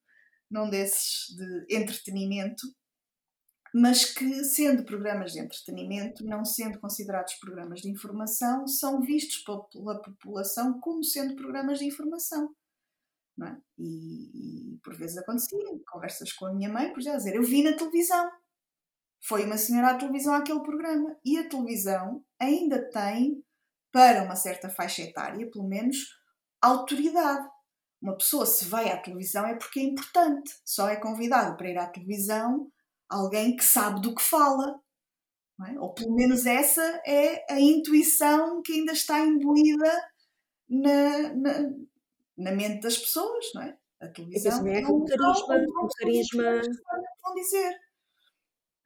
num 0.50 0.68
desses 0.68 1.28
de 1.36 1.76
entretenimento, 1.76 2.66
mas 3.72 4.04
que, 4.04 4.44
sendo 4.44 4.84
programas 4.84 5.32
de 5.32 5.40
entretenimento, 5.40 6.24
não 6.26 6.44
sendo 6.44 6.80
considerados 6.80 7.34
programas 7.34 7.80
de 7.80 7.90
informação, 7.90 8.66
são 8.66 9.00
vistos 9.00 9.42
pela 9.72 10.02
população 10.02 10.78
como 10.80 11.02
sendo 11.04 11.36
programas 11.36 11.78
de 11.78 11.86
informação. 11.86 12.52
É? 13.40 13.56
E, 13.78 14.74
e, 14.74 14.78
por 14.84 14.94
vezes 14.94 15.16
acontecia, 15.16 15.58
conversas 15.90 16.32
com 16.32 16.46
a 16.46 16.52
minha 16.52 16.68
mãe, 16.68 16.92
por 16.92 17.00
exemplo, 17.00 17.18
dizer, 17.18 17.36
eu 17.36 17.42
vi 17.42 17.62
na 17.62 17.74
televisão. 17.74 18.30
Foi 19.24 19.44
uma 19.46 19.56
senhora 19.56 19.92
à 19.92 19.94
televisão 19.96 20.34
aquele 20.34 20.62
programa. 20.62 21.16
E 21.24 21.38
a 21.38 21.48
televisão 21.48 22.22
ainda 22.38 22.90
tem 22.90 23.42
para 23.92 24.22
uma 24.22 24.34
certa 24.34 24.68
faixa 24.68 25.02
etária, 25.02 25.48
pelo 25.50 25.68
menos, 25.68 25.98
autoridade. 26.60 27.46
Uma 28.00 28.16
pessoa, 28.16 28.46
se 28.46 28.64
vai 28.64 28.90
à 28.90 28.96
televisão, 28.96 29.46
é 29.46 29.54
porque 29.54 29.78
é 29.78 29.84
importante. 29.84 30.52
Só 30.64 30.88
é 30.88 30.96
convidado 30.96 31.56
para 31.56 31.70
ir 31.70 31.78
à 31.78 31.86
televisão 31.86 32.68
alguém 33.08 33.54
que 33.54 33.64
sabe 33.64 34.00
do 34.00 34.14
que 34.14 34.22
fala. 34.22 34.80
É? 35.68 35.78
Ou 35.78 35.94
pelo 35.94 36.14
menos 36.14 36.44
essa 36.46 36.82
é 37.06 37.44
a 37.52 37.60
intuição 37.60 38.60
que 38.62 38.72
ainda 38.72 38.92
está 38.92 39.20
imbuída 39.20 40.10
na, 40.68 41.34
na, 41.34 41.70
na 42.36 42.52
mente 42.52 42.80
das 42.80 42.98
pessoas, 42.98 43.46
não 43.54 43.62
é? 43.62 43.76
A 44.00 44.08
televisão 44.08 44.66
é, 44.66 44.80
é 44.80 44.86
um 44.88 45.04
carisma, 45.04 45.54
um 45.56 45.88
carisma. 45.96 46.42
Vão 47.22 47.34
dizer. 47.34 47.78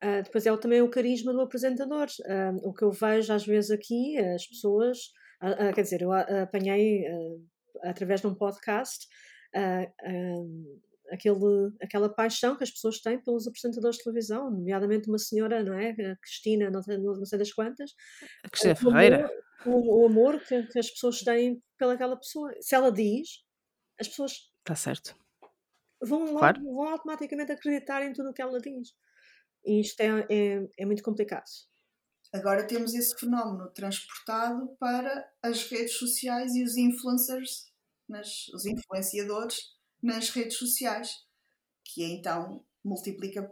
Uh, 0.03 0.23
depois 0.23 0.47
é 0.47 0.57
também 0.57 0.83
o 0.83 0.91
carisma 0.91 1.33
do 1.33 1.41
apresentador. 1.41 2.07
Uh, 2.21 2.69
o 2.69 2.75
que 2.75 2.83
eu 2.83 2.91
vejo 2.91 3.33
às 3.33 3.47
vezes 3.47 3.71
aqui, 3.71 4.19
as 4.19 4.47
pessoas, 4.47 4.99
uh, 5.43 5.75
quer 5.75 5.83
dizer, 5.83 6.03
eu 6.03 6.13
apanhei 6.13 7.05
através 7.83 8.21
de 8.21 8.27
um 8.27 8.35
podcast 8.35 9.07
aquele, 11.11 11.73
aquela 11.81 12.09
paixão 12.09 12.57
que 12.57 12.65
as 12.65 12.71
pessoas 12.71 13.01
têm 13.01 13.23
pelos 13.23 13.47
apresentadores 13.47 13.97
de 13.97 14.05
televisão, 14.05 14.51
nomeadamente 14.51 15.09
uma 15.09 15.19
senhora, 15.19 15.63
não 15.63 15.75
é? 15.75 15.91
A 15.91 16.17
Cristina, 16.17 16.71
não 16.71 16.83
sei, 16.83 16.99
não 16.99 17.25
sei 17.25 17.39
das 17.39 17.53
quantas. 17.53 17.93
A 18.45 18.51
Cristina 18.51 18.75
Ferreira. 18.75 19.31
O, 19.65 20.03
o, 20.03 20.07
amor 20.07 20.41
que, 20.41 20.63
que, 20.65 20.79
as 20.79 20.91
pessoas 20.91 21.21
têm 21.23 21.63
pelaquela 21.79 22.17
pessoa. 22.17 22.53
Se 22.61 22.75
ela 22.75 22.93
diz, 22.93 23.43
as 23.99 24.09
pessoas. 24.09 24.33
Está 24.59 24.75
certo. 24.75 25.17
Vão, 26.03 26.37
claro. 26.37 26.63
vão 26.63 26.89
automaticamente 26.89 27.53
acreditar 27.53 28.03
em 28.03 28.13
tudo 28.13 28.31
o 28.31 28.35
que 28.35 28.43
ela 28.43 28.61
diz. 28.61 28.89
E 29.67 29.81
isto 29.81 30.01
é, 30.01 30.27
é, 30.31 30.69
é 30.79 30.87
muito 30.87 31.03
complicado. 31.03 31.45
Agora 32.33 32.67
temos 32.67 32.95
esse 32.95 33.19
fenómeno 33.19 33.71
transportado 33.71 34.69
para 34.79 35.29
as 35.43 35.65
redes 35.71 35.97
sociais 35.97 36.55
e 36.55 36.63
os 36.63 36.77
influencers, 36.77 37.73
nas, 38.09 38.49
os 38.49 38.67
influenciadores 38.67 39.57
nas 40.03 40.31
redes 40.31 40.57
sociais, 40.57 41.11
que 41.85 42.05
então 42.05 42.65
multiplica 42.85 43.51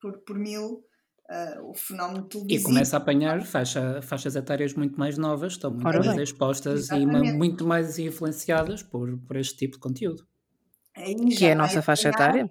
por, 0.00 0.18
por 0.18 0.38
mil 0.38 0.84
uh, 1.30 1.70
o 1.70 1.74
fenómeno 1.74 2.28
televisivo. 2.28 2.60
E 2.60 2.64
começa 2.64 2.96
a 2.96 2.98
apanhar 2.98 3.42
faixa, 3.44 4.00
faixas 4.02 4.36
etárias 4.36 4.74
muito 4.74 4.98
mais 4.98 5.16
novas, 5.16 5.52
estão 5.52 5.70
muito 5.70 5.86
Ora 5.86 5.98
mais 5.98 6.14
bem. 6.14 6.22
expostas 6.22 6.80
Exatamente. 6.90 7.28
e 7.28 7.32
muito 7.32 7.66
mais 7.66 7.98
influenciadas 7.98 8.82
por, 8.82 9.18
por 9.20 9.36
este 9.36 9.56
tipo 9.56 9.74
de 9.74 9.80
conteúdo. 9.80 10.26
que 11.36 11.44
é 11.46 11.52
a 11.52 11.56
nossa 11.56 11.82
faixa 11.82 12.10
etária? 12.10 12.50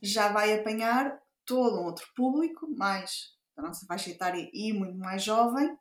Já 0.00 0.32
vai 0.32 0.58
apanhar 0.58 1.20
todo 1.48 1.80
um 1.80 1.84
outro 1.84 2.06
público, 2.14 2.68
mais 2.76 3.32
da 3.56 3.62
nossa 3.62 3.84
faixa 3.86 4.10
etária 4.10 4.48
e 4.52 4.72
muito 4.72 4.96
mais 4.98 5.24
jovem, 5.24 5.76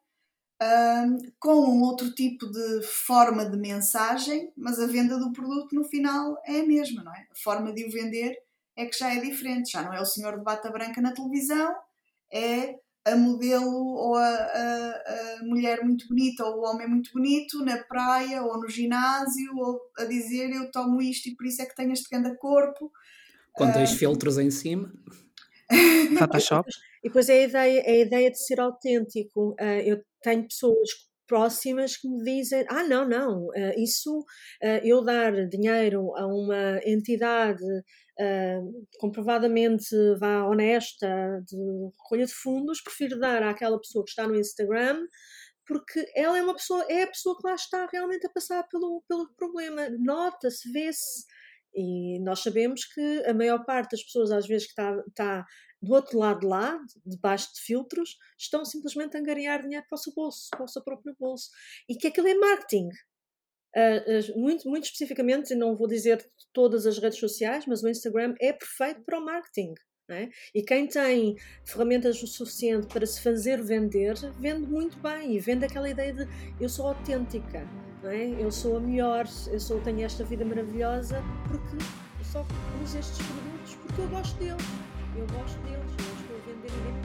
um, 0.60 1.18
com 1.40 1.54
um 1.54 1.82
outro 1.82 2.12
tipo 2.16 2.50
de 2.50 2.82
forma 2.82 3.48
de 3.48 3.58
mensagem, 3.58 4.52
mas 4.58 4.80
a 4.80 4.88
venda 4.88 5.20
do 5.20 5.32
produto 5.32 5.76
no 5.76 5.84
final 5.84 6.36
é 6.46 6.62
a 6.62 6.66
mesma, 6.66 7.04
não 7.04 7.14
é? 7.14 7.28
A 7.32 7.36
forma 7.36 7.72
de 7.72 7.86
o 7.86 7.92
vender 7.92 8.36
é 8.76 8.86
que 8.86 8.98
já 8.98 9.14
é 9.14 9.20
diferente, 9.20 9.72
já 9.72 9.84
não 9.84 9.94
é 9.94 10.02
o 10.02 10.06
senhor 10.06 10.38
de 10.38 10.44
bata 10.44 10.72
branca 10.72 11.02
na 11.02 11.14
televisão, 11.14 11.76
é 12.32 12.76
a 13.06 13.16
modelo 13.16 13.72
ou 13.72 14.16
a, 14.16 14.28
a, 14.28 15.40
a, 15.40 15.44
mulher 15.44 15.84
muito 15.84 16.08
bonita 16.08 16.44
ou 16.44 16.58
o 16.58 16.66
homem 16.66 16.88
muito 16.88 17.12
bonito 17.14 17.64
na 17.64 17.78
praia 17.78 18.44
ou 18.44 18.60
no 18.60 18.68
ginásio 18.68 19.56
ou 19.56 19.80
a 19.98 20.04
dizer 20.04 20.50
eu 20.50 20.70
tomo 20.72 21.02
isto 21.02 21.30
e 21.30 21.36
por 21.36 21.46
isso 21.46 21.62
é 21.62 21.66
que 21.66 21.76
tenho 21.76 21.94
este 21.94 22.10
grande 22.10 22.38
corpo. 22.38 22.92
Com 23.54 23.72
dois 23.72 23.94
uh, 23.94 23.96
filtros 23.96 24.38
em 24.38 24.52
cima. 24.52 24.92
Photoshop. 26.20 26.70
E 27.04 27.10
depois 27.10 27.30
é 27.30 27.34
a 27.34 27.44
ideia, 27.44 27.80
é 27.82 27.92
a 27.92 27.98
ideia 27.98 28.32
de 28.32 28.46
ser 28.46 28.60
autêntico. 28.60 29.56
Uh, 29.60 29.82
eu 29.86 30.02
tenho 30.22 30.44
pessoas 30.44 30.90
próximas 31.28 31.98
que 31.98 32.08
me 32.08 32.24
dizem: 32.24 32.66
ah, 32.70 32.84
não, 32.84 33.08
não, 33.08 33.46
uh, 33.48 33.74
isso, 33.78 34.20
uh, 34.20 34.80
eu 34.84 35.04
dar 35.04 35.48
dinheiro 35.48 36.16
a 36.16 36.26
uma 36.26 36.80
entidade 36.86 37.64
comprovadamente 39.00 39.96
vá 40.20 40.44
honesta 40.48 41.08
de 41.46 41.56
recolha 42.02 42.26
de 42.26 42.34
fundos, 42.34 42.82
prefiro 42.82 43.20
dar 43.20 43.44
àquela 43.44 43.80
pessoa 43.80 44.04
que 44.04 44.10
está 44.10 44.28
no 44.28 44.36
Instagram 44.36 45.06
porque 45.68 46.10
ela 46.16 46.38
é 46.38 46.42
uma 46.42 46.56
pessoa, 46.56 46.84
é 46.90 47.04
a 47.04 47.08
pessoa 47.08 47.36
que 47.38 47.46
lá 47.46 47.54
está 47.54 47.86
realmente 47.92 48.26
a 48.26 48.30
passar 48.30 48.64
pelo, 48.70 49.04
pelo 49.08 49.30
problema. 49.36 49.90
Nota-se, 50.00 50.72
vê-se. 50.72 51.26
E 51.78 52.20
nós 52.22 52.40
sabemos 52.40 52.86
que 52.86 53.24
a 53.28 53.34
maior 53.36 53.64
parte 53.64 53.92
das 53.92 54.04
pessoas, 54.04 54.32
às 54.32 54.48
vezes, 54.48 54.66
que 54.66 54.72
está, 54.72 55.04
está 55.08 55.46
do 55.80 55.94
outro 55.94 56.18
lado 56.18 56.40
de 56.40 56.48
lá, 56.48 56.80
debaixo 57.06 57.54
de 57.54 57.62
filtros, 57.62 58.18
estão 58.36 58.66
simplesmente 58.66 59.16
a 59.16 59.20
angariar 59.20 59.62
dinheiro 59.62 59.86
para 59.88 59.96
o 59.96 60.00
seu 60.00 60.12
bolso, 60.12 60.50
para 60.50 60.64
o 60.64 60.68
seu 60.68 60.84
próprio 60.84 61.16
bolso. 61.20 61.50
E 61.88 61.96
que 61.96 62.08
aquilo 62.08 62.28
é 62.28 62.34
marketing. 62.34 62.90
Uh, 63.76 64.40
muito, 64.40 64.68
muito 64.68 64.86
especificamente, 64.86 65.54
não 65.54 65.76
vou 65.76 65.88
dizer 65.88 66.28
todas 66.52 66.88
as 66.88 66.98
redes 66.98 67.20
sociais, 67.20 67.66
mas 67.68 67.84
o 67.84 67.90
Instagram 67.90 68.34
é 68.42 68.52
perfeito 68.52 69.04
para 69.04 69.20
o 69.20 69.24
marketing. 69.24 69.76
É? 70.10 70.30
E 70.56 70.64
quem 70.64 70.88
tem 70.88 71.36
ferramentas 71.66 72.24
o 72.24 72.28
suficiente 72.28 72.88
para 72.88 73.06
se 73.06 73.22
fazer 73.22 73.62
vender, 73.62 74.16
vende 74.40 74.66
muito 74.66 74.98
bem 75.00 75.36
e 75.36 75.40
vende 75.40 75.66
aquela 75.66 75.90
ideia 75.90 76.14
de 76.14 76.26
eu 76.62 76.70
sou 76.70 76.88
autêntica, 76.88 77.68
é? 78.04 78.36
eu 78.40 78.52
sou 78.52 78.78
a 78.78 78.80
melhor, 78.80 79.26
eu 79.48 79.60
sou, 79.60 79.80
tenho 79.82 80.04
esta 80.04 80.24
vida 80.24 80.46
maravilhosa 80.46 81.22
porque 81.48 81.78
só 82.24 82.46
uso 82.84 82.98
estes 82.98 83.18
produtos 83.26 83.76
porque 83.84 84.02
eu 84.02 84.08
gosto 84.10 84.38
deles. 84.38 84.66
Eu 85.16 85.26
gosto 85.28 85.58
deles, 85.62 85.80
eu 85.98 86.14
estou 86.20 86.36
a 86.36 86.40
vender 86.46 86.70
e 86.70 86.78
ninguém 86.86 87.02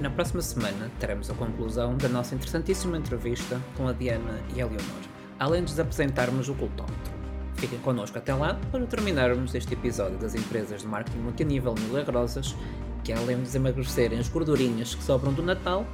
Na 0.00 0.10
próxima 0.10 0.40
semana 0.40 0.90
teremos 0.98 1.30
a 1.30 1.34
conclusão 1.34 1.96
da 1.96 2.08
nossa 2.08 2.34
interessantíssima 2.34 2.96
entrevista 2.96 3.60
com 3.76 3.86
a 3.88 3.92
Diana 3.92 4.40
e 4.54 4.62
a 4.62 4.64
Leonor, 4.64 5.02
além 5.38 5.64
de 5.64 5.78
apresentarmos 5.78 6.48
o 6.48 6.54
cultómetro. 6.54 7.20
Fiquem 7.56 7.78
connosco 7.80 8.16
até 8.16 8.32
lá 8.32 8.58
para 8.72 8.86
terminarmos 8.86 9.54
este 9.54 9.74
episódio 9.74 10.16
das 10.16 10.34
empresas 10.34 10.80
de 10.80 10.86
marketing 10.86 11.18
multinível 11.18 11.74
milagrosas 11.74 12.56
que, 13.04 13.12
além 13.12 13.36
de 13.36 13.42
desemagrecerem 13.42 14.18
as 14.18 14.28
gordurinhas 14.28 14.94
que 14.94 15.02
sobram 15.02 15.34
do 15.34 15.42
Natal, 15.42 15.86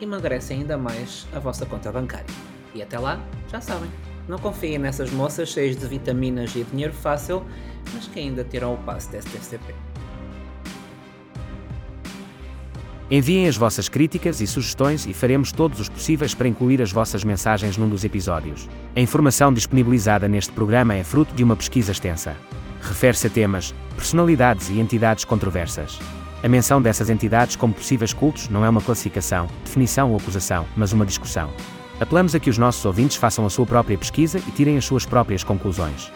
emagrecem 0.00 0.60
ainda 0.60 0.76
mais 0.76 1.26
a 1.32 1.38
vossa 1.38 1.64
conta 1.66 1.90
bancária. 1.90 2.26
E 2.74 2.82
até 2.82 2.98
lá, 2.98 3.20
já 3.50 3.60
sabem, 3.60 3.90
não 4.28 4.38
confiem 4.38 4.78
nessas 4.78 5.10
moças 5.10 5.50
cheias 5.50 5.76
de 5.76 5.86
vitaminas 5.86 6.54
e 6.56 6.64
dinheiro 6.64 6.92
fácil, 6.92 7.44
mas 7.92 8.06
que 8.08 8.18
ainda 8.18 8.42
tiram 8.42 8.74
o 8.74 8.78
passo 8.78 9.12
da 9.12 9.20
STCP. 9.20 9.74
Enviem 13.10 13.46
as 13.46 13.56
vossas 13.56 13.88
críticas 13.88 14.40
e 14.40 14.46
sugestões 14.46 15.06
e 15.06 15.12
faremos 15.12 15.52
todos 15.52 15.78
os 15.78 15.90
possíveis 15.90 16.34
para 16.34 16.48
incluir 16.48 16.80
as 16.80 16.90
vossas 16.90 17.22
mensagens 17.22 17.76
num 17.76 17.88
dos 17.88 18.02
episódios. 18.02 18.68
A 18.96 19.00
informação 19.00 19.52
disponibilizada 19.52 20.26
neste 20.26 20.52
programa 20.52 20.94
é 20.94 21.04
fruto 21.04 21.34
de 21.34 21.44
uma 21.44 21.54
pesquisa 21.54 21.92
extensa. 21.92 22.34
Refere-se 22.80 23.26
a 23.26 23.30
temas, 23.30 23.74
personalidades 23.94 24.70
e 24.70 24.80
entidades 24.80 25.24
controversas. 25.24 25.98
A 26.44 26.48
menção 26.48 26.82
dessas 26.82 27.08
entidades 27.08 27.56
como 27.56 27.72
possíveis 27.72 28.12
cultos 28.12 28.50
não 28.50 28.62
é 28.66 28.68
uma 28.68 28.82
classificação, 28.82 29.48
definição 29.64 30.10
ou 30.10 30.18
acusação, 30.18 30.66
mas 30.76 30.92
uma 30.92 31.06
discussão. 31.06 31.48
Apelamos 31.98 32.34
a 32.34 32.38
que 32.38 32.50
os 32.50 32.58
nossos 32.58 32.84
ouvintes 32.84 33.16
façam 33.16 33.46
a 33.46 33.50
sua 33.50 33.64
própria 33.64 33.96
pesquisa 33.96 34.38
e 34.38 34.50
tirem 34.50 34.76
as 34.76 34.84
suas 34.84 35.06
próprias 35.06 35.42
conclusões. 35.42 36.12